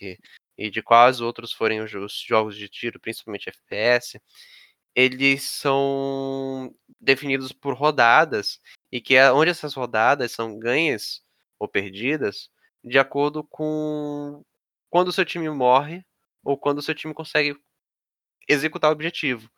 e 0.58 0.70
de 0.70 0.82
quais 0.84 1.22
outros 1.22 1.54
forem 1.54 1.82
os, 1.82 1.94
os 1.94 2.14
jogos 2.28 2.56
de 2.58 2.70
tiro, 2.70 3.00
principalmente 3.00 3.50
FPS, 3.50 4.22
eles 4.96 5.44
são 5.44 6.74
definidos 7.00 7.52
por 7.52 7.76
rodadas 7.76 8.60
e 8.92 9.02
que 9.02 9.16
é 9.16 9.32
onde 9.32 9.52
essas 9.52 9.74
rodadas 9.74 10.32
são 10.32 10.60
ganhas 10.60 11.22
ou 11.60 11.68
perdidas 11.68 12.50
de 12.84 13.00
acordo 13.00 13.44
com 13.44 14.44
quando 14.90 15.10
o 15.10 15.12
seu 15.14 15.26
time 15.26 15.50
morre 15.50 16.04
ou 16.44 16.58
quando 16.58 16.80
o 16.80 16.82
seu 16.82 16.96
time 16.96 17.14
consegue 17.14 17.56
executar 18.48 18.90
o 18.90 18.94
objetivo. 18.94 19.50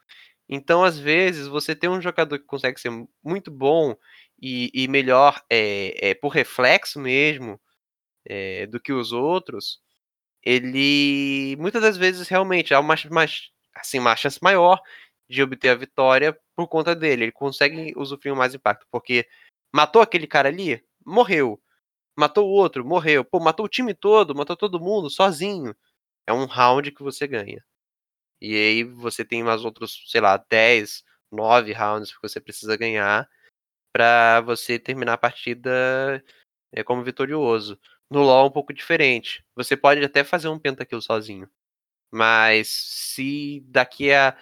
Então, 0.49 0.83
às 0.83 0.99
vezes, 0.99 1.47
você 1.47 1.75
tem 1.75 1.89
um 1.89 2.01
jogador 2.01 2.39
que 2.39 2.45
consegue 2.45 2.79
ser 2.79 2.91
muito 3.23 3.49
bom 3.51 3.95
e, 4.41 4.69
e 4.73 4.87
melhor 4.87 5.41
é, 5.49 6.11
é, 6.11 6.13
por 6.15 6.29
reflexo 6.29 6.99
mesmo 6.99 7.59
é, 8.25 8.67
do 8.67 8.79
que 8.79 8.93
os 8.93 9.11
outros, 9.13 9.79
ele 10.43 11.55
muitas 11.59 11.81
das 11.81 11.97
vezes 11.97 12.27
realmente 12.27 12.73
há 12.73 12.79
uma, 12.79 12.95
mais, 13.11 13.49
assim, 13.75 13.99
uma 13.99 14.15
chance 14.15 14.39
maior 14.41 14.81
de 15.29 15.43
obter 15.43 15.69
a 15.69 15.75
vitória 15.75 16.37
por 16.55 16.67
conta 16.67 16.95
dele. 16.95 17.25
Ele 17.25 17.31
consegue 17.31 17.93
usufruir 17.97 18.35
mais 18.35 18.53
impacto, 18.53 18.85
porque 18.91 19.27
matou 19.73 20.01
aquele 20.01 20.27
cara 20.27 20.49
ali, 20.49 20.83
morreu. 21.05 21.61
Matou 22.17 22.47
o 22.47 22.51
outro, 22.51 22.85
morreu. 22.85 23.25
Pô, 23.25 23.39
matou 23.39 23.65
o 23.65 23.69
time 23.69 23.93
todo, 23.93 24.35
matou 24.35 24.55
todo 24.55 24.79
mundo 24.79 25.09
sozinho. 25.09 25.75
É 26.27 26.33
um 26.33 26.45
round 26.45 26.91
que 26.91 27.03
você 27.03 27.27
ganha. 27.27 27.63
E 28.41 28.55
aí 28.55 28.83
você 28.83 29.25
tem 29.25 29.43
mais 29.43 29.65
outros, 29.65 30.03
sei 30.07 30.21
lá, 30.21 30.37
10, 30.37 31.03
9 31.31 31.73
rounds 31.73 32.11
que 32.13 32.21
você 32.21 32.39
precisa 32.41 32.77
ganhar 32.77 33.27
para 33.93 34.41
você 34.41 34.79
terminar 34.79 35.13
a 35.13 35.17
partida 35.17 36.23
é, 36.71 36.83
como 36.83 37.03
vitorioso. 37.03 37.79
No 38.09 38.21
LoL 38.21 38.45
é 38.45 38.49
um 38.49 38.51
pouco 38.51 38.73
diferente. 38.73 39.45
Você 39.55 39.77
pode 39.77 40.03
até 40.03 40.23
fazer 40.23 40.49
um 40.49 40.59
pentakill 40.59 41.01
sozinho. 41.01 41.49
Mas 42.11 42.67
se 42.69 43.61
daqui 43.67 44.11
a 44.11 44.37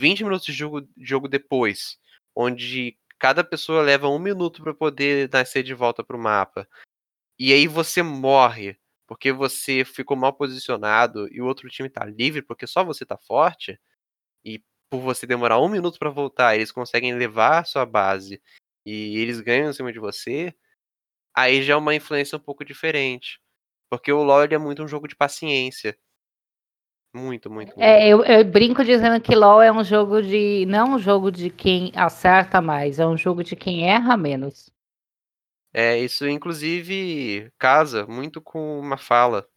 20 0.00 0.24
minutos 0.24 0.46
de 0.46 0.52
jogo, 0.52 0.88
jogo 0.98 1.28
depois, 1.28 1.98
onde 2.34 2.98
cada 3.18 3.42
pessoa 3.44 3.82
leva 3.82 4.08
um 4.08 4.18
minuto 4.18 4.62
para 4.62 4.74
poder 4.74 5.30
nascer 5.32 5.62
de 5.62 5.74
volta 5.74 6.04
pro 6.04 6.18
mapa, 6.18 6.68
e 7.38 7.52
aí 7.52 7.66
você 7.66 8.02
morre 8.02 8.78
porque 9.06 9.32
você 9.32 9.84
ficou 9.84 10.16
mal 10.16 10.32
posicionado 10.32 11.28
e 11.32 11.40
o 11.40 11.46
outro 11.46 11.68
time 11.68 11.88
tá 11.88 12.04
livre 12.04 12.42
porque 12.42 12.66
só 12.66 12.84
você 12.84 13.06
tá 13.06 13.16
forte, 13.18 13.78
e 14.44 14.62
por 14.90 15.00
você 15.00 15.26
demorar 15.26 15.60
um 15.60 15.68
minuto 15.68 15.98
para 15.98 16.10
voltar, 16.10 16.56
eles 16.56 16.72
conseguem 16.72 17.14
levar 17.14 17.60
a 17.60 17.64
sua 17.64 17.86
base 17.86 18.42
e 18.86 19.18
eles 19.18 19.40
ganham 19.40 19.70
em 19.70 19.72
cima 19.72 19.92
de 19.92 19.98
você, 19.98 20.54
aí 21.34 21.62
já 21.62 21.74
é 21.74 21.76
uma 21.76 21.94
influência 21.94 22.36
um 22.36 22.40
pouco 22.40 22.64
diferente. 22.64 23.40
Porque 23.90 24.12
o 24.12 24.22
LoL 24.22 24.44
é 24.44 24.58
muito 24.58 24.82
um 24.82 24.88
jogo 24.88 25.08
de 25.08 25.16
paciência. 25.16 25.98
Muito, 27.16 27.50
muito, 27.50 27.68
muito. 27.68 27.80
É, 27.80 28.06
eu, 28.06 28.22
eu, 28.24 28.44
brinco 28.44 28.84
dizendo 28.84 29.18
que 29.22 29.34
LoL 29.34 29.62
é 29.62 29.72
um 29.72 29.82
jogo 29.82 30.20
de. 30.20 30.66
Não 30.66 30.96
um 30.96 30.98
jogo 30.98 31.32
de 31.32 31.48
quem 31.48 31.90
acerta 31.96 32.60
mais, 32.60 32.98
é 32.98 33.06
um 33.06 33.16
jogo 33.16 33.42
de 33.42 33.56
quem 33.56 33.88
erra 33.88 34.18
menos. 34.18 34.70
É, 35.72 35.98
isso 35.98 36.28
inclusive 36.28 37.50
casa 37.58 38.06
muito 38.06 38.38
com 38.42 38.78
uma 38.78 38.98
fala. 38.98 39.48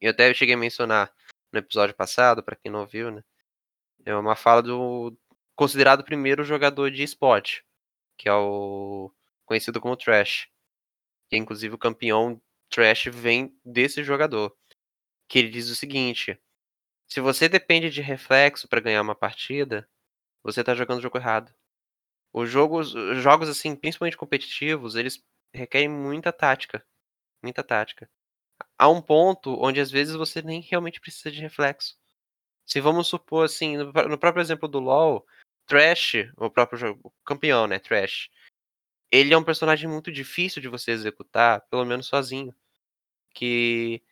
Eu 0.00 0.10
até 0.10 0.34
cheguei 0.34 0.56
a 0.56 0.58
mencionar 0.58 1.12
no 1.52 1.60
episódio 1.60 1.94
passado, 1.94 2.42
para 2.42 2.56
quem 2.56 2.72
não 2.72 2.84
viu, 2.84 3.12
né? 3.12 3.22
É 4.04 4.14
uma 4.16 4.34
fala 4.34 4.60
do 4.60 5.16
considerado 5.54 6.02
primeiro 6.02 6.42
jogador 6.42 6.90
de 6.90 7.04
esporte, 7.04 7.64
que 8.18 8.28
é 8.28 8.34
o 8.34 9.12
conhecido 9.46 9.80
como 9.80 9.96
Trash. 9.96 10.48
Que 11.28 11.36
inclusive 11.36 11.72
o 11.72 11.78
campeão 11.78 12.40
Trash 12.68 13.04
vem 13.12 13.56
desse 13.64 14.02
jogador. 14.02 14.52
Que 15.28 15.38
ele 15.38 15.50
diz 15.50 15.70
o 15.70 15.76
seguinte: 15.76 16.36
se 17.10 17.20
você 17.20 17.48
depende 17.48 17.90
de 17.90 18.00
reflexo 18.00 18.68
para 18.68 18.80
ganhar 18.80 19.02
uma 19.02 19.16
partida, 19.16 19.88
você 20.42 20.62
tá 20.62 20.74
jogando 20.74 20.98
o 20.98 21.02
jogo 21.02 21.18
errado. 21.18 21.52
Os 22.32 22.48
jogos, 22.48 22.92
jogos 23.20 23.48
assim, 23.48 23.74
principalmente 23.74 24.16
competitivos, 24.16 24.94
eles 24.94 25.20
requerem 25.52 25.88
muita 25.88 26.32
tática, 26.32 26.86
muita 27.42 27.64
tática. 27.64 28.08
Há 28.78 28.88
um 28.88 29.02
ponto 29.02 29.60
onde 29.60 29.80
às 29.80 29.90
vezes 29.90 30.14
você 30.14 30.40
nem 30.40 30.60
realmente 30.60 31.00
precisa 31.00 31.32
de 31.32 31.40
reflexo. 31.40 31.98
Se 32.64 32.80
vamos 32.80 33.08
supor 33.08 33.46
assim, 33.46 33.76
no, 33.76 34.18
próprio 34.18 34.40
exemplo 34.40 34.68
do 34.68 34.78
LoL, 34.78 35.26
Trash, 35.66 36.14
o 36.36 36.48
próprio 36.48 36.78
jogo, 36.78 37.00
o 37.04 37.12
campeão, 37.24 37.66
né, 37.66 37.80
Trash, 37.80 38.30
ele 39.10 39.34
é 39.34 39.38
um 39.38 39.44
personagem 39.44 39.88
muito 39.88 40.12
difícil 40.12 40.62
de 40.62 40.68
você 40.68 40.92
executar, 40.92 41.62
pelo 41.68 41.84
menos 41.84 42.06
sozinho. 42.06 42.54
Que 43.34 44.02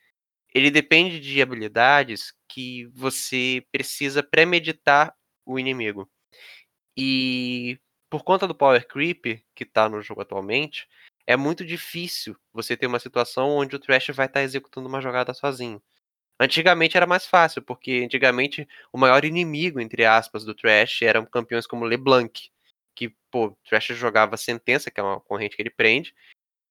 ele 0.54 0.70
depende 0.70 1.20
de 1.20 1.40
habilidades 1.42 2.32
que 2.48 2.86
você 2.94 3.64
precisa 3.70 4.22
premeditar 4.22 5.14
o 5.44 5.58
inimigo. 5.58 6.10
E 6.96 7.78
por 8.10 8.24
conta 8.24 8.46
do 8.46 8.54
power 8.54 8.86
creep 8.86 9.42
que 9.54 9.64
tá 9.64 9.88
no 9.88 10.02
jogo 10.02 10.22
atualmente, 10.22 10.88
é 11.26 11.36
muito 11.36 11.64
difícil 11.64 12.36
você 12.52 12.76
ter 12.76 12.86
uma 12.86 12.98
situação 12.98 13.50
onde 13.50 13.76
o 13.76 13.78
Thresh 13.78 14.08
vai 14.08 14.26
estar 14.26 14.40
tá 14.40 14.42
executando 14.42 14.88
uma 14.88 15.00
jogada 15.00 15.34
sozinho. 15.34 15.82
Antigamente 16.40 16.96
era 16.96 17.06
mais 17.06 17.26
fácil, 17.26 17.60
porque 17.62 18.02
antigamente 18.04 18.66
o 18.92 18.98
maior 18.98 19.24
inimigo, 19.24 19.80
entre 19.80 20.04
aspas, 20.04 20.44
do 20.44 20.54
Thresh 20.54 21.02
eram 21.02 21.26
campeões 21.26 21.66
como 21.66 21.84
LeBlanc, 21.84 22.50
que, 22.94 23.14
pô, 23.30 23.56
Thresh 23.68 23.88
jogava 23.88 24.36
Sentença, 24.36 24.90
que 24.90 25.00
é 25.00 25.02
uma 25.02 25.20
corrente 25.20 25.56
que 25.56 25.62
ele 25.62 25.70
prende, 25.70 26.14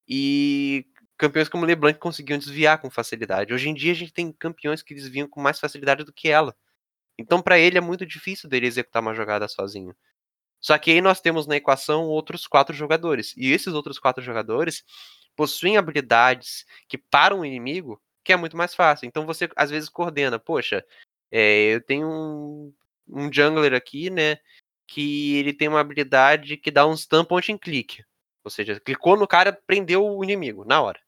e 0.07 0.85
campeões 1.17 1.49
como 1.49 1.65
LeBlanc 1.65 1.99
conseguiam 1.99 2.37
desviar 2.37 2.79
com 2.79 2.89
facilidade. 2.89 3.53
Hoje 3.53 3.69
em 3.69 3.73
dia 3.73 3.91
a 3.91 3.95
gente 3.95 4.13
tem 4.13 4.31
campeões 4.31 4.83
que 4.83 4.93
desviam 4.93 5.27
com 5.27 5.41
mais 5.41 5.59
facilidade 5.59 6.03
do 6.03 6.13
que 6.13 6.29
ela. 6.29 6.55
Então 7.17 7.41
para 7.41 7.57
ele 7.57 7.77
é 7.77 7.81
muito 7.81 8.05
difícil 8.05 8.49
dele 8.49 8.67
executar 8.67 9.01
uma 9.01 9.15
jogada 9.15 9.47
sozinho. 9.47 9.95
Só 10.59 10.77
que 10.77 10.91
aí 10.91 11.01
nós 11.01 11.21
temos 11.21 11.47
na 11.47 11.55
equação 11.55 12.05
outros 12.05 12.47
quatro 12.47 12.75
jogadores. 12.75 13.33
E 13.37 13.51
esses 13.51 13.73
outros 13.73 13.99
quatro 13.99 14.23
jogadores 14.23 14.83
possuem 15.35 15.77
habilidades 15.77 16.65
que 16.87 16.97
param 16.97 17.41
o 17.41 17.45
inimigo, 17.45 18.01
que 18.23 18.33
é 18.33 18.37
muito 18.37 18.57
mais 18.57 18.75
fácil. 18.75 19.07
Então 19.07 19.25
você 19.25 19.49
às 19.55 19.69
vezes 19.69 19.89
coordena, 19.89 20.39
poxa, 20.39 20.85
é, 21.31 21.75
eu 21.75 21.81
tenho 21.81 22.07
um, 22.07 22.73
um 23.07 23.31
jungler 23.31 23.73
aqui, 23.73 24.09
né? 24.09 24.37
Que 24.87 25.35
ele 25.37 25.53
tem 25.53 25.67
uma 25.67 25.79
habilidade 25.79 26.57
que 26.57 26.71
dá 26.71 26.87
um 26.87 26.95
stun 26.95 27.25
point 27.25 27.51
and 27.51 27.57
click. 27.57 28.03
Ou 28.43 28.51
seja, 28.51 28.79
clicou 28.79 29.17
no 29.17 29.27
cara, 29.27 29.53
prendeu 29.53 30.05
o 30.05 30.23
inimigo 30.23 30.65
na 30.65 30.81
hora. 30.81 30.99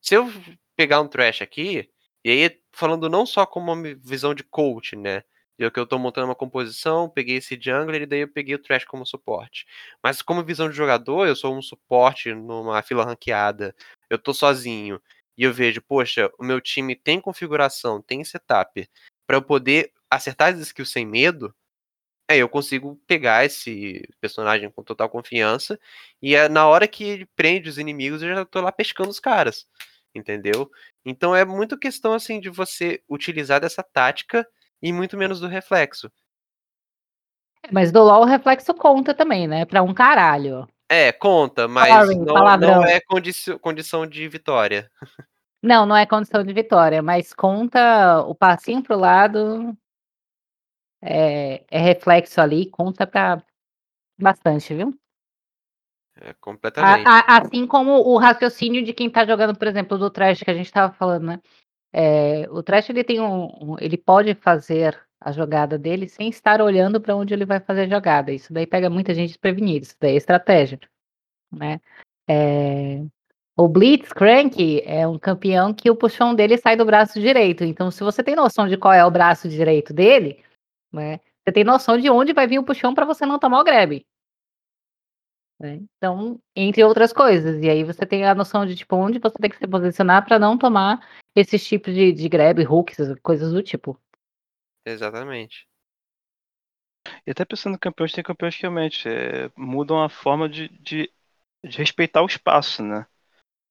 Se 0.00 0.14
eu 0.16 0.30
pegar 0.76 1.00
um 1.00 1.08
trash 1.08 1.42
aqui, 1.42 1.88
e 2.24 2.30
aí 2.30 2.60
falando 2.72 3.08
não 3.08 3.26
só 3.26 3.44
como 3.46 3.72
uma 3.72 3.94
visão 3.96 4.34
de 4.34 4.42
coach, 4.44 4.96
né? 4.96 5.22
Eu 5.58 5.70
que 5.70 5.78
eu 5.78 5.86
tô 5.86 5.98
montando 5.98 6.26
uma 6.28 6.34
composição, 6.34 7.08
peguei 7.08 7.36
esse 7.36 7.58
jungler 7.60 8.02
e 8.02 8.06
daí 8.06 8.20
eu 8.20 8.28
peguei 8.28 8.54
o 8.54 8.58
trash 8.58 8.84
como 8.86 9.04
suporte. 9.06 9.66
Mas 10.02 10.22
como 10.22 10.42
visão 10.44 10.70
de 10.70 10.76
jogador, 10.76 11.26
eu 11.26 11.36
sou 11.36 11.54
um 11.54 11.60
suporte 11.60 12.32
numa 12.34 12.82
fila 12.82 13.04
ranqueada, 13.04 13.74
eu 14.08 14.18
tô 14.18 14.32
sozinho 14.32 15.00
e 15.36 15.44
eu 15.44 15.52
vejo, 15.52 15.82
poxa, 15.82 16.30
o 16.38 16.44
meu 16.44 16.60
time 16.60 16.96
tem 16.96 17.20
configuração, 17.20 18.00
tem 18.00 18.24
setup 18.24 18.88
para 19.26 19.36
eu 19.36 19.42
poder 19.42 19.92
acertar 20.10 20.52
as 20.54 20.60
skills 20.60 20.90
sem 20.90 21.06
medo, 21.06 21.54
aí 22.28 22.38
eu 22.40 22.48
consigo 22.48 22.96
pegar 23.06 23.44
esse 23.44 24.08
personagem 24.20 24.70
com 24.70 24.82
total 24.84 25.08
confiança 25.10 25.78
e 26.22 26.34
é 26.34 26.48
na 26.48 26.66
hora 26.66 26.88
que 26.88 27.04
ele 27.04 27.26
prende 27.36 27.68
os 27.68 27.78
inimigos, 27.78 28.22
eu 28.22 28.34
já 28.34 28.44
tô 28.44 28.60
lá 28.60 28.72
pescando 28.72 29.10
os 29.10 29.20
caras 29.20 29.66
entendeu? 30.14 30.70
Então 31.04 31.34
é 31.34 31.44
muito 31.44 31.78
questão 31.78 32.12
assim 32.12 32.40
de 32.40 32.50
você 32.50 33.02
utilizar 33.08 33.60
dessa 33.60 33.82
tática 33.82 34.46
e 34.82 34.92
muito 34.92 35.16
menos 35.16 35.40
do 35.40 35.46
reflexo. 35.46 36.10
Mas 37.70 37.92
do 37.92 38.02
LoL 38.02 38.22
o 38.22 38.26
reflexo 38.26 38.72
conta 38.74 39.14
também, 39.14 39.46
né? 39.46 39.64
Pra 39.64 39.82
um 39.82 39.92
caralho. 39.92 40.66
É, 40.88 41.12
conta, 41.12 41.68
mas 41.68 41.92
Sorry, 41.92 42.18
não, 42.18 42.56
não, 42.56 42.84
é 42.84 43.00
condição, 43.00 43.58
condição 43.58 44.06
de 44.06 44.26
vitória. 44.28 44.90
Não, 45.62 45.86
não 45.86 45.94
é 45.94 46.06
condição 46.06 46.42
de 46.42 46.52
vitória, 46.52 47.02
mas 47.02 47.32
conta 47.32 48.22
o 48.22 48.34
passinho 48.34 48.82
pro 48.82 48.98
lado. 48.98 49.76
É, 51.02 51.64
é 51.70 51.78
reflexo 51.78 52.40
ali, 52.40 52.68
conta 52.70 53.06
pra 53.06 53.42
bastante, 54.18 54.74
viu? 54.74 54.98
É, 56.20 56.34
completamente. 56.34 57.08
A, 57.08 57.20
a, 57.20 57.38
assim 57.38 57.66
como 57.66 57.92
o 57.92 58.18
raciocínio 58.18 58.84
de 58.84 58.92
quem 58.92 59.08
tá 59.08 59.24
jogando, 59.24 59.56
por 59.56 59.66
exemplo, 59.66 59.96
do 59.96 60.10
trash 60.10 60.42
que 60.42 60.50
a 60.50 60.54
gente 60.54 60.70
tava 60.70 60.92
falando, 60.92 61.24
né? 61.24 61.40
É, 61.92 62.46
o 62.50 62.62
trash 62.62 62.90
ele 62.90 63.02
tem 63.02 63.20
um, 63.20 63.46
um, 63.46 63.76
ele 63.80 63.96
pode 63.96 64.34
fazer 64.34 65.00
a 65.20 65.32
jogada 65.32 65.78
dele 65.78 66.08
sem 66.08 66.28
estar 66.28 66.60
olhando 66.60 67.00
para 67.00 67.16
onde 67.16 67.34
ele 67.34 67.44
vai 67.44 67.58
fazer 67.58 67.82
a 67.82 67.88
jogada. 67.88 68.32
Isso 68.32 68.52
daí 68.52 68.66
pega 68.66 68.88
muita 68.88 69.14
gente 69.14 69.28
desprevenida. 69.28 69.84
Isso 69.84 69.96
daí 69.98 70.14
é 70.14 70.16
estratégia, 70.16 70.78
né? 71.50 71.80
É, 72.28 73.02
o 73.56 73.68
Blitzcrank 73.68 74.82
é 74.84 75.06
um 75.06 75.18
campeão 75.18 75.74
que 75.74 75.90
o 75.90 75.96
puxão 75.96 76.34
dele 76.34 76.56
sai 76.56 76.76
do 76.76 76.84
braço 76.84 77.20
direito. 77.20 77.64
Então, 77.64 77.90
se 77.90 78.02
você 78.02 78.22
tem 78.22 78.36
noção 78.36 78.68
de 78.68 78.76
qual 78.76 78.94
é 78.94 79.04
o 79.04 79.10
braço 79.10 79.48
direito 79.48 79.92
dele, 79.92 80.42
né? 80.92 81.18
Você 81.44 81.52
tem 81.52 81.64
noção 81.64 81.98
de 81.98 82.08
onde 82.10 82.32
vai 82.32 82.46
vir 82.46 82.58
o 82.58 82.64
puxão 82.64 82.94
para 82.94 83.04
você 83.04 83.26
não 83.26 83.38
tomar 83.38 83.60
o 83.60 83.64
grab. 83.64 84.04
Né? 85.60 85.82
Então, 85.98 86.40
entre 86.56 86.82
outras 86.82 87.12
coisas. 87.12 87.62
E 87.62 87.68
aí 87.68 87.84
você 87.84 88.06
tem 88.06 88.24
a 88.24 88.34
noção 88.34 88.64
de 88.64 88.74
tipo 88.74 88.96
onde 88.96 89.18
você 89.18 89.36
tem 89.38 89.50
que 89.50 89.58
se 89.58 89.68
posicionar 89.68 90.24
para 90.24 90.38
não 90.38 90.56
tomar 90.56 91.06
esses 91.36 91.66
tipos 91.66 91.92
de, 91.92 92.12
de 92.12 92.28
grab, 92.30 92.58
hooks, 92.64 92.96
coisas 93.22 93.52
do 93.52 93.62
tipo. 93.62 94.00
Exatamente. 94.86 95.68
E 97.26 97.30
até 97.30 97.44
pensando 97.44 97.74
em 97.74 97.78
campeões, 97.78 98.12
tem 98.12 98.24
campeões 98.24 98.56
que 98.56 98.62
realmente 98.62 99.06
é, 99.06 99.50
mudam 99.54 100.02
a 100.02 100.08
forma 100.08 100.48
de, 100.48 100.68
de, 100.80 101.12
de, 101.62 101.76
respeitar 101.78 102.22
o 102.22 102.26
espaço, 102.26 102.82
né? 102.82 103.06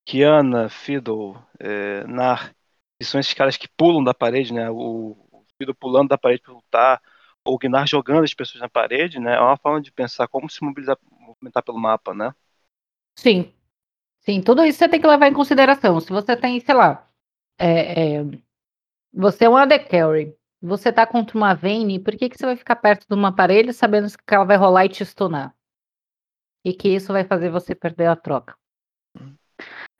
Kiana, 0.05 0.69
Fiddle, 0.69 1.37
é, 1.59 2.03
Nar, 2.05 2.55
que 2.99 3.05
são 3.05 3.19
esses 3.19 3.33
caras 3.33 3.57
que 3.57 3.67
pulam 3.67 4.03
da 4.03 4.13
parede, 4.13 4.53
né? 4.53 4.69
O, 4.69 5.17
o 5.31 5.45
Fiddle 5.57 5.75
pulando 5.75 6.09
da 6.09 6.17
parede 6.17 6.41
para 6.41 6.53
lutar, 6.53 7.01
ou 7.43 7.55
o 7.55 7.57
Gnar 7.57 7.87
jogando 7.87 8.23
as 8.23 8.33
pessoas 8.33 8.61
na 8.61 8.69
parede, 8.69 9.19
né? 9.19 9.35
É 9.35 9.39
uma 9.39 9.57
forma 9.57 9.81
de 9.81 9.91
pensar 9.91 10.27
como 10.27 10.49
se 10.49 10.63
mobilizar, 10.63 10.97
movimentar 11.39 11.63
pelo 11.63 11.79
mapa, 11.79 12.13
né? 12.13 12.33
Sim. 13.17 13.53
Sim, 14.19 14.41
tudo 14.41 14.65
isso 14.65 14.79
você 14.79 14.89
tem 14.89 14.99
que 15.01 15.07
levar 15.07 15.27
em 15.27 15.33
consideração. 15.33 15.99
Se 15.99 16.09
você 16.09 16.35
tem, 16.35 16.59
sei 16.59 16.75
lá, 16.75 17.09
é, 17.57 18.17
é, 18.17 18.25
você 19.13 19.45
é 19.45 19.49
um 19.49 19.57
AD 19.57 19.79
Carry, 19.79 20.35
você 20.61 20.91
tá 20.91 21.07
contra 21.07 21.37
uma 21.37 21.53
Vayne, 21.53 21.99
por 21.99 22.15
que, 22.15 22.29
que 22.29 22.37
você 22.37 22.45
vai 22.45 22.55
ficar 22.55 22.75
perto 22.75 23.07
de 23.09 23.15
um 23.15 23.25
aparelho 23.25 23.73
sabendo 23.73 24.07
que 24.09 24.35
ela 24.35 24.43
vai 24.43 24.57
rolar 24.57 24.85
e 24.85 24.89
te 24.89 25.05
stunar? 25.05 25.55
E 26.63 26.73
que 26.73 26.89
isso 26.89 27.13
vai 27.13 27.23
fazer 27.23 27.49
você 27.49 27.73
perder 27.73 28.07
a 28.07 28.15
troca. 28.15 28.55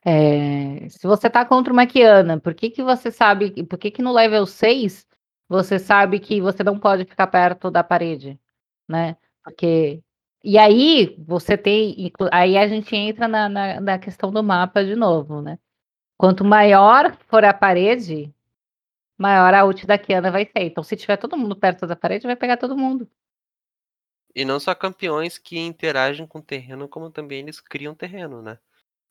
É, 0.06 0.88
se 0.90 1.06
você 1.08 1.30
tá 1.30 1.46
contra 1.46 1.72
uma 1.72 1.86
Kiana, 1.88 2.40
por 2.40 2.54
que, 2.54 2.70
que 2.70 2.84
você 2.84 3.12
sabe, 3.12 3.64
por 3.66 3.78
que, 3.78 3.92
que 3.92 4.02
no 4.02 4.14
level 4.14 4.46
6 4.46 5.06
você 5.48 5.80
sabe 5.80 6.20
que 6.20 6.42
você 6.42 6.64
não 6.64 6.80
pode 6.80 7.06
ficar 7.06 7.28
perto 7.28 7.72
da 7.72 7.84
parede, 7.84 8.40
né? 8.88 9.18
Porque 9.44 10.02
e 10.44 10.58
aí 10.58 11.16
você 11.20 11.58
tem 11.58 12.12
aí 12.32 12.58
a 12.58 12.68
gente 12.68 12.96
entra 12.96 13.28
na 13.28 13.50
na 13.50 13.82
na 13.82 14.00
questão 14.00 14.32
do 14.32 14.44
mapa 14.44 14.84
de 14.84 14.96
novo, 14.96 15.42
né. 15.42 15.58
Quanto 16.18 16.44
maior 16.46 17.16
for 17.28 17.46
a 17.46 17.54
parede, 17.54 18.34
maior 19.18 19.54
a 19.54 19.66
ult 19.66 19.86
da 19.88 19.98
Kiana 19.98 20.32
vai 20.32 20.46
ser. 20.46 20.64
Então 20.64 20.84
se 20.84 20.96
tiver 20.98 21.18
todo 21.18 21.38
mundo 21.38 21.56
perto 21.56 21.88
da 21.88 21.96
parede, 21.96 22.28
vai 22.28 22.36
pegar 22.36 22.58
todo 22.58 22.78
mundo. 22.78 23.10
E 24.36 24.46
não 24.46 24.60
só 24.60 24.76
campeões 24.76 25.38
que 25.38 25.58
interagem 25.58 26.28
com 26.28 26.40
o 26.40 26.44
terreno, 26.44 26.88
como 26.88 27.10
também 27.10 27.40
eles 27.40 27.60
criam 27.60 27.96
terreno, 27.96 28.42
né. 28.42 28.58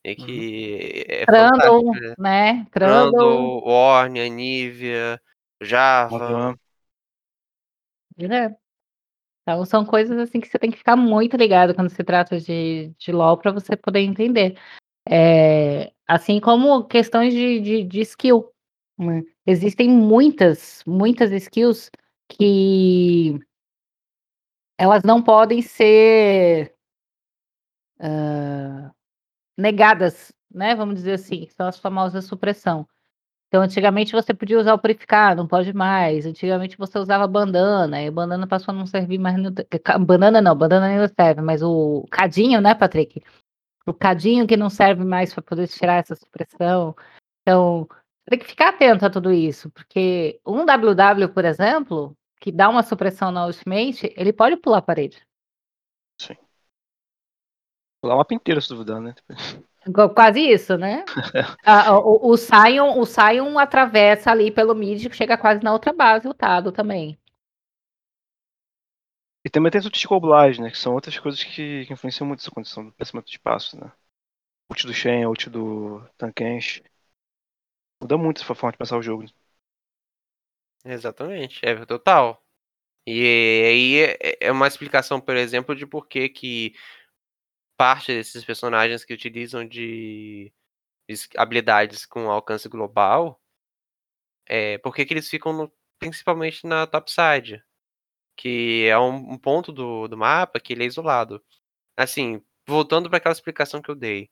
E 0.05 0.11
Uhum. 0.19 0.27
que 0.27 1.05
é 1.09 1.27
Trundle, 1.27 1.61
fantástico, 1.61 2.23
né. 2.23 2.57
né, 2.57 2.69
Trundle. 2.71 3.63
Ornn, 3.65 4.19
Anivia. 4.21 5.21
Avan. 5.73 6.55
É. 8.19 8.68
Então 9.51 9.65
são 9.65 9.83
coisas, 9.83 10.19
assim, 10.19 10.41
que 10.41 10.47
você 10.49 10.59
tem 10.59 10.71
que 10.71 10.77
ficar 10.77 10.95
muito 10.95 11.35
ligado 11.37 11.75
quando 11.75 11.89
se 11.89 12.05
trata 12.05 12.39
de 12.39 12.93
de 12.99 13.11
LoL 13.13 13.39
pra 13.39 13.51
você 13.51 13.75
poder 13.77 14.01
entender. 14.01 14.59
Eh, 15.09 15.93
assim 16.09 16.41
como 16.41 16.85
questões 16.87 17.35
de 17.35 17.61
de 17.61 17.85
de 17.85 18.01
skill, 18.03 18.51
né. 18.99 19.23
Existem 19.47 19.89
muitas, 19.91 20.83
muitas 20.87 21.33
skills 21.33 21.91
que 22.31 23.39
elas 24.79 25.03
não 25.03 25.21
podem 25.23 25.61
ser 25.61 26.73
hã, 28.01 28.93
negadas, 29.59 30.33
né, 30.53 30.75
vamos 30.77 30.97
dizer 30.97 31.15
assim, 31.15 31.49
são 31.51 31.69
as 31.69 31.79
famosas 31.79 32.27
supressão. 32.27 32.89
Então 33.49 33.63
antigamente 33.63 34.13
você 34.13 34.35
podia 34.35 34.59
usar 34.59 34.75
o 34.75 34.79
purificar, 34.79 35.35
não 35.35 35.49
pode 35.49 35.73
mais, 35.73 36.27
antigamente 36.27 36.77
você 36.77 36.99
usava 36.99 37.27
bandana, 37.27 38.03
e 38.03 38.11
bandana 38.11 38.47
passou 38.47 38.73
a 38.75 38.77
não 38.77 38.87
servir 38.87 39.19
mais 39.19 39.37
no 39.39 39.51
ca 39.83 39.99
banana 39.99 40.43
não, 40.43 40.55
banana 40.55 40.87
ainda 40.87 41.09
serve, 41.09 41.41
mas 41.41 41.63
o 41.63 42.07
cadinho, 42.11 42.61
né, 42.61 42.75
Patrick? 42.75 43.23
O 43.87 43.95
cadinho 43.95 44.47
que 44.47 44.57
não 44.57 44.69
serve 44.69 45.03
mais 45.03 45.33
pra 45.33 45.43
poder 45.43 45.67
tirar 45.67 45.95
essa 45.95 46.15
supressão. 46.15 46.95
Então, 47.41 47.89
tem 48.29 48.39
que 48.39 48.45
ficar 48.45 48.69
atento 48.69 49.07
a 49.07 49.11
tudo 49.11 49.33
isso, 49.33 49.71
porque 49.71 50.39
um 50.47 50.67
WW, 50.67 51.33
por 51.33 51.47
exemplo, 51.47 52.15
que 52.39 52.53
dá 52.53 52.69
uma 52.69 52.83
supressão 52.83 53.31
na 53.33 53.47
ultimate, 53.47 54.13
ele 54.15 54.33
pode 54.33 54.59
pular 54.59 54.79
a 54.79 54.83
parede. 54.83 55.27
Sim. 56.21 56.37
Pular 58.03 58.17
o 58.17 58.19
mapa 58.19 58.35
inteiro 58.35 58.61
se 58.61 58.69
duvidar, 58.69 59.01
né. 59.01 59.15
Quase 60.15 60.41
isso, 60.41 60.77
né. 60.77 61.05
Ah, 61.65 61.99
o 61.99 62.33
o 62.33 62.37
Sion 62.37 62.99
o 62.99 63.07
Sion 63.07 63.59
atravessa 63.59 64.31
ali 64.33 64.51
pelo 64.51 64.75
mid, 64.75 65.13
chega 65.15 65.39
quase 65.39 65.63
na 65.63 65.73
outra 65.73 65.93
base, 65.93 66.29
o 66.29 66.35
Tado 66.35 66.73
também. 66.73 67.19
E 69.45 69.51
também 69.51 69.71
tem 69.71 69.79
as 69.81 69.85
ultis 69.85 70.01
de 70.03 70.07
né, 70.61 70.71
que 70.71 70.79
são 70.79 70.95
outras 70.95 71.19
coisas 71.19 71.43
que 71.43 71.85
que 71.87 71.93
influenciam 71.93 72.27
muito 72.27 72.41
essa 72.41 72.51
condição 72.51 72.85
do 72.85 72.93
crescimento 72.93 73.27
do 73.27 73.31
espaço, 73.31 73.77
né. 73.79 73.91
Ult 74.71 74.87
do 74.87 74.95
Shen, 74.95 75.27
ult 75.27 75.51
do 75.51 76.03
Tancred. 76.19 76.83
Muda 78.03 78.19
muito 78.19 78.43
essa 78.43 78.55
forma 78.57 78.73
de 78.73 78.79
pensar 78.79 78.97
o 78.99 79.03
jogo. 79.03 79.25
Exatamente, 80.85 81.61
é 81.65 81.85
total. 81.85 82.43
E 83.07 83.23
aí 83.67 83.99
é 84.21 84.49
é 84.49 84.53
uma 84.53 84.69
explicação, 84.69 85.21
por 85.21 85.37
exemplo, 85.37 85.77
de 85.77 85.87
por 85.87 86.09
que 86.09 86.29
que 86.29 86.75
parte 87.79 88.13
desses 88.15 88.45
personagens 88.45 89.05
que 89.07 89.15
utilizam 89.15 89.67
de 89.67 90.53
es 91.09 91.29
habilidades 91.39 92.07
com 92.07 92.31
alcance 92.31 92.69
global 92.69 93.41
eh, 94.47 94.79
por 94.79 94.95
que 94.95 95.05
que 95.07 95.15
eles 95.15 95.29
ficam 95.29 95.53
no 95.53 95.73
principalmente 95.99 96.67
na 96.67 96.87
topside, 96.87 97.63
que 98.37 98.87
é 98.89 98.99
um 98.99 99.33
um 99.35 99.39
ponto 99.39 99.73
do 99.73 100.09
do 100.09 100.17
mapa 100.19 100.61
que 100.61 100.73
ele 100.75 100.85
é 100.85 100.87
isolado. 100.87 101.43
Assim, 101.97 102.43
voltando 102.69 103.09
pra 103.11 103.19
aquela 103.19 103.33
explicação 103.35 103.83
que 103.83 103.91
eu 103.91 103.97
dei, 103.97 104.31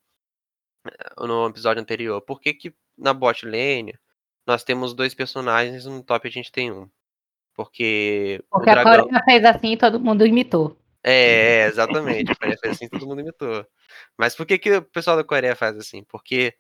eh, 0.86 1.26
no 1.26 1.46
episódio 1.48 1.82
anterior, 1.82 2.20
por 2.22 2.40
que 2.40 2.54
que 2.54 2.74
na 2.98 3.14
bot 3.14 3.44
lane 3.46 3.98
nós 4.46 4.64
temos 4.64 4.94
2 4.94 5.14
personagens 5.14 5.86
e 5.86 5.90
no 5.90 6.02
top 6.04 6.28
a 6.28 6.30
gente 6.30 6.52
tem 6.52 6.72
1? 6.72 6.90
Porque 7.54 8.42
o 8.52 8.58
Porque 8.58 8.70
a 8.70 8.74
dragão 8.76 9.04
Coreia 9.04 9.24
fez 9.24 9.44
assim 9.44 9.72
e 9.72 9.76
todo 9.78 10.00
mundo 10.00 10.26
imitou. 10.26 10.76
É, 11.08 11.66
exatamente, 11.66 12.32
a 12.32 12.34
Coreia 12.34 12.58
fez 12.60 12.74
assim, 12.74 12.88
todo 12.88 13.06
mundo 13.06 13.20
imitou. 13.20 13.64
Mas 14.18 14.34
por 14.34 14.44
que 14.44 14.58
que 14.58 14.72
o 14.72 14.82
pessoal 14.82 15.16
da 15.16 15.22
Coreia 15.22 15.54
faz 15.54 15.76
assim? 15.76 16.02
Porque 16.02 16.56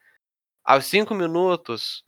aos 0.64 0.86
5 0.86 1.12
minutos 1.16 2.04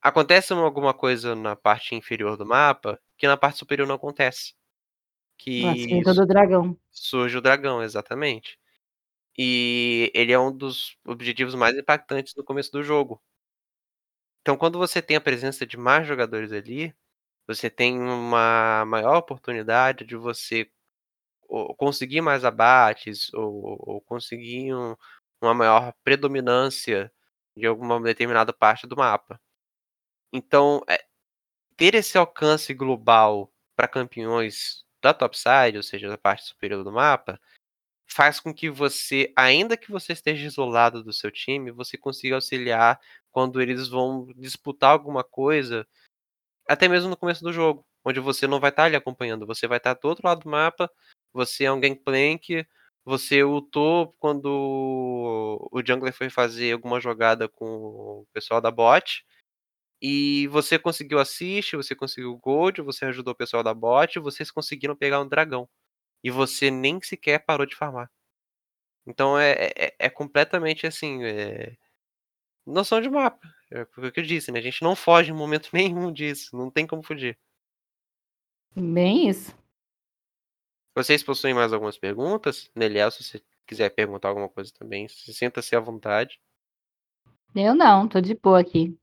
acontece 0.00 0.52
uma 0.52 0.62
alguma 0.64 0.94
coisa 0.94 1.34
na 1.34 1.56
parte 1.56 1.96
inferior 1.96 2.36
do 2.36 2.46
mapa, 2.46 3.00
que 3.18 3.26
na 3.26 3.36
parte 3.36 3.58
superior 3.58 3.88
não 3.88 3.96
acontece. 3.96 4.54
Que 5.36 5.62
Nascimento 5.62 6.14
do 6.14 6.26
dragão. 6.26 6.78
surge 6.92 7.38
o 7.38 7.40
dragão, 7.40 7.82
exatamente. 7.82 8.56
E 9.36 10.12
ele 10.14 10.32
é 10.32 10.38
um 10.38 10.56
dos 10.56 10.96
objetivos 11.04 11.56
mais 11.56 11.76
impactantes 11.76 12.34
no 12.36 12.44
começo 12.44 12.70
do 12.70 12.84
jogo. 12.84 13.20
Então 14.42 14.56
quando 14.56 14.78
você 14.78 15.02
tem 15.02 15.16
a 15.16 15.20
presença 15.20 15.66
de 15.66 15.76
mais 15.76 16.06
jogadores 16.06 16.52
ali, 16.52 16.94
você 17.48 17.68
tem 17.68 17.98
uma 18.00 18.84
maior 18.86 19.16
oportunidade 19.16 20.04
de 20.04 20.14
você 20.14 20.70
ou 21.48 21.74
conseguir 21.76 22.20
mais 22.20 22.44
abates 22.44 23.32
ou 23.34 23.76
ou 23.80 24.00
conseguir 24.02 24.74
um 24.74 24.94
uma 25.42 25.54
maior 25.54 25.92
predominância 26.04 27.12
de 27.56 27.66
alguma 27.66 28.00
determinada 28.00 28.52
parte 28.52 28.86
do 28.86 28.96
mapa. 28.96 29.40
Então, 30.32 30.82
eh, 30.88 31.04
ter 31.76 31.94
esse 31.94 32.18
alcance 32.18 32.74
global 32.74 33.52
pra 33.76 33.88
campeões 33.88 34.84
da 35.02 35.14
topside, 35.14 35.76
ou 35.78 35.82
seja, 35.82 36.08
da 36.08 36.18
parte 36.18 36.44
superior 36.44 36.84
do 36.84 36.92
mapa, 36.92 37.40
faz 38.10 38.40
com 38.40 38.54
que 38.54 38.70
você, 38.70 39.32
ainda 39.36 39.76
que 39.76 39.90
você 39.92 40.12
esteja 40.14 40.46
isolado 40.46 41.04
do 41.04 41.12
seu 41.12 41.30
time, 41.32 41.70
você 41.72 41.98
consiga 41.98 42.36
auxiliar 42.36 43.00
quando 43.32 43.60
eles 43.62 43.88
vão 43.88 44.26
disputar 44.36 44.90
alguma 44.92 45.24
coisa, 45.24 45.86
até 46.68 46.88
mesmo 46.88 47.10
no 47.10 47.16
começo 47.16 47.42
do 47.44 47.52
jogo, 47.52 47.86
onde 48.04 48.20
você 48.20 48.46
não 48.46 48.60
vai 48.60 48.70
estar 48.70 48.84
ali 48.84 48.96
acompanhando, 48.96 49.46
você 49.46 49.66
vai 49.66 49.78
estar 49.78 49.94
do 49.94 50.08
outro 50.08 50.26
lado 50.26 50.42
do 50.42 50.50
mapa, 50.50 50.90
você 51.34 51.64
é 51.64 51.72
um 51.72 51.80
gangplank, 51.80 52.66
você 53.04 53.44
ultou 53.44 54.14
quando 54.18 55.68
o 55.70 55.82
jungler 55.86 56.14
foi 56.14 56.30
fazer 56.30 56.72
alguma 56.72 57.00
jogada 57.00 57.48
com 57.48 57.66
o 57.66 58.26
pessoal 58.32 58.60
da 58.60 58.70
bot, 58.70 59.24
e 60.02 60.46
você 60.48 60.78
conseguiu 60.78 61.18
assist, 61.18 61.76
você 61.76 61.94
conseguiu 61.94 62.36
gold, 62.38 62.82
você 62.82 63.06
ajudou 63.06 63.32
o 63.32 63.36
pessoal 63.36 63.62
da 63.62 63.74
bot, 63.74 64.18
vocês 64.20 64.50
conseguiram 64.50 64.96
pegar 64.96 65.20
um 65.20 65.28
dragão. 65.28 65.68
E 66.22 66.30
você 66.30 66.70
nem 66.70 67.00
sequer 67.02 67.40
parou 67.44 67.66
de 67.66 67.76
farmar. 67.76 68.10
Então 69.06 69.38
é 69.38 69.72
é 69.76 69.94
é 69.98 70.10
completamente 70.10 70.86
assim, 70.86 71.24
eh, 71.24 71.76
noção 72.66 73.00
de 73.00 73.10
mapa, 73.10 73.48
é 73.70 73.82
o 73.82 74.12
que 74.12 74.20
eu 74.20 74.24
disse, 74.24 74.52
né, 74.52 74.58
a 74.60 74.62
gente 74.62 74.82
não 74.82 74.96
foge 74.96 75.30
em 75.30 75.34
momento 75.34 75.70
nenhum 75.74 76.12
disso, 76.12 76.56
não 76.56 76.70
tem 76.70 76.86
como 76.86 77.02
fugir. 77.02 77.38
Bem 78.76 79.28
isso. 79.28 79.54
Vocês 80.94 81.22
possuem 81.24 81.52
mais 81.54 81.72
algumas 81.72 81.98
perguntas? 81.98 82.70
Neliel, 82.74 83.10
se 83.10 83.24
você 83.24 83.42
quiser 83.66 83.90
perguntar 83.90 84.28
alguma 84.28 84.48
coisa 84.48 84.72
também, 84.72 85.08
se 85.08 85.34
sinta-se 85.34 85.74
à 85.74 85.80
vontade. 85.80 86.38
Eu 87.54 87.74
não, 87.74 88.06
tô 88.08 88.20
de 88.20 88.34
boa 88.34 88.60
aqui. 88.60 88.96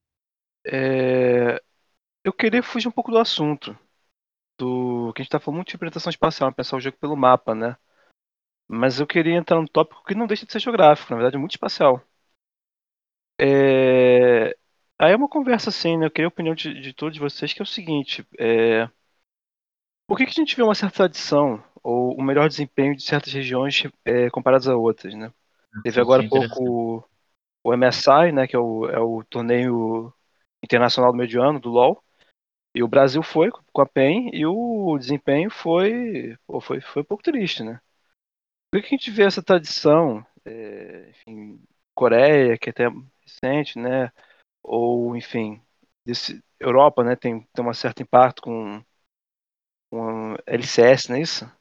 Eh, 0.66 1.62
eu 2.24 2.34
queria 2.34 2.64
fugir 2.64 2.88
um 2.88 2.92
pouco 2.92 3.12
do 3.12 3.18
assunto, 3.20 3.78
do 4.58 5.14
que 5.14 5.22
a 5.22 5.24
gente 5.24 5.32
tá 5.32 5.40
falando 5.40 5.58
muito 5.58 5.70
de 5.70 5.74
representação 5.76 6.10
espacial, 6.12 6.54
pensar 6.54 6.78
o 6.78 6.82
jogo 6.82 6.98
pelo 6.98 7.18
mapa, 7.18 7.56
né. 7.56 7.78
Mas 8.68 9.00
eu 9.00 9.08
queria 9.08 9.36
entrar 9.38 9.58
num 9.58 9.68
tópico 9.68 10.04
que 10.06 10.16
não 10.16 10.28
deixa 10.28 10.46
de 10.46 10.52
ser 10.54 10.60
geográfico, 10.60 11.12
na 11.12 11.18
verdade 11.18 11.36
é 11.38 11.40
muito 11.40 11.52
espacial. 11.52 12.04
Eh, 13.40 14.56
aí 15.00 15.12
é 15.14 15.16
uma 15.16 15.28
conversa 15.28 15.70
assim, 15.70 15.98
né, 15.98 16.06
eu 16.06 16.12
queria 16.12 16.28
a 16.28 16.30
opinião 16.30 16.54
de 16.56 16.80
de 16.80 16.94
todos 16.94 17.18
vocês, 17.18 17.54
que 17.54 17.62
é 17.62 17.64
o 17.64 17.66
seguinte, 17.66 18.26
eh 18.40 18.88
por 20.08 20.18
que 20.18 20.26
que 20.26 20.32
a 20.32 20.34
gente 20.44 20.56
vê 20.56 20.62
uma 20.64 20.76
certa 20.76 20.98
tradição, 20.98 21.64
ou 21.84 22.20
um 22.20 22.24
melhor 22.24 22.48
desempenho 22.48 22.96
de 22.96 23.04
certas 23.04 23.34
regiões, 23.34 23.84
eh, 24.06 24.30
comparadas 24.30 24.68
a 24.68 24.76
outras, 24.76 25.14
né. 25.14 25.32
Teve 25.84 25.90
Isso 25.90 26.02
agora 26.02 26.24
é 26.24 26.26
há 26.26 26.30
pouco 26.30 27.10
o 27.64 27.74
MSI, 27.74 28.32
né, 28.32 28.48
que 28.48 28.56
é 28.56 28.60
o 28.60 28.88
é 28.90 29.00
o 29.00 29.24
torneio 29.24 30.14
internacional 30.64 31.12
do 31.12 31.18
meio 31.18 31.30
de 31.30 31.38
ano 31.38 31.60
do 31.60 31.70
LoL, 31.70 32.04
e 32.74 32.84
o 32.84 32.88
Brasil 32.88 33.22
foi 33.24 33.52
com 33.52 33.82
a 33.82 33.86
PEN 33.86 34.30
e 34.34 34.46
o 34.46 34.98
desempenho 34.98 35.50
foi 35.50 36.38
pô, 36.46 36.60
foi 36.62 36.82
foi 36.82 37.02
um 37.02 37.06
pouco 37.06 37.24
triste, 37.24 37.64
né. 37.64 37.80
Por 38.72 38.82
que 38.82 38.88
a 38.88 38.98
gente 38.98 39.12
vê 39.12 39.24
essa 39.24 39.44
tradição, 39.44 40.26
eh, 40.46 41.08
enfim, 41.10 41.62
Coreia, 41.94 42.58
que 42.58 42.70
é 42.70 42.72
até 42.72 42.88
recente, 43.22 43.78
né, 43.78 44.12
ou 44.64 45.16
enfim, 45.16 45.62
desse 46.06 46.42
Europa, 46.60 47.04
né, 47.04 47.16
tem 47.16 47.42
tem 47.54 47.64
uma 47.64 47.74
certo 47.74 48.02
impacto 48.02 48.42
com 48.42 48.84
com 49.90 50.36
LCS, 50.46 51.10
não 51.10 51.18
é 51.18 51.22
isso? 51.22 51.52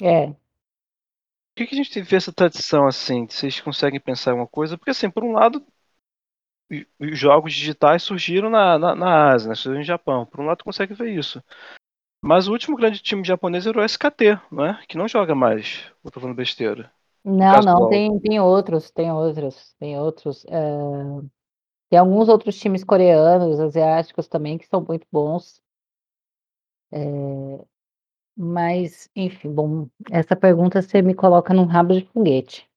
É. 0.00 0.26
Por 0.26 0.36
que 1.56 1.66
que 1.66 1.74
a 1.74 1.82
gente 1.82 2.00
vê 2.02 2.16
essa 2.16 2.32
tradição, 2.32 2.86
assim, 2.86 3.26
vocês 3.26 3.60
conseguem 3.60 4.00
pensar 4.00 4.30
em 4.30 4.32
alguma 4.32 4.48
coisa? 4.48 4.76
Porque 4.76 4.90
assim, 4.90 5.10
por 5.10 5.22
um 5.22 5.32
lado 5.32 5.64
os 6.98 7.18
jogos 7.18 7.52
digitais 7.52 8.02
surgiram 8.02 8.50
na, 8.50 8.78
na, 8.78 8.94
na 8.94 9.32
Ásia, 9.32 9.48
né? 9.48 9.54
surgiram 9.54 9.78
no 9.78 9.84
Japão. 9.84 10.26
Por 10.26 10.40
um 10.40 10.46
lado, 10.46 10.64
consegue 10.64 10.94
ver 10.94 11.10
isso. 11.10 11.42
Mas 12.22 12.48
o 12.48 12.52
último 12.52 12.76
grande 12.76 13.00
time 13.00 13.22
japonês 13.22 13.66
era 13.66 13.78
o 13.78 13.84
SKT, 13.84 14.40
não 14.50 14.64
é? 14.64 14.82
Que 14.88 14.96
não 14.96 15.06
joga 15.06 15.34
mais. 15.34 15.92
Eu 16.02 16.10
tô 16.10 16.20
falando 16.20 16.36
besteira. 16.36 16.90
Não, 17.22 17.60
não, 17.60 17.88
tem, 17.88 18.18
tem 18.18 18.40
outros, 18.40 18.90
tem 18.90 19.12
outros, 19.12 19.74
tem 19.78 19.98
outros. 19.98 20.44
Uh, 20.44 21.28
tem 21.90 21.98
alguns 21.98 22.28
outros 22.28 22.58
times 22.58 22.82
coreanos, 22.82 23.60
asiáticos 23.60 24.26
também, 24.26 24.58
que 24.58 24.66
são 24.66 24.84
muito 24.86 25.06
bons. 25.12 25.60
É, 26.92 27.64
mas, 28.36 29.08
enfim, 29.14 29.52
bom, 29.52 29.88
essa 30.10 30.34
pergunta 30.34 30.82
você 30.82 31.00
me 31.00 31.14
coloca 31.14 31.54
num 31.54 31.64
rabo 31.64 31.94
de 31.94 32.06
foguete. 32.06 32.68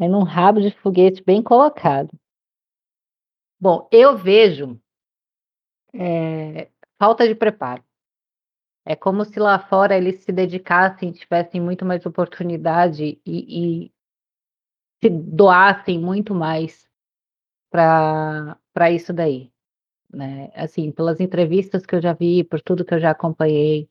É 0.00 0.08
num 0.08 0.22
rabo 0.22 0.60
de 0.60 0.70
foguete 0.70 1.22
bem 1.22 1.42
colocado. 1.42 2.10
Bom, 3.60 3.88
eu 3.92 4.16
vejo 4.16 4.80
é, 5.94 6.68
falta 6.98 7.26
de 7.26 7.34
preparo. 7.34 7.84
É 8.84 8.96
como 8.96 9.24
se 9.24 9.38
lá 9.38 9.58
fora 9.58 9.96
eles 9.96 10.24
se 10.24 10.32
dedicassem, 10.32 11.12
tivessem 11.12 11.60
muito 11.60 11.84
mais 11.84 12.04
oportunidade 12.04 13.20
e, 13.24 13.86
e 13.86 13.92
se 15.00 15.08
doassem 15.08 16.00
muito 16.00 16.34
mais 16.34 16.88
para 17.70 18.90
isso 18.90 19.12
daí. 19.12 19.52
Né? 20.12 20.50
Assim, 20.54 20.90
pelas 20.90 21.20
entrevistas 21.20 21.86
que 21.86 21.94
eu 21.94 22.02
já 22.02 22.12
vi, 22.12 22.42
por 22.44 22.60
tudo 22.60 22.84
que 22.84 22.94
eu 22.94 23.00
já 23.00 23.12
acompanhei. 23.12 23.88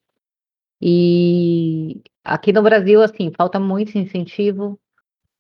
E 0.82 2.02
aqui 2.24 2.52
no 2.52 2.64
Brasil, 2.64 3.02
assim, 3.02 3.32
falta 3.32 3.60
muito 3.60 3.98
incentivo. 3.98 4.80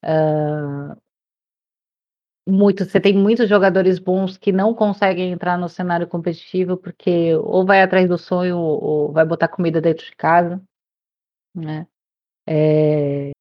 Uh, 0.03 0.95
muito, 2.47 2.85
você 2.85 2.99
tem 2.99 3.15
muitos 3.15 3.47
jogadores 3.47 3.99
bons 3.99 4.37
que 4.37 4.51
não 4.51 4.73
conseguem 4.73 5.31
entrar 5.31 5.57
no 5.57 5.69
cenário 5.69 6.07
competitivo 6.07 6.75
porque 6.75 7.35
ou 7.35 7.65
vai 7.65 7.81
atrás 7.81 8.09
do 8.09 8.17
sonho 8.17 8.57
ou 8.57 9.11
vai 9.11 9.25
botar 9.25 9.47
comida 9.47 9.79
dentro 9.79 10.05
de 10.05 10.15
casa, 10.15 10.61
né? 11.55 11.87
É, 12.47 13.31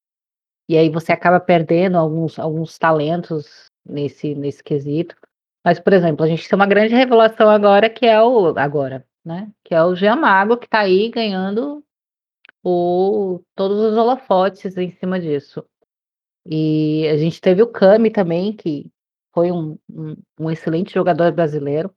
e 0.68 0.78
aí 0.78 0.88
você 0.90 1.12
acaba 1.12 1.40
perdendo 1.40 1.98
alguns, 1.98 2.38
alguns 2.38 2.78
talentos 2.78 3.66
nesse, 3.84 4.34
nesse 4.34 4.62
quesito. 4.62 5.16
Mas, 5.64 5.80
por 5.80 5.92
exemplo, 5.92 6.24
a 6.24 6.28
gente 6.28 6.48
tem 6.48 6.56
uma 6.56 6.66
grande 6.66 6.94
revelação 6.94 7.50
agora 7.50 7.90
que 7.90 8.06
é 8.06 8.22
o 8.22 8.56
agora, 8.58 9.04
né? 9.24 9.50
Que 9.64 9.74
é 9.74 9.82
o 9.82 9.94
Giamago 9.94 10.56
que 10.56 10.66
está 10.66 10.80
aí 10.80 11.10
ganhando 11.10 11.84
o, 12.62 13.40
todos 13.54 13.78
os 13.78 13.96
holofotes 13.96 14.76
em 14.76 14.90
cima 14.90 15.20
disso. 15.20 15.64
E 16.46 17.06
a 17.08 17.16
gente 17.16 17.40
teve 17.40 17.62
o 17.62 17.70
Cami 17.70 18.10
também, 18.10 18.54
que 18.54 18.90
foi 19.32 19.52
um, 19.52 19.78
um, 19.88 20.16
um 20.38 20.50
excelente 20.50 20.92
jogador 20.92 21.32
brasileiro. 21.32 21.94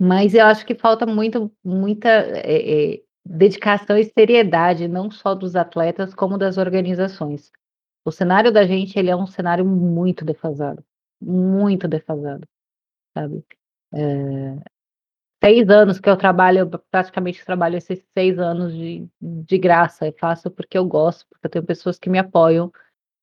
Mas 0.00 0.34
eu 0.34 0.46
acho 0.46 0.64
que 0.64 0.74
falta 0.74 1.04
muito, 1.04 1.52
muita 1.62 2.08
é, 2.08 2.94
é, 2.94 3.02
dedicação 3.24 3.96
e 3.98 4.04
seriedade, 4.04 4.88
não 4.88 5.10
só 5.10 5.34
dos 5.34 5.54
atletas, 5.54 6.14
como 6.14 6.38
das 6.38 6.56
organizações. 6.56 7.50
O 8.04 8.10
cenário 8.10 8.50
da 8.52 8.64
gente 8.66 8.98
ele 8.98 9.10
é 9.10 9.16
um 9.16 9.26
cenário 9.26 9.64
muito 9.64 10.24
defasado, 10.24 10.84
muito 11.20 11.86
defasado, 11.86 12.48
sabe? 13.16 13.44
É, 13.94 14.58
seis 15.42 15.68
anos 15.68 15.98
que 15.98 16.08
eu 16.08 16.16
trabalho, 16.16 16.58
eu 16.60 16.68
praticamente 16.90 17.44
trabalho 17.44 17.76
esses 17.76 18.04
seis 18.16 18.38
anos 18.38 18.72
de, 18.72 19.08
de 19.20 19.58
graça. 19.58 20.06
Eu 20.06 20.14
faço 20.18 20.50
porque 20.50 20.78
eu 20.78 20.86
gosto, 20.86 21.26
porque 21.28 21.46
eu 21.46 21.50
tenho 21.50 21.66
pessoas 21.66 21.98
que 21.98 22.08
me 22.08 22.18
apoiam 22.18 22.72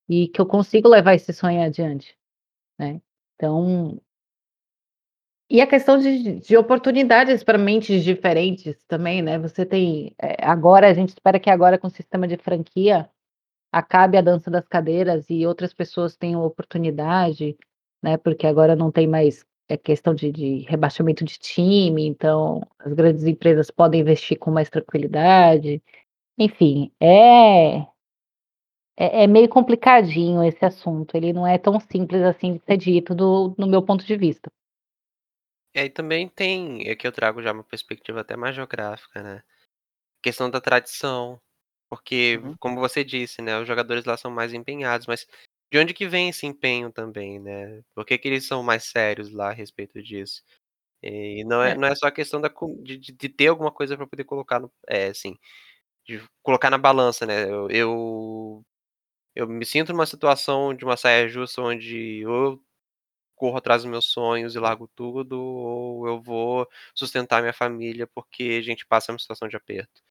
e 0.07 0.27
que 0.27 0.41
eu 0.41 0.45
consigo 0.45 0.89
levar 0.89 1.15
esse 1.15 1.31
sonho 1.31 1.61
adiante, 1.61 2.17
né? 2.77 3.01
Então, 3.35 4.01
e 5.49 5.61
a 5.61 5.67
questão 5.67 5.97
de, 5.97 6.39
de 6.41 6.57
oportunidades 6.57 7.43
para 7.43 7.57
mentes 7.57 8.03
diferentes 8.03 8.83
também, 8.87 9.21
né? 9.21 9.39
Você 9.39 9.65
tem 9.65 10.13
é, 10.21 10.45
agora 10.45 10.89
a 10.89 10.93
gente 10.93 11.09
espera 11.09 11.39
que 11.39 11.49
agora 11.49 11.77
com 11.77 11.87
o 11.87 11.91
sistema 11.91 12.27
de 12.27 12.37
franquia 12.37 13.09
acabe 13.71 14.17
a 14.17 14.21
dança 14.21 14.51
das 14.51 14.67
cadeiras 14.67 15.29
e 15.29 15.45
outras 15.45 15.73
pessoas 15.73 16.17
tenham 16.17 16.43
oportunidade, 16.43 17.57
né? 18.03 18.17
Porque 18.17 18.45
agora 18.45 18.75
não 18.75 18.91
tem 18.91 19.07
mais 19.07 19.45
é 19.69 19.77
questão 19.77 20.13
de, 20.15 20.31
de 20.31 20.59
rebaixamento 20.67 21.23
de 21.23 21.37
time, 21.37 22.05
então 22.05 22.61
as 22.79 22.91
grandes 22.93 23.23
empresas 23.23 23.69
podem 23.71 24.01
investir 24.01 24.37
com 24.37 24.51
mais 24.51 24.69
tranquilidade. 24.69 25.81
Enfim, 26.37 26.91
é 26.99 27.85
é, 28.99 29.23
é, 29.23 29.27
meio 29.27 29.47
complicadinho 29.47 30.43
esse 30.43 30.63
assunto. 30.65 31.15
Ele 31.15 31.31
não 31.31 31.47
é 31.47 31.57
tão 31.57 31.79
simples 31.79 32.21
assim 32.21 32.55
de 32.55 32.63
ser 32.65 32.75
dito 32.75 33.15
do, 33.15 33.55
no 33.57 33.65
meu 33.65 33.81
ponto 33.81 34.03
de 34.03 34.17
vista. 34.17 34.51
E 35.73 35.79
aí 35.79 35.89
também 35.89 36.27
tem, 36.27 36.89
aqui 36.89 37.07
eu 37.07 37.11
trago 37.11 37.41
já 37.41 37.53
uma 37.53 37.63
perspectiva 37.63 38.19
até 38.19 38.35
mais 38.35 38.55
geográfica, 38.55 39.23
né? 39.23 39.41
Questão 40.21 40.49
da 40.49 40.59
tradição. 40.59 41.39
Porque, 41.89 42.39
uhum. 42.43 42.55
como 42.59 42.79
você 42.79 43.03
disse, 43.03 43.41
né, 43.41 43.57
os 43.57 43.67
jogadores 43.67 44.05
lá 44.05 44.15
são 44.17 44.29
mais 44.29 44.53
empenhados, 44.53 45.07
mas 45.07 45.25
de 45.71 45.77
onde 45.79 45.93
que 45.93 46.07
vem 46.07 46.29
esse 46.29 46.45
empenho 46.45 46.91
também, 46.91 47.39
né? 47.39 47.81
Por 47.95 48.05
que, 48.05 48.17
que 48.17 48.27
eles 48.27 48.45
são 48.47 48.63
mais 48.63 48.85
sérios 48.85 49.31
lá 49.31 49.49
a 49.49 49.53
respeito 49.53 50.01
disso? 50.01 50.43
E 51.03 51.43
não 51.45 51.63
é, 51.63 51.71
é. 51.71 51.75
não 51.75 51.87
é 51.87 51.95
só 51.95 52.07
a 52.07 52.11
questão 52.11 52.41
da, 52.41 52.51
de, 52.83 52.97
de 52.97 53.29
ter 53.29 53.47
alguma 53.47 53.71
coisa 53.71 53.95
para 53.97 54.07
poder 54.07 54.25
colocar 54.25 54.59
no, 54.59 54.71
é, 54.87 55.07
assim, 55.07 55.37
de 56.07 56.21
colocar 56.43 56.69
na 56.71 56.77
balança, 56.77 57.25
né? 57.25 57.45
Eu, 57.49 57.69
eu 57.71 58.65
eu 59.35 59.47
me 59.47 59.65
sinto 59.65 59.93
numa 59.93 60.05
situação 60.05 60.73
de 60.75 60.85
uma 60.85 60.97
saia 60.97 61.27
justa 61.29 61.61
onde 61.61 62.21
eu 62.21 62.61
corro 63.35 63.57
atrás 63.57 63.83
dos 63.83 63.91
meus 63.91 64.05
sonhos 64.11 64.55
e 64.55 64.59
largo 64.59 64.87
tudo, 64.95 65.41
ou 65.41 66.07
eu 66.07 66.21
vou 66.21 66.67
sustentar 66.95 67.41
minha 67.41 67.53
família 67.53 68.07
porque 68.07 68.57
a 68.59 68.63
gente 68.63 68.85
passa 68.85 69.11
uma 69.13 69.19
situação 69.19 69.47
de 69.47 69.55
aperto. 69.57 70.01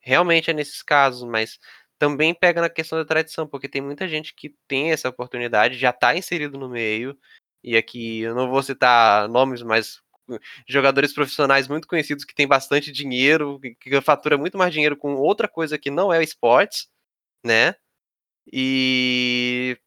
Realmente 0.00 0.50
é 0.50 0.54
nesses 0.54 0.82
casos, 0.82 1.28
mas 1.28 1.58
também 1.98 2.34
pega 2.34 2.60
na 2.60 2.70
questão 2.70 2.98
da 2.98 3.04
tradição, 3.04 3.46
porque 3.46 3.68
tem 3.68 3.82
muita 3.82 4.08
gente 4.08 4.34
que 4.34 4.54
tem 4.68 4.92
essa 4.92 5.08
oportunidade, 5.08 5.78
já 5.78 5.90
está 5.90 6.16
inserido 6.16 6.58
no 6.58 6.68
meio, 6.68 7.18
e 7.62 7.76
aqui 7.76 8.20
eu 8.20 8.34
não 8.34 8.48
vou 8.50 8.62
citar 8.62 9.28
nomes, 9.28 9.62
mas 9.62 10.00
jogadores 10.68 11.12
profissionais 11.12 11.68
muito 11.68 11.88
conhecidos 11.88 12.24
que 12.24 12.34
têm 12.34 12.46
bastante 12.46 12.92
dinheiro, 12.92 13.60
que 13.80 14.00
fatura 14.00 14.36
muito 14.38 14.58
mais 14.58 14.72
dinheiro 14.72 14.96
com 14.96 15.14
outra 15.14 15.48
coisa 15.48 15.78
que 15.78 15.90
não 15.90 16.12
é 16.12 16.22
esportes, 16.22 16.88
né? 17.44 17.74
E 18.52 19.78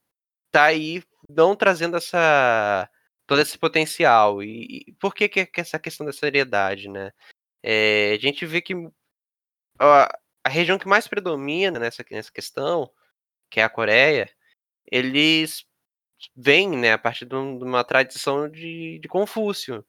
tá 0.52 0.66
aí 0.66 1.04
não 1.30 1.56
trazendo 1.56 1.98
essa 1.98 2.90
todo 3.28 3.42
esse 3.42 3.58
potencial. 3.58 4.44
E, 4.44 4.84
e 4.88 4.94
por 4.94 5.16
que, 5.16 5.30
que, 5.30 5.62
essa 5.62 5.80
questão 5.80 6.06
da 6.06 6.14
seriedade, 6.14 6.90
né? 6.90 7.12
É, 7.64 8.14
a 8.14 8.20
gente 8.20 8.46
vê 8.46 8.62
que 8.62 8.74
a, 10.44 10.50
região 10.50 10.78
que 10.78 10.88
mais 10.88 11.08
predomina 11.08 11.80
nessa, 11.80 12.04
nessa 12.10 12.32
questão, 12.32 12.92
que 13.50 13.60
é 13.60 13.64
a 13.64 13.70
Coreia, 13.70 14.30
eles 14.92 15.66
vêm 16.36 16.70
né, 16.70 16.94
a 16.94 16.98
partir 16.98 17.26
de, 17.26 17.36
uma 17.36 17.84
tradição 17.84 18.50
de, 18.50 19.00
de 19.00 19.08
Confúcio. 19.08 19.86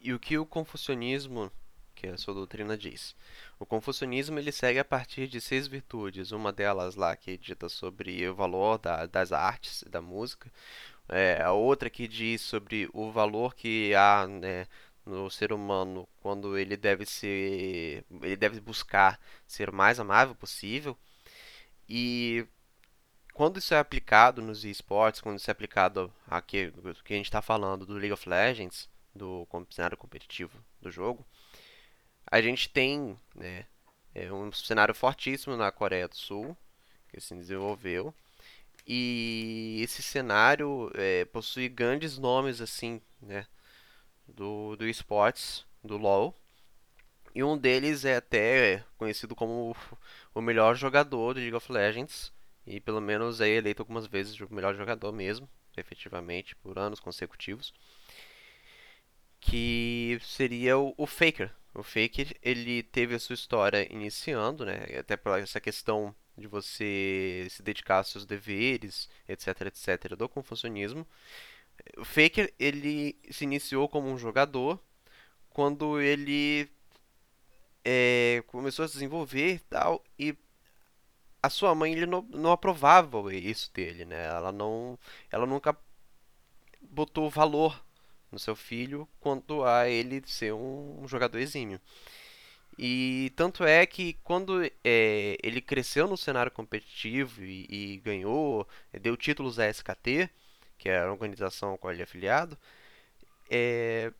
E 0.00 0.12
o 0.12 0.20
que 0.20 0.38
o 0.38 0.46
confucionismo, 0.46 1.50
que 1.94 2.06
a 2.06 2.18
sua 2.18 2.34
doutrina 2.34 2.76
diz? 2.76 3.16
O 3.58 3.66
confucionismo 3.66 4.38
ele 4.38 4.52
segue 4.52 4.78
a 4.78 4.84
partir 4.84 5.26
de 5.26 5.40
seis 5.40 5.66
virtudes, 5.66 6.30
uma 6.30 6.52
delas 6.52 6.94
lá 6.94 7.16
que 7.16 7.36
dita 7.36 7.68
sobre 7.68 8.28
o 8.28 8.34
valor 8.34 8.78
da, 8.78 9.06
das 9.06 9.32
artes, 9.32 9.82
da 9.88 10.00
música, 10.00 10.52
é, 11.08 11.42
a 11.42 11.52
outra 11.52 11.88
que 11.88 12.06
diz 12.06 12.40
sobre 12.40 12.88
o 12.92 13.10
valor 13.10 13.54
que 13.54 13.94
há 13.94 14.26
né, 14.26 14.66
no 15.06 15.30
ser 15.30 15.52
humano 15.52 16.08
quando 16.20 16.58
ele 16.58 16.76
deve 16.76 17.06
ser, 17.06 18.04
ele 18.22 18.36
deve 18.36 18.60
buscar 18.60 19.20
ser 19.46 19.70
o 19.70 19.72
mais 19.72 20.00
amável 20.00 20.34
possível 20.34 20.96
e 21.88 22.46
quando 23.32 23.58
isso 23.58 23.74
é 23.74 23.78
aplicado 23.78 24.42
nos 24.42 24.64
esportes, 24.64 25.20
quando 25.20 25.38
isso 25.38 25.50
é 25.50 25.52
aplicado 25.52 26.12
aqui 26.26 26.72
que 27.04 27.14
a 27.14 27.16
gente 27.16 27.26
está 27.26 27.40
falando 27.40 27.86
do 27.86 27.94
League 27.94 28.12
of 28.12 28.28
Legends, 28.28 28.88
do 29.14 29.46
cenário 29.70 29.96
competitivo 29.96 30.58
do 30.80 30.90
jogo, 30.90 31.24
a 32.26 32.40
gente 32.40 32.68
tem 32.68 33.16
né, 33.34 33.66
é 34.16 34.32
um 34.32 34.50
cenário 34.50 34.94
fortíssimo 34.94 35.56
na 35.56 35.70
Coreia 35.70 36.08
do 36.08 36.16
Sul, 36.16 36.56
que 37.10 37.20
se 37.20 37.34
desenvolveu. 37.34 38.14
E 38.86 39.80
esse 39.82 40.02
cenário 40.02 40.90
é, 40.94 41.26
possui 41.26 41.68
grandes 41.68 42.16
nomes 42.16 42.62
assim, 42.62 43.02
né, 43.20 43.46
do, 44.28 44.76
do 44.76 44.88
esportes, 44.88 45.64
do 45.82 45.96
LoL. 45.96 46.34
E 47.34 47.42
um 47.44 47.56
deles 47.56 48.04
é 48.04 48.16
até 48.16 48.84
conhecido 48.96 49.34
como 49.34 49.76
o 50.34 50.40
melhor 50.40 50.74
jogador 50.74 51.34
do 51.34 51.40
League 51.40 51.54
of 51.54 51.70
Legends. 51.70 52.32
E 52.66 52.80
pelo 52.80 53.00
menos 53.00 53.40
é 53.40 53.48
eleito 53.48 53.82
algumas 53.82 54.06
vezes 54.06 54.38
o 54.40 54.52
melhor 54.52 54.74
jogador 54.74 55.12
mesmo, 55.12 55.48
efetivamente, 55.76 56.56
por 56.56 56.78
anos 56.78 56.98
consecutivos. 56.98 57.72
Que 59.40 60.18
seria 60.22 60.76
o, 60.78 60.94
o 60.96 61.06
Faker, 61.06 61.52
o 61.74 61.82
Faker, 61.82 62.34
ele 62.42 62.82
teve 62.82 63.14
a 63.14 63.18
sua 63.18 63.34
história 63.34 63.86
iniciando, 63.92 64.64
né? 64.64 64.86
Até 64.98 65.16
por 65.16 65.38
essa 65.38 65.60
questão 65.60 66.14
de 66.36 66.46
você 66.46 67.46
se 67.50 67.62
dedicar 67.62 67.98
aos 67.98 68.08
seus 68.08 68.24
deveres, 68.24 69.08
etc, 69.28 69.60
etc, 69.66 70.16
do 70.16 70.28
confucionismo. 70.28 71.06
O 71.98 72.04
Faker, 72.04 72.52
ele 72.58 73.16
se 73.30 73.44
iniciou 73.44 73.88
como 73.88 74.08
um 74.08 74.18
jogador 74.18 74.80
quando 75.50 76.00
ele 76.00 76.68
é, 77.84 78.42
começou 78.48 78.84
a 78.84 78.88
se 78.88 78.94
desenvolver 78.94 79.54
e 79.54 79.58
tal, 79.60 80.04
e 80.18 80.36
a 81.42 81.48
sua 81.48 81.74
mãe 81.74 81.92
ele 81.92 82.06
não, 82.06 82.22
não 82.30 82.52
aprovava 82.52 83.34
isso 83.34 83.72
dele, 83.72 84.04
né? 84.04 84.26
Ela 84.26 84.52
não, 84.52 84.98
ela 85.30 85.46
nunca 85.46 85.76
botou 86.82 87.30
valor 87.30 87.84
no 88.30 88.38
seu 88.38 88.56
filho 88.56 89.08
quanto 89.20 89.64
a 89.64 89.88
ele 89.88 90.22
ser 90.26 90.52
um, 90.52 91.02
um 91.02 91.08
jogador 91.08 91.38
exímio. 91.38 91.80
E 92.78 93.32
tanto 93.36 93.64
é 93.64 93.86
que 93.86 94.14
quando 94.24 94.62
é, 94.84 95.38
ele 95.42 95.60
cresceu 95.62 96.06
no 96.06 96.16
cenário 96.16 96.52
competitivo 96.52 97.42
e, 97.42 97.66
e 97.70 97.96
ganhou, 97.98 98.68
deu 99.00 99.16
títulos 99.16 99.58
à 99.58 99.68
SKT, 99.70 100.28
que 100.78 100.88
é 100.88 101.00
a 101.00 101.10
organização 101.10 101.72
com 101.72 101.78
qual 101.78 101.92
ele 101.92 102.02
é 102.02 102.04
afiliado, 102.04 102.56
é, 103.50 104.12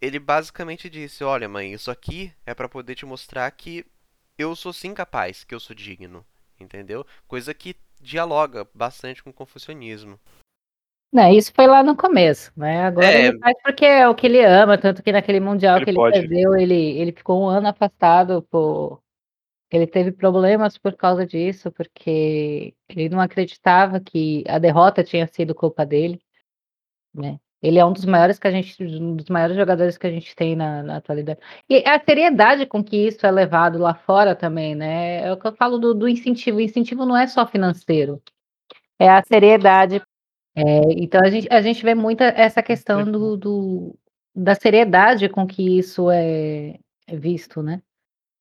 ele 0.00 0.18
basicamente 0.18 0.90
disse: 0.90 1.22
Olha, 1.24 1.48
mãe, 1.48 1.72
isso 1.72 1.90
aqui 1.90 2.32
é 2.46 2.54
para 2.54 2.68
poder 2.68 2.94
te 2.94 3.06
mostrar 3.06 3.50
que 3.52 3.84
eu 4.38 4.56
sou 4.56 4.72
sim 4.72 4.94
capaz, 4.94 5.44
que 5.44 5.54
eu 5.54 5.60
sou 5.60 5.74
digno, 5.76 6.24
entendeu? 6.58 7.06
Coisa 7.28 7.54
que 7.54 7.76
dialoga 8.00 8.66
bastante 8.74 9.22
com 9.22 9.30
o 9.30 9.34
confucionismo. 9.34 10.18
Não, 11.12 11.30
isso 11.30 11.52
foi 11.54 11.66
lá 11.66 11.82
no 11.82 11.94
começo, 11.94 12.50
né? 12.56 12.86
Agora 12.86 13.06
É. 13.06 13.26
ele 13.26 13.38
faz 13.38 13.54
porque 13.62 13.84
é 13.84 14.08
o 14.08 14.14
que 14.14 14.26
ele 14.26 14.42
ama, 14.42 14.78
tanto 14.78 15.02
que 15.02 15.12
naquele 15.12 15.40
mundial 15.40 15.76
Ele 15.76 15.84
que 15.84 15.90
ele 15.90 15.96
pode. 15.98 16.18
perdeu, 16.20 16.54
ele, 16.56 16.98
ele 16.98 17.12
ficou 17.12 17.42
um 17.42 17.48
ano 17.48 17.68
afastado 17.68 18.42
por. 18.50 19.01
Ele 19.72 19.86
teve 19.86 20.12
problemas 20.12 20.76
por 20.78 20.94
causa 20.96 21.26
disso, 21.26 21.72
porque 21.72 22.74
ele 22.88 23.08
não 23.08 23.20
acreditava 23.20 24.00
que 24.00 24.44
a 24.48 24.58
derrota 24.58 25.02
tinha 25.02 25.26
sido 25.26 25.54
culpa 25.54 25.86
dele, 25.86 26.20
né? 27.14 27.38
Ele 27.62 27.78
é 27.78 27.84
um 27.84 27.92
dos 27.92 28.04
maiores 28.04 28.38
que 28.40 28.48
a 28.48 28.50
gente, 28.50 28.82
um 28.84 29.14
dos 29.16 29.28
maiores 29.28 29.56
jogadores 29.56 29.96
que 29.96 30.06
a 30.06 30.10
gente 30.10 30.34
tem 30.34 30.56
na, 30.56 30.82
na 30.82 30.96
atualidade. 30.96 31.38
E 31.70 31.78
a 31.88 32.00
seriedade 32.04 32.66
com 32.66 32.82
que 32.82 32.96
isso 32.96 33.24
é 33.26 33.30
levado 33.30 33.78
lá 33.78 33.94
fora 33.94 34.34
também, 34.34 34.74
né? 34.74 35.22
É 35.24 35.32
o 35.32 35.36
que 35.38 35.46
eu 35.46 35.54
falo 35.54 35.78
do, 35.78 35.94
do 35.94 36.08
incentivo. 36.08 36.58
O 36.58 36.60
incentivo 36.60 37.06
não 37.06 37.16
é 37.16 37.26
só 37.28 37.46
financeiro, 37.46 38.20
é 38.98 39.08
a 39.10 39.22
seriedade 39.24 40.02
é, 40.56 40.62
então 40.96 41.20
a 41.24 41.30
gente, 41.30 41.48
a 41.52 41.62
gente 41.62 41.82
vê 41.84 41.94
muito 41.94 42.22
essa 42.22 42.62
questão 42.62 43.04
do, 43.10 43.36
do- 43.36 43.98
da 44.34 44.54
seriedade 44.54 45.28
com 45.28 45.46
que 45.46 45.78
isso 45.78 46.10
é, 46.10 46.78
é 47.06 47.16
visto, 47.16 47.62
né? 47.62 47.82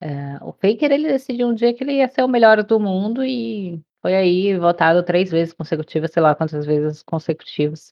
É, 0.01 0.43
o 0.43 0.51
Faker 0.51 0.91
ele 0.91 1.07
decidiu 1.07 1.47
um 1.47 1.53
dia 1.53 1.73
que 1.73 1.83
ele 1.83 1.93
ia 1.93 2.09
ser 2.09 2.23
o 2.23 2.27
melhor 2.27 2.63
do 2.63 2.79
mundo 2.79 3.23
e 3.23 3.79
foi 4.01 4.15
aí 4.15 4.57
votado 4.57 5.03
três 5.03 5.29
vezes 5.29 5.53
consecutivas, 5.53 6.11
sei 6.11 6.23
lá 6.23 6.33
quantas 6.33 6.65
vezes 6.65 7.03
consecutivas, 7.03 7.91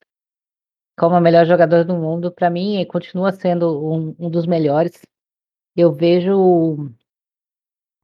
como 0.98 1.16
o 1.16 1.22
melhor 1.22 1.46
jogador 1.46 1.86
do 1.86 1.96
mundo. 1.96 2.32
Para 2.32 2.50
mim, 2.50 2.78
ele 2.78 2.86
continua 2.88 3.32
sendo 3.32 3.86
um, 3.94 4.16
um 4.20 4.30
dos 4.30 4.48
melhores. 4.48 5.04
Eu 5.76 5.94
vejo 5.94 6.36
o, 6.36 6.90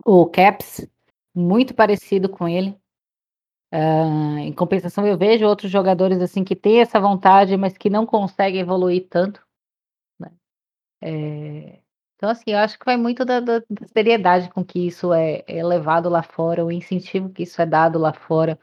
o 0.06 0.26
Caps 0.28 0.88
muito 1.34 1.74
parecido 1.74 2.30
com 2.30 2.47
ele. 2.47 2.80
Ah, 3.72 4.39
em 4.39 4.53
compensação, 4.53 5.06
eu 5.08 5.18
vejo 5.18 5.45
outros 5.47 5.72
jogadores 5.72 6.22
assim 6.22 6.43
que 6.43 6.56
têm 6.56 6.80
essa 6.80 6.99
vontade, 6.99 7.58
mas 7.58 7.78
que 7.78 7.89
não 7.89 8.06
conseguem 8.06 8.62
evoluir 8.62 9.08
tanto. 9.10 9.45
né? 10.20 10.32
É, 11.01 11.82
então, 12.16 12.30
assim, 12.30 12.51
eu 12.51 12.57
acho 12.59 12.80
que 12.80 12.86
vai 12.86 12.97
muito 12.97 13.26
da, 13.26 13.39
da- 13.39 13.59
da 13.59 13.88
seriedade 13.93 14.49
com 14.49 14.63
que 14.63 14.80
isso 14.88 15.13
é, 15.13 15.43
é 15.47 15.63
levado 15.63 16.09
lá 16.09 16.24
fora, 16.24 16.66
o 16.66 16.72
incentivo 16.72 17.30
que 17.30 17.43
isso 17.43 17.61
é 17.61 17.66
dado 17.66 17.99
lá 17.99 18.13
fora. 18.13 18.59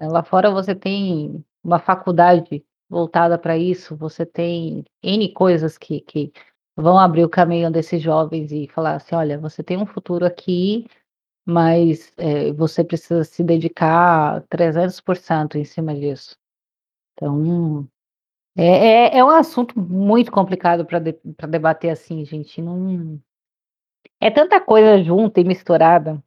Eh, 0.00 0.08
Lá 0.08 0.22
fora 0.24 0.50
você 0.50 0.74
tem 0.74 1.44
uma 1.64 1.78
faculdade 1.80 2.64
voltada 2.90 3.38
para 3.38 3.58
isso, 3.58 3.96
você 3.96 4.26
tem 4.26 4.84
N 5.02 5.32
coisas 5.34 5.78
que, 5.78 6.00
que 6.02 6.32
vão 6.76 6.98
abrir 6.98 7.24
o 7.24 7.30
caminho 7.30 7.70
desses 7.72 8.02
jovens 8.02 8.52
e 8.52 8.68
falar 8.68 8.96
assim: 8.96 9.14
olha, 9.16 9.38
você 9.38 9.62
tem 9.62 9.78
um 9.78 9.86
futuro 9.86 10.26
aqui, 10.26 10.86
mas 11.46 12.12
eh, 12.18 12.52
você 12.54 12.84
precisa 12.84 13.24
se 13.24 13.42
dedicar 13.44 14.42
300% 14.48 15.58
em 15.58 15.64
cima 15.64 15.94
disso. 15.94 16.36
Então, 17.14 17.88
é, 18.56 18.64
é, 18.64 19.18
é 19.18 19.24
um 19.24 19.30
assunto 19.30 19.78
muito 19.78 20.30
complicado 20.30 20.84
para 20.84 21.48
debater 21.48 21.90
assim, 21.90 22.24
gente. 22.24 22.60
Não... 22.60 23.20
É 24.20 24.30
tanta 24.30 24.60
coisa 24.60 25.02
junta 25.02 25.40
e 25.40 25.44
misturada. 25.44 26.22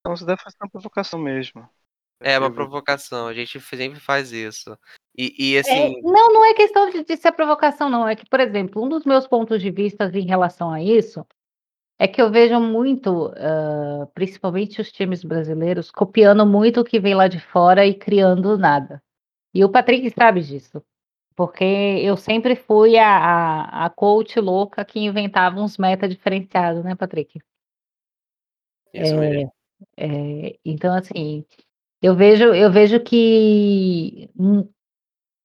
Então 0.00 0.16
você 0.16 0.24
deve 0.24 0.42
fazer 0.42 0.56
uma 0.60 0.70
provocação 0.70 1.18
mesmo. 1.18 1.68
É 2.20 2.36
uma 2.36 2.52
provocação, 2.52 3.28
a 3.28 3.34
gente 3.34 3.60
sempre 3.60 4.00
faz 4.00 4.32
isso. 4.32 4.76
E, 5.16 5.34
e, 5.38 5.56
É, 5.56 5.60
assim, 5.60 6.00
não, 6.02 6.32
não 6.32 6.44
é 6.44 6.52
questão 6.52 6.90
de, 6.90 7.04
de 7.04 7.16
ser 7.16 7.30
provocação, 7.32 7.88
não. 7.88 8.08
É 8.08 8.16
que, 8.16 8.28
por 8.28 8.40
exemplo, 8.40 8.84
um 8.84 8.88
dos 8.88 9.04
meus 9.04 9.26
pontos 9.26 9.60
de 9.60 9.70
vista 9.70 10.10
em 10.12 10.26
relação 10.26 10.72
a 10.72 10.82
isso 10.82 11.24
é 11.98 12.08
que 12.08 12.20
eu 12.20 12.30
vejo 12.30 12.60
muito, 12.60 13.32
ah, 13.36 14.08
principalmente 14.14 14.80
os 14.80 14.90
times 14.90 15.22
brasileiros, 15.24 15.90
copiando 15.90 16.44
muito 16.46 16.80
o 16.80 16.84
que 16.84 17.00
vem 17.00 17.14
lá 17.14 17.28
de 17.28 17.40
fora 17.40 17.86
e 17.86 17.94
criando 17.94 18.56
nada. 18.58 19.02
E 19.54 19.64
o 19.64 19.70
Patrick 19.70 20.10
sabe 20.10 20.42
disso. 20.42 20.82
Porque 21.36 21.64
eu 21.64 22.16
sempre 22.16 22.56
fui 22.56 22.98
a, 22.98 23.06
a, 23.06 23.86
a 23.86 23.90
coach 23.90 24.40
louca 24.40 24.84
que 24.84 25.00
inventava 25.00 25.60
uns 25.60 25.78
meta 25.78 26.08
diferenciados, 26.08 26.84
né, 26.84 26.94
Patrick? 26.96 27.40
isso 28.92 29.16
mesmo. 29.16 29.52
É, 29.96 30.58
então, 30.64 30.94
assim, 30.94 31.44
eu 32.02 32.14
vejo, 32.16 32.54
eu 32.54 32.70
vejo 32.72 33.00
que 33.02 34.30
mu- 34.34 34.72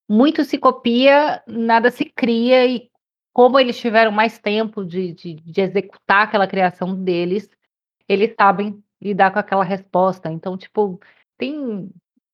muito 0.10 0.44
se 0.46 0.58
copia, 0.58 1.44
nada 1.48 1.92
se 1.92 2.06
cria, 2.06 2.66
e 2.68 2.92
como 3.34 3.60
eles 3.60 3.78
tiveram 3.80 4.12
mais 4.12 4.40
tempo 4.40 4.86
de, 4.86 5.14
de, 5.14 5.36
de 5.36 5.62
executar 5.62 6.24
aquela 6.28 6.48
criação 6.48 6.96
deles, 7.04 7.50
eles 8.08 8.34
sabem 8.40 8.84
lidar 9.02 9.32
com 9.34 9.40
aquela 9.40 9.64
resposta. 9.64 10.32
Então, 10.32 10.58
tipo, 10.58 11.00
tem, 11.38 11.90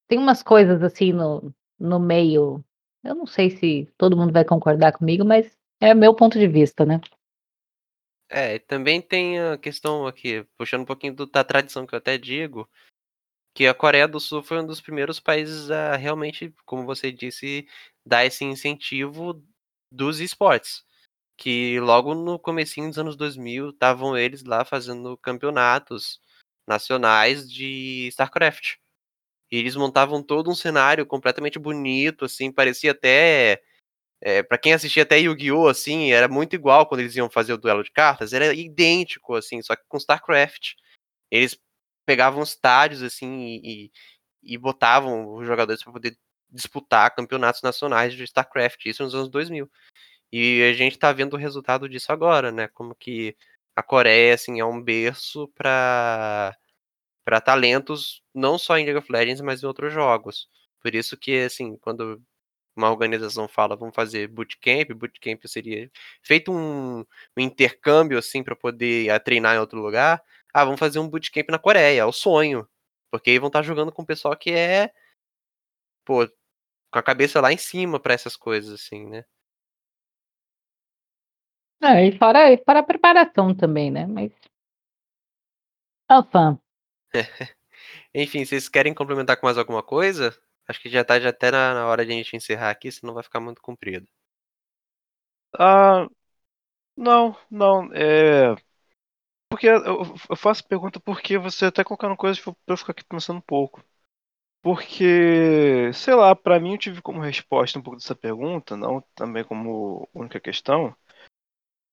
tem 0.07 0.19
umas 0.19 0.43
coisas 0.43 0.83
assim 0.83 1.13
no, 1.13 1.53
no 1.79 1.99
meio. 1.99 2.63
Eu 3.03 3.15
não 3.15 3.25
sei 3.25 3.49
se 3.49 3.87
todo 3.97 4.17
mundo 4.17 4.33
vai 4.33 4.43
concordar 4.43 4.91
comigo, 4.91 5.23
mas 5.23 5.57
é 5.79 5.93
meu 5.93 6.13
ponto 6.15 6.37
de 6.37 6.47
vista, 6.47 6.85
né? 6.85 6.99
É, 8.29 8.59
também 8.59 9.01
tem 9.01 9.39
a 9.39 9.57
questão 9.57 10.05
aqui, 10.05 10.45
puxando 10.57 10.81
um 10.81 10.85
pouquinho 10.85 11.15
do- 11.15 11.25
da 11.25 11.43
tradição 11.43 11.87
que 11.87 11.95
eu 11.95 11.97
até 11.97 12.17
digo, 12.17 12.69
que 13.55 13.67
a 13.67 13.73
Coreia 13.73 14.07
do 14.07 14.19
Sul 14.19 14.43
foi 14.43 14.59
um 14.61 14.67
dos 14.67 14.79
primeiros 14.81 15.19
países 15.19 15.71
a 15.71 15.95
realmente, 15.95 16.53
como 16.65 16.85
você 16.85 17.11
disse, 17.11 17.67
dar 18.05 18.25
esse 18.25 18.45
incentivo 18.45 19.43
dos 19.91 20.19
esportes. 20.19 20.83
Que 21.37 21.79
logo 21.79 22.15
no 22.15 22.37
comecinho 22.39 22.89
dos 22.89 22.99
anos 22.99 23.15
2000, 23.15 23.69
estavam 23.71 24.17
eles 24.17 24.43
lá 24.43 24.65
fazendo 24.65 25.17
campeonatos 25.17 26.21
nacionais 26.67 27.49
de 27.51 28.07
StarCraft. 28.09 28.77
E 29.51 29.57
eles 29.57 29.75
montavam 29.75 30.21
todo 30.23 30.49
um 30.49 30.55
cenário 30.55 31.05
completamente 31.05 31.57
bonito, 31.59 32.25
assim, 32.25 32.51
parecia 32.51 32.91
até 32.91 33.61
é, 34.21 34.43
para 34.43 34.57
quem 34.57 34.73
assistia 34.73 35.03
até 35.03 35.17
Yu-Gi-Oh! 35.19 35.67
assim, 35.67 36.11
era 36.11 36.27
muito 36.27 36.53
igual 36.55 36.85
quando 36.85 37.01
eles 37.01 37.15
iam 37.15 37.29
fazer 37.29 37.53
o 37.53 37.57
duelo 37.57 37.83
de 37.83 37.91
cartas, 37.91 38.33
era 38.33 38.53
idêntico, 38.53 39.35
assim, 39.35 39.61
só 39.61 39.75
que 39.75 39.83
com 39.87 39.97
StarCraft. 39.97 40.73
Eles 41.31 41.57
pegavam 42.05 42.43
estádios, 42.43 43.03
assim, 43.03 43.61
e, 43.63 43.91
e, 44.43 44.57
botavam 44.57 45.35
os 45.35 45.47
jogadores 45.47 45.83
para 45.83 45.93
poder 45.93 46.17
disputar 46.49 47.15
campeonatos 47.15 47.61
nacionais 47.61 48.13
de 48.13 48.23
StarCraft, 48.23 48.85
isso 48.85 49.03
nos 49.03 49.15
anos 49.15 49.29
2000. 49.29 49.69
E 50.31 50.63
a 50.63 50.73
gente 50.73 50.97
tá 50.99 51.11
vendo 51.13 51.33
o 51.35 51.37
resultado 51.37 51.89
disso 51.89 52.11
agora, 52.11 52.51
né? 52.51 52.67
Como 52.69 52.95
que 52.95 53.35
a 53.75 53.83
Coreia, 53.83 54.33
assim, 54.35 54.59
é 54.59 54.65
um 54.65 54.81
berço 54.81 55.47
para 55.49 56.55
para 57.25 57.41
talentos, 57.41 58.23
não 58.33 58.57
só 58.57 58.77
em 58.77 58.85
League 58.85 58.99
of 58.99 59.11
Legends, 59.11 59.41
mas 59.41 59.63
em 59.63 59.65
outros 59.65 59.93
jogos. 59.93 60.47
Por 60.81 60.95
isso 60.95 61.17
que, 61.17 61.43
assim, 61.43 61.77
quando 61.77 62.21
uma 62.75 62.89
organização 62.89 63.47
fala, 63.47 63.75
vamos 63.75 63.95
fazer 63.95 64.27
bootcamp, 64.27 64.91
bootcamp 64.93 65.45
seria 65.45 65.91
feito 66.23 66.51
um, 66.51 67.01
um 67.01 67.41
intercâmbio 67.41 68.17
assim 68.17 68.43
para 68.43 68.55
poder 68.55 69.09
ah, 69.11 69.19
treinar 69.19 69.55
em 69.55 69.59
outro 69.59 69.81
lugar. 69.81 70.23
Ah, 70.53 70.63
vamos 70.65 70.79
fazer 70.79 70.99
um 70.99 71.09
bootcamp 71.09 71.49
na 71.49 71.59
Coreia, 71.59 72.01
é 72.01 72.05
o 72.05 72.11
sonho. 72.11 72.67
Porque 73.11 73.31
aí 73.31 73.39
vão 73.39 73.47
estar 73.47 73.63
jogando 73.63 73.91
com 73.91 74.03
o 74.03 74.05
pessoal 74.05 74.35
que 74.37 74.51
é 74.51 74.91
pô, 76.05 76.27
com 76.91 76.99
a 76.99 77.03
cabeça 77.03 77.39
lá 77.41 77.53
em 77.53 77.57
cima 77.57 77.99
para 77.99 78.13
essas 78.13 78.35
coisas 78.35 78.73
assim, 78.73 79.05
né? 79.05 79.23
É, 81.81 82.07
e 82.07 82.17
fora, 82.17 82.51
e 82.51 82.57
fora 82.57 82.79
a 82.79 82.83
preparação 82.83 83.55
também, 83.55 83.91
né? 83.91 84.05
Mas. 84.07 84.31
Enfin, 86.11 86.59
Enfim, 88.13 88.45
vocês 88.45 88.69
querem 88.69 88.93
complementar 88.93 89.37
com 89.39 89.45
mais 89.47 89.57
alguma 89.57 89.83
coisa? 89.83 90.37
Acho 90.67 90.81
que 90.81 90.89
já 90.89 91.03
tá 91.05 91.19
já 91.19 91.29
até 91.29 91.51
na, 91.51 91.73
na 91.75 91.87
hora 91.87 92.05
de 92.05 92.11
a 92.13 92.15
gente 92.15 92.35
encerrar 92.35 92.71
aqui, 92.71 92.91
senão 92.91 93.13
vai 93.13 93.23
ficar 93.23 93.39
muito 93.39 93.61
comprido. 93.61 94.07
Ah, 95.57 96.07
não, 96.97 97.35
não. 97.51 97.93
É. 97.93 98.55
Porque 99.49 99.67
eu, 99.67 100.03
eu 100.29 100.35
faço 100.35 100.67
pergunta 100.67 100.99
porque 100.99 101.37
você 101.37 101.65
até 101.65 101.83
colocando 101.83 102.15
coisas 102.17 102.39
pra 102.43 102.53
eu 102.67 102.77
ficar 102.77 102.91
aqui 102.93 103.03
pensando 103.05 103.37
um 103.39 103.41
pouco. 103.41 103.83
Porque, 104.61 105.91
sei 105.93 106.15
lá, 106.15 106.35
pra 106.35 106.59
mim 106.59 106.73
eu 106.73 106.77
tive 106.79 107.01
como 107.01 107.21
resposta 107.21 107.79
um 107.79 107.83
pouco 107.83 107.97
dessa 107.99 108.15
pergunta, 108.15 108.77
não 108.77 109.01
também 109.15 109.43
como 109.45 110.09
única 110.13 110.39
questão, 110.39 110.95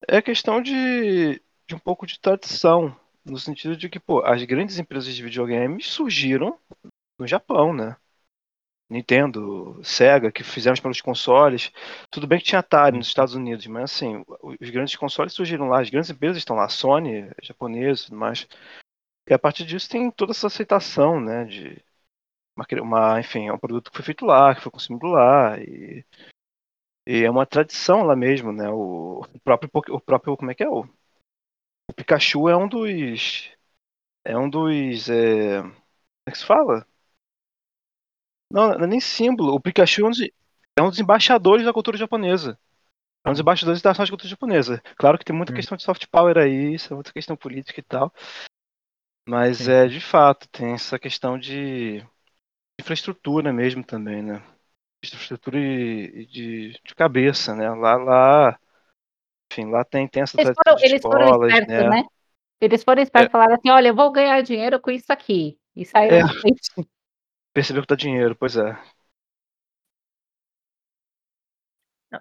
é 0.07 0.17
a 0.17 0.21
questão 0.21 0.61
de, 0.61 1.35
de 1.67 1.75
um 1.75 1.79
pouco 1.79 2.05
de 2.05 2.19
tradição, 2.19 2.95
no 3.27 3.37
sentido 3.37 3.75
de 3.75 3.89
que, 3.89 3.99
pô, 3.99 4.23
as 4.25 4.43
grandes 4.43 4.79
empresas 4.79 5.13
de 5.13 5.23
videogames 5.23 5.87
surgiram 5.87 6.59
no 7.19 7.27
Japão, 7.27 7.73
né? 7.73 7.95
Nintendo, 8.89 9.81
Sega, 9.83 10.31
que 10.31 10.43
fizeram 10.43 10.75
os 10.89 11.01
consoles. 11.01 11.71
Tudo 12.09 12.25
bem 12.25 12.39
que 12.39 12.45
tinha 12.45 12.59
Atari 12.59 12.97
nos 12.97 13.07
Estados 13.07 13.35
Unidos, 13.35 13.67
mas 13.67 13.91
assim, 13.91 14.23
os 14.41 14.69
grandes 14.69 14.95
consoles 14.95 15.33
surgiram 15.33 15.67
lá, 15.67 15.81
as 15.81 15.89
grandes 15.89 16.09
empresas 16.09 16.37
estão 16.37 16.55
lá, 16.55 16.69
Sony, 16.69 17.29
japonesa 17.43 18.03
e 18.03 18.05
tudo 18.05 18.17
mais. 18.17 18.47
E 19.29 19.33
a 19.33 19.39
partir 19.39 19.65
disso 19.65 19.89
tem 19.89 20.09
toda 20.11 20.31
essa 20.31 20.47
aceitação, 20.47 21.19
né, 21.19 21.45
de 21.45 21.83
uma, 22.55 22.65
uma, 22.83 23.19
enfim, 23.19 23.47
é 23.47 23.53
um 23.53 23.59
produto 23.59 23.91
que 23.91 23.97
foi 23.97 24.05
feito 24.05 24.25
lá, 24.25 24.55
que 24.55 24.61
foi 24.61 24.71
consumido 24.71 25.07
lá 25.07 25.59
e, 25.59 26.05
e 27.05 27.23
é 27.23 27.29
uma 27.29 27.45
tradição 27.45 28.03
lá 28.03 28.15
mesmo, 28.15 28.51
né? 28.51 28.69
O 28.69 29.25
próprio 29.43 29.69
o 29.89 30.01
próprio 30.01 30.37
como 30.37 30.51
é 30.51 30.55
que 30.55 30.63
é 30.63 30.69
o, 30.69 30.87
o 31.87 31.93
Pikachu 31.93 32.49
é 32.49 32.55
um 32.57 32.67
dos 32.67 33.49
é 34.23 34.37
um 34.37 34.49
dos 34.49 35.09
é, 35.09 35.61
como 35.61 35.73
é 36.27 36.31
que 36.31 36.37
se 36.37 36.45
fala? 36.45 36.85
Não, 38.51 38.69
não 38.69 38.83
é 38.85 38.87
nem 38.87 38.99
símbolo. 38.99 39.53
O 39.53 39.59
Pikachu 39.59 40.01
é 40.01 40.05
um, 40.05 40.09
dos, 40.09 40.21
é 40.21 40.81
um 40.81 40.89
dos 40.89 40.99
embaixadores 40.99 41.65
da 41.65 41.73
cultura 41.73 41.97
japonesa. 41.97 42.57
É 43.25 43.29
um 43.29 43.33
dos 43.33 43.41
embaixadores 43.41 43.81
da 43.81 43.93
cultura 43.93 44.27
japonesa. 44.27 44.81
Claro 44.97 45.17
que 45.17 45.25
tem 45.25 45.35
muita 45.35 45.51
hum. 45.51 45.55
questão 45.55 45.77
de 45.77 45.83
soft 45.83 46.07
power 46.07 46.37
aí, 46.37 46.75
isso 46.75 46.93
é 46.93 46.95
muita 46.95 47.11
questão 47.11 47.35
política 47.35 47.79
e 47.79 47.83
tal. 47.83 48.13
Mas 49.27 49.59
Sim. 49.59 49.71
é, 49.71 49.87
de 49.87 49.99
fato, 49.99 50.47
tem 50.47 50.73
essa 50.73 50.97
questão 50.97 51.37
de 51.37 52.01
infraestrutura 52.79 53.51
mesmo 53.51 53.83
também, 53.83 54.23
né? 54.23 54.41
Infraestrutura 55.03 55.59
de, 55.59 56.25
de, 56.27 56.81
de 56.83 56.95
cabeça, 56.95 57.53
né? 57.53 57.69
Lá, 57.69 57.95
lá, 57.97 58.59
enfim, 59.51 59.69
lá 59.69 59.83
tem, 59.83 60.07
tem 60.07 60.23
essa 60.23 60.39
eles 60.39 60.53
foram, 60.55 60.77
eles 60.79 60.93
escolas, 60.93 61.29
foram 61.29 61.47
espertos, 61.47 61.75
né? 61.75 61.89
né? 61.89 62.03
Eles 62.59 62.83
foram 62.83 63.01
espertos 63.01 63.27
e 63.27 63.29
é. 63.29 63.31
falaram 63.31 63.53
assim, 63.55 63.69
olha, 63.69 63.87
eu 63.89 63.95
vou 63.95 64.11
ganhar 64.11 64.41
dinheiro 64.41 64.79
com 64.79 64.91
isso 64.91 65.11
aqui. 65.11 65.57
E 65.75 65.85
saíram. 65.85 66.17
É. 66.17 66.21
Percebeu 67.53 67.81
que 67.83 67.87
dá 67.87 67.95
dinheiro, 67.95 68.35
pois 68.35 68.55
é. 68.55 68.77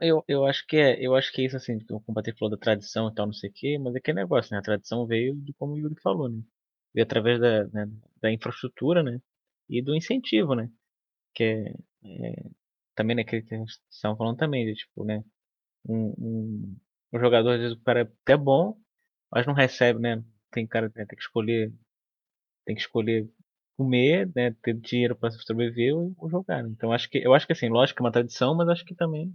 Eu, 0.01 0.24
eu 0.27 0.45
acho 0.45 0.66
que 0.66 0.77
é, 0.77 0.99
eu 1.01 1.14
acho 1.14 1.33
que 1.33 1.43
é 1.43 1.45
isso 1.47 1.57
assim, 1.57 1.79
como 1.87 2.03
o 2.07 2.12
Bater 2.12 2.37
falou 2.37 2.51
da 2.51 2.57
tradição 2.57 3.09
e 3.09 3.14
tal, 3.14 3.27
não 3.27 3.33
sei 3.33 3.51
o 3.51 3.53
quê, 3.53 3.79
mas 3.79 3.95
é 3.95 4.01
que 4.01 4.11
é 4.11 4.14
negócio, 4.14 4.53
né? 4.53 4.59
A 4.59 4.62
tradição 4.62 5.07
veio 5.07 5.35
de 5.37 5.53
como 5.55 5.74
o 5.74 5.79
Yuri 5.79 5.95
falou, 6.03 6.29
né? 6.29 6.43
Veio 6.93 7.05
através 7.05 7.41
da, 7.41 7.64
né, 7.68 7.87
da 8.20 8.33
infraestrutura, 8.33 9.03
né? 9.03 9.20
E 9.68 9.81
do 9.83 9.95
incentivo, 9.95 10.55
né? 10.55 10.70
Que 11.35 11.45
é, 11.45 12.33
é 12.33 12.51
também, 12.97 13.16
né, 13.16 13.24
que 13.24 13.37
eles 13.37 13.81
estavam 13.91 14.16
falando 14.16 14.39
também, 14.39 14.66
de, 14.66 14.74
tipo, 14.74 15.05
né? 15.05 15.22
Um, 15.89 16.14
um, 16.18 16.77
um, 17.12 17.20
jogador, 17.20 17.50
às 17.50 17.61
vezes, 17.61 17.76
o 17.76 17.82
cara 17.82 18.00
é 18.00 18.02
até 18.02 18.36
bom, 18.36 18.78
mas 19.30 19.46
não 19.46 19.54
recebe, 19.54 20.00
né? 20.00 20.22
Tem 20.50 20.66
cara 20.66 20.90
né, 20.94 21.04
tem 21.07 21.16
que 21.16 21.22
escolher. 21.22 21.72
Tem 22.64 22.74
que 22.74 22.82
escolher 22.82 23.28
comer, 23.76 24.30
né, 24.34 24.57
ter 24.62 24.74
dinheiro 24.74 25.14
para 25.14 25.30
sobreviver 25.30 25.94
ou, 25.94 26.30
jogar. 26.30 26.62
Né? 26.62 26.70
Então 26.70 26.92
acho 26.92 27.09
que 27.11 27.18
eu 27.18 27.34
acho 27.34 27.46
que 27.46 27.52
assim, 27.52 27.68
lógico 27.68 27.98
que 27.98 28.02
é 28.02 28.07
uma 28.07 28.12
tradição, 28.12 28.57
mas 28.57 28.68
acho 28.68 28.84
que 28.84 28.94
também 28.94 29.34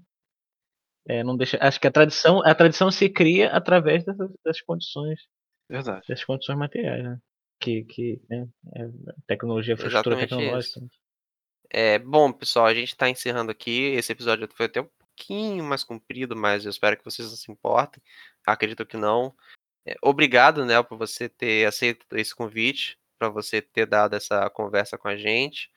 é, 1.08 1.24
não 1.24 1.36
deixa. 1.36 1.58
Acho 1.62 1.80
que 1.80 1.88
a 1.88 1.92
tradição, 1.92 2.42
a 2.44 2.54
tradição 2.54 2.92
se 2.92 3.10
cria 3.10 3.50
através 3.50 4.04
dessas, 4.04 4.32
das 4.44 4.62
condições, 4.62 5.20
Verdade. 5.70 6.06
das 6.08 6.24
condições 6.24 6.58
materiais, 6.58 7.04
né? 7.04 7.18
Que, 7.60 7.84
que 7.84 8.22
né, 8.30 8.48
é 8.76 8.88
tecnologia, 9.28 9.76
infraestrutura 9.76 10.18
tecnológica. 10.18 10.80
Isso. 10.80 10.90
É, 11.74 12.00
bom, 12.00 12.32
pessoal, 12.34 12.66
a 12.66 12.74
gente 12.74 12.90
está 12.90 13.10
encerrando 13.10 13.52
aqui. 13.52 13.94
Esse 13.94 14.12
episódio 14.12 14.48
foi 14.52 14.66
até 14.66 14.82
um 14.82 14.90
pouquinho 15.22 15.64
mais 15.64 15.84
comprido, 15.84 16.36
mas 16.36 16.66
eu 16.66 16.72
espero 16.72 16.98
que 16.98 17.06
vocês 17.06 17.30
não 17.30 17.38
se 17.38 17.52
importem. 17.52 18.02
Acredito 18.46 18.86
que 18.86 18.98
não. 18.98 19.34
É, 19.86 19.96
obrigado, 20.02 20.66
Nel, 20.66 20.84
por 20.84 20.98
você 20.98 21.30
ter 21.30 21.66
aceito 21.68 22.06
esse 22.14 22.36
convite 22.36 23.00
para 23.18 23.30
você 23.30 23.62
ter 23.62 23.86
dado 23.86 24.16
essa 24.16 24.50
conversa 24.50 24.98
com 24.98 25.08
a 25.08 25.16
gente. 25.16 25.72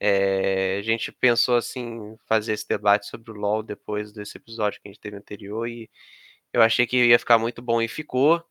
É, 0.00 0.78
a 0.78 0.82
gente 0.82 1.12
pensou 1.12 1.56
assim 1.56 2.16
fazer 2.26 2.52
esse 2.52 2.66
debate 2.66 3.06
sobre 3.06 3.30
o 3.30 3.34
LoL 3.34 3.62
depois 3.62 4.12
desse 4.12 4.38
episódio 4.38 4.80
que 4.80 4.88
a 4.88 4.92
gente 4.92 5.00
teve 5.00 5.16
anterior 5.16 5.66
e 5.68 5.90
eu 6.52 6.62
achei 6.62 6.86
que 6.86 7.08
ia 7.08 7.18
ficar 7.18 7.36
muito 7.38 7.60
bom 7.60 7.82
e 7.82 7.88
ficou. 7.88 8.42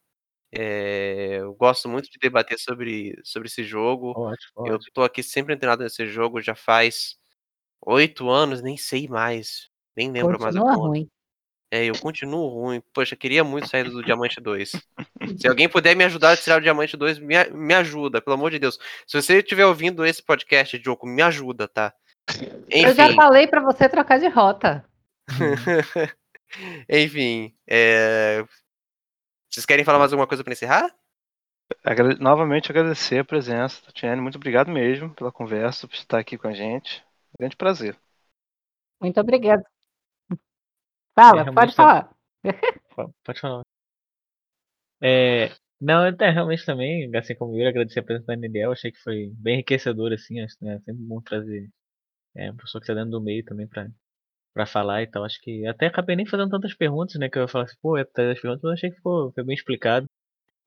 É, 0.52 1.38
eu 1.40 1.54
gosto 1.56 1.90
muito 1.90 2.10
de 2.10 2.20
debater 2.20 2.60
sobre, 2.60 3.20
sobre 3.24 3.48
esse 3.48 3.64
jogo. 3.64 4.12
Ótimo, 4.12 4.52
ótimo. 4.56 4.68
Eu 4.68 4.80
tô 4.94 5.04
aqui 5.04 5.24
sempre 5.24 5.56
treinado 5.58 5.84
nesse 5.84 6.06
jogo 6.06 6.42
já 6.42 6.56
faz 6.56 7.18
oito 7.82 8.30
anos, 8.30 8.62
nem 8.62 8.78
sei 8.78 9.08
mais. 9.08 9.70
Nem 9.98 10.12
lembro 10.12 10.38
Continua 10.38 10.46
mais 10.46 10.56
a 10.56 10.62
conta. 10.62 10.88
ruim. 10.88 11.10
É, 11.72 11.86
eu 11.86 12.00
continuo 12.00 12.48
ruim. 12.48 12.82
Poxa, 12.94 13.16
queria 13.16 13.44
muito 13.44 13.68
sair 13.68 13.84
do 13.90 14.04
Diamante 14.04 14.40
2. 14.40 14.72
Se 15.38 15.48
alguém 15.50 15.68
puder 15.68 15.96
me 15.96 16.04
ajudar 16.06 16.32
a 16.32 16.38
tirar 16.38 16.60
o 16.60 16.62
Diamante 16.62 16.96
2, 16.96 17.18
me, 17.20 17.44
me 17.50 17.74
ajuda, 17.74 18.22
pelo 18.22 18.36
amor 18.36 18.52
de 18.52 18.60
Deus. 18.60 18.80
Se 19.08 19.20
você 19.20 19.40
estiver 19.40 19.66
ouvindo 19.66 20.06
esse 20.06 20.22
podcast, 20.24 20.78
Diogo, 20.78 21.08
me 21.08 21.22
ajuda, 21.24 21.68
tá? 21.68 21.94
Enfim. 22.30 22.86
Eu 22.86 22.94
já 22.94 23.14
falei 23.14 23.48
para 23.48 23.62
você 23.62 23.90
trocar 23.90 24.20
de 24.20 24.28
rota. 24.28 24.86
Enfim, 26.88 27.54
é... 27.68 28.46
vocês 29.50 29.66
querem 29.66 29.84
falar 29.84 30.00
mais 30.00 30.14
alguma 30.14 30.28
coisa 30.28 30.44
para 30.44 30.54
encerrar? 30.54 30.90
Novamente 32.20 32.72
agradecer 32.72 33.20
a 33.20 33.26
presença, 33.26 33.82
Tatiane. 33.84 34.22
Muito 34.22 34.36
obrigado 34.36 34.72
mesmo 34.72 35.14
pela 35.14 35.34
conversa, 35.34 35.88
por 35.88 35.96
estar 35.96 36.20
aqui 36.20 36.38
com 36.38 36.48
a 36.48 36.54
gente. 36.54 37.04
grande 37.38 37.58
prazer. 37.58 37.98
Muito 39.02 39.20
obrigado. 39.20 39.64
Fala, 41.18 41.42
é, 41.42 41.52
pode 41.52 41.74
falar. 41.74 42.16
Pode 43.26 43.40
falar. 43.40 43.62
É, 45.02 45.50
não, 45.82 46.06
é, 46.06 46.30
realmente 46.32 46.64
também, 46.64 47.10
assim 47.16 47.34
como 47.36 47.56
eu, 47.56 47.68
agradecer 47.68 48.02
a 48.02 48.04
presença 48.04 48.28
da 48.28 48.36
NDL, 48.36 48.72
achei 48.72 48.92
que 48.92 49.00
foi 49.00 49.32
bem 49.34 49.56
enriquecedor, 49.56 50.14
assim, 50.14 50.40
acho 50.42 50.56
né, 50.62 50.80
sempre 50.80 51.04
bom 51.04 51.20
trazer 51.22 51.70
é, 52.36 52.52
uma 52.52 52.58
pessoa 52.58 52.80
que 52.80 52.86
está 52.86 52.94
dentro 52.94 53.12
do 53.12 53.22
meio 53.22 53.44
também 53.44 53.68
para 53.68 54.66
falar 54.68 55.02
e 55.02 55.08
tal. 55.08 55.24
Acho 55.24 55.42
que 55.42 55.66
até 55.66 55.88
acabei 55.88 56.16
nem 56.16 56.26
fazendo 56.26 56.52
tantas 56.52 56.76
perguntas, 56.76 57.16
né? 57.16 57.30
Que 57.30 57.40
eu 57.40 57.44
ia 57.44 57.48
falar 57.48 57.64
assim, 57.66 57.78
pô, 57.82 57.98
é 57.98 58.02
as 58.02 58.12
perguntas, 58.12 58.62
mas 58.62 58.74
achei 58.74 58.92
que 58.92 59.02
foi, 59.02 59.32
foi 59.32 59.44
bem 59.44 59.56
explicado. 59.56 60.06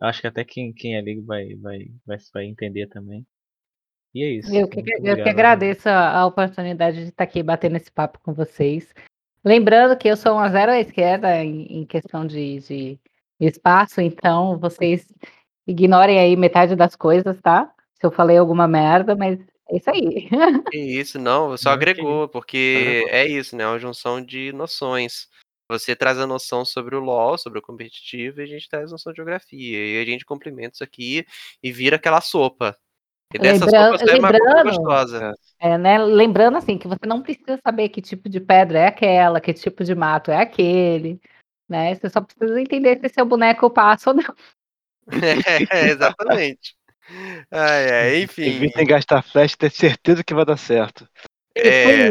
Acho 0.00 0.20
que 0.20 0.26
até 0.26 0.44
quem, 0.44 0.72
quem 0.72 0.96
é 0.96 1.00
ligo 1.00 1.24
vai, 1.24 1.54
vai, 1.56 1.86
vai, 2.04 2.18
vai 2.32 2.44
entender 2.46 2.88
também. 2.88 3.24
E 4.12 4.24
é 4.24 4.28
isso. 4.30 4.52
Eu 4.52 4.68
que, 4.68 4.80
eu 4.80 5.22
que 5.22 5.28
agradeço 5.28 5.88
a, 5.88 6.18
a 6.18 6.26
oportunidade 6.26 6.96
de 7.04 7.10
estar 7.10 7.22
aqui 7.22 7.40
batendo 7.42 7.76
esse 7.76 7.92
papo 7.92 8.18
com 8.20 8.32
vocês. 8.32 8.92
Lembrando 9.44 9.96
que 9.96 10.08
eu 10.08 10.16
sou 10.16 10.32
uma 10.32 10.50
zero 10.50 10.72
à 10.72 10.80
esquerda 10.80 11.42
em, 11.42 11.80
em 11.80 11.86
questão 11.86 12.26
de, 12.26 12.60
de, 12.60 13.00
espaço, 13.40 14.00
então 14.00 14.58
vocês 14.58 15.06
ignorem 15.66 16.18
aí 16.18 16.36
metade 16.36 16.76
das 16.76 16.94
coisas, 16.94 17.40
tá? 17.40 17.72
Se 17.94 18.04
eu 18.04 18.10
falei 18.10 18.36
alguma 18.36 18.68
merda, 18.68 19.16
mas 19.16 19.38
é 19.70 19.76
isso 19.76 19.90
aí. 19.90 20.28
Isso, 20.72 21.18
não, 21.18 21.56
só 21.56 21.70
agregou, 21.70 22.28
porque 22.28 23.06
é 23.08 23.26
isso, 23.26 23.56
né? 23.56 23.64
É 23.64 23.66
uma 23.66 23.78
junção 23.78 24.22
de 24.22 24.52
noções. 24.52 25.28
Você 25.70 25.94
traz 25.94 26.18
a 26.18 26.26
noção 26.26 26.64
sobre 26.64 26.96
o 26.96 27.00
LoL, 27.00 27.38
sobre 27.38 27.60
o 27.60 27.62
competitivo, 27.62 28.40
e 28.40 28.42
a 28.42 28.46
gente 28.46 28.68
traz 28.68 28.88
a 28.88 28.92
noção 28.92 29.12
de 29.12 29.18
geografia. 29.18 29.78
E 29.78 30.02
a 30.02 30.04
gente 30.04 30.24
complementa 30.24 30.74
isso 30.74 30.84
aqui 30.84 31.24
e 31.62 31.70
vira 31.70 31.96
aquela 31.96 32.20
sopa. 32.20 32.76
E 33.32 33.38
dessa 33.38 33.64
Lembra 33.64 34.38
sopa 34.38 34.60
é 34.60 34.64
gostosa. 34.64 35.34
É, 35.60 35.78
né? 35.78 35.98
Lembrando 35.98 36.56
assim 36.58 36.76
que 36.76 36.88
você 36.88 37.06
não 37.06 37.22
precisa 37.22 37.58
saber 37.64 37.88
que 37.90 38.02
tipo 38.02 38.28
de 38.28 38.40
pedra 38.40 38.80
é 38.80 38.86
aquela, 38.88 39.40
que 39.40 39.52
tipo 39.52 39.84
de 39.84 39.94
mato 39.94 40.30
é 40.30 40.38
aquele, 40.38 41.20
né? 41.68 41.94
Você 41.94 42.08
só 42.08 42.20
precisa 42.20 42.60
entender 42.60 42.98
se 42.98 43.08
seu 43.08 43.24
boneco 43.24 43.70
passa 43.70 44.10
ou 44.10 44.16
não. 44.16 44.34
É, 45.72 45.88
exatamente. 45.88 46.76
enfim. 48.22 48.42
Evitem 48.42 48.86
gastar 48.86 49.22
flash, 49.22 49.56
ter 49.56 49.70
certeza 49.70 50.22
que 50.22 50.34
vai 50.34 50.44
dar 50.44 50.56
certo. 50.56 51.08
É, 51.56 52.10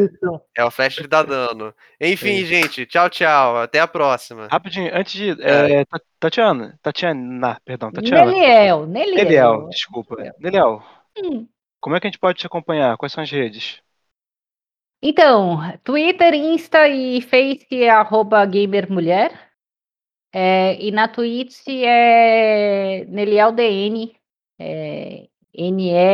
é 0.57 0.65
o 0.65 0.71
flash 0.71 0.97
que 0.97 1.07
dá 1.07 1.23
dano. 1.23 1.73
Enfim, 1.99 2.41
é. 2.41 2.45
gente, 2.45 2.85
tchau, 2.85 3.09
tchau. 3.09 3.57
Até 3.57 3.79
a 3.79 3.87
próxima. 3.87 4.47
Rapidinho, 4.51 4.91
antes 4.93 5.13
de. 5.13 5.41
É. 5.41 5.81
É, 5.81 5.85
Tatiana, 6.19 6.77
Tatiana, 6.81 7.57
perdão, 7.63 7.91
Tatiana. 7.91 8.25
Neliel, 8.25 8.85
Neliel. 8.85 9.15
Neliel, 9.15 9.69
desculpa. 9.69 10.17
Neliel, 10.39 10.83
hum. 11.23 11.47
como 11.79 11.95
é 11.95 11.99
que 11.99 12.07
a 12.07 12.09
gente 12.09 12.19
pode 12.19 12.39
te 12.39 12.47
acompanhar? 12.47 12.97
Quais 12.97 13.11
são 13.11 13.23
as 13.23 13.31
redes? 13.31 13.81
Então, 15.01 15.57
Twitter, 15.83 16.33
Insta 16.33 16.87
e 16.89 17.21
Face 17.21 17.67
é 17.71 17.89
arroba 17.89 18.45
gamermulher. 18.45 19.31
É, 20.31 20.75
e 20.81 20.91
na 20.91 21.07
Twitch 21.07 21.67
é 21.67 23.05
NelielDN, 23.05 24.15
é, 24.59 25.27
N-E-L-L-I-E-L-D 25.53 26.07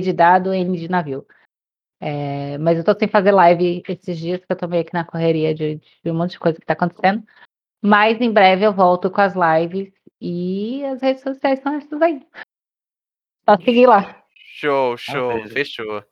de 0.00 0.12
dado, 0.12 0.54
N 0.54 0.78
de 0.78 0.88
navio. 0.88 1.26
É, 2.00 2.58
mas 2.58 2.78
eu 2.78 2.84
tô 2.84 2.98
sem 2.98 3.08
fazer 3.08 3.32
live 3.32 3.82
esses 3.88 4.18
dias, 4.18 4.44
que 4.44 4.52
eu 4.52 4.56
tô 4.56 4.68
meio 4.68 4.82
aqui 4.82 4.92
na 4.92 5.04
correria 5.04 5.54
de, 5.54 5.76
de 5.76 6.10
um 6.10 6.14
monte 6.14 6.32
de 6.32 6.40
coisa 6.40 6.58
que 6.58 6.66
tá 6.66 6.72
acontecendo. 6.74 7.24
Mas 7.80 8.20
em 8.20 8.32
breve 8.32 8.64
eu 8.66 8.72
volto 8.72 9.10
com 9.10 9.20
as 9.20 9.34
lives 9.34 9.92
e 10.22 10.84
as 10.84 11.02
redes 11.02 11.20
sociais 11.20 11.58
são 11.60 11.74
essas 11.74 12.00
aí. 12.00 12.24
Só 13.44 13.56
seguir 13.56 13.86
lá. 13.86 14.22
Show, 14.54 14.96
show, 14.96 15.28
Maravilha. 15.28 15.52
fechou. 15.52 16.04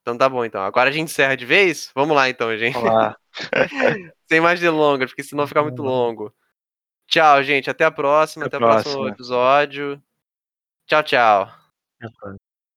Então 0.00 0.16
tá 0.16 0.26
bom, 0.26 0.42
então. 0.42 0.62
Agora 0.62 0.88
a 0.88 0.92
gente 0.92 1.10
encerra 1.10 1.36
de 1.36 1.44
vez? 1.44 1.92
Vamos 1.94 2.16
lá, 2.16 2.30
então, 2.30 2.56
gente. 2.56 2.72
Vamos 2.72 2.90
lá. 2.90 3.16
Sem 4.26 4.40
mais 4.40 4.58
delongas, 4.58 5.10
porque 5.10 5.22
senão 5.22 5.46
fica 5.46 5.62
muito 5.62 5.82
longo. 5.82 6.34
Tchau, 7.06 7.42
gente. 7.42 7.68
Até 7.68 7.84
a 7.84 7.90
próxima. 7.90 8.46
Até, 8.46 8.56
Até 8.56 8.64
o 8.64 8.68
próximo 8.68 9.08
episódio. 9.08 10.02
Tchau, 10.86 11.02
tchau. 11.02 11.48
Foi. 12.20 12.51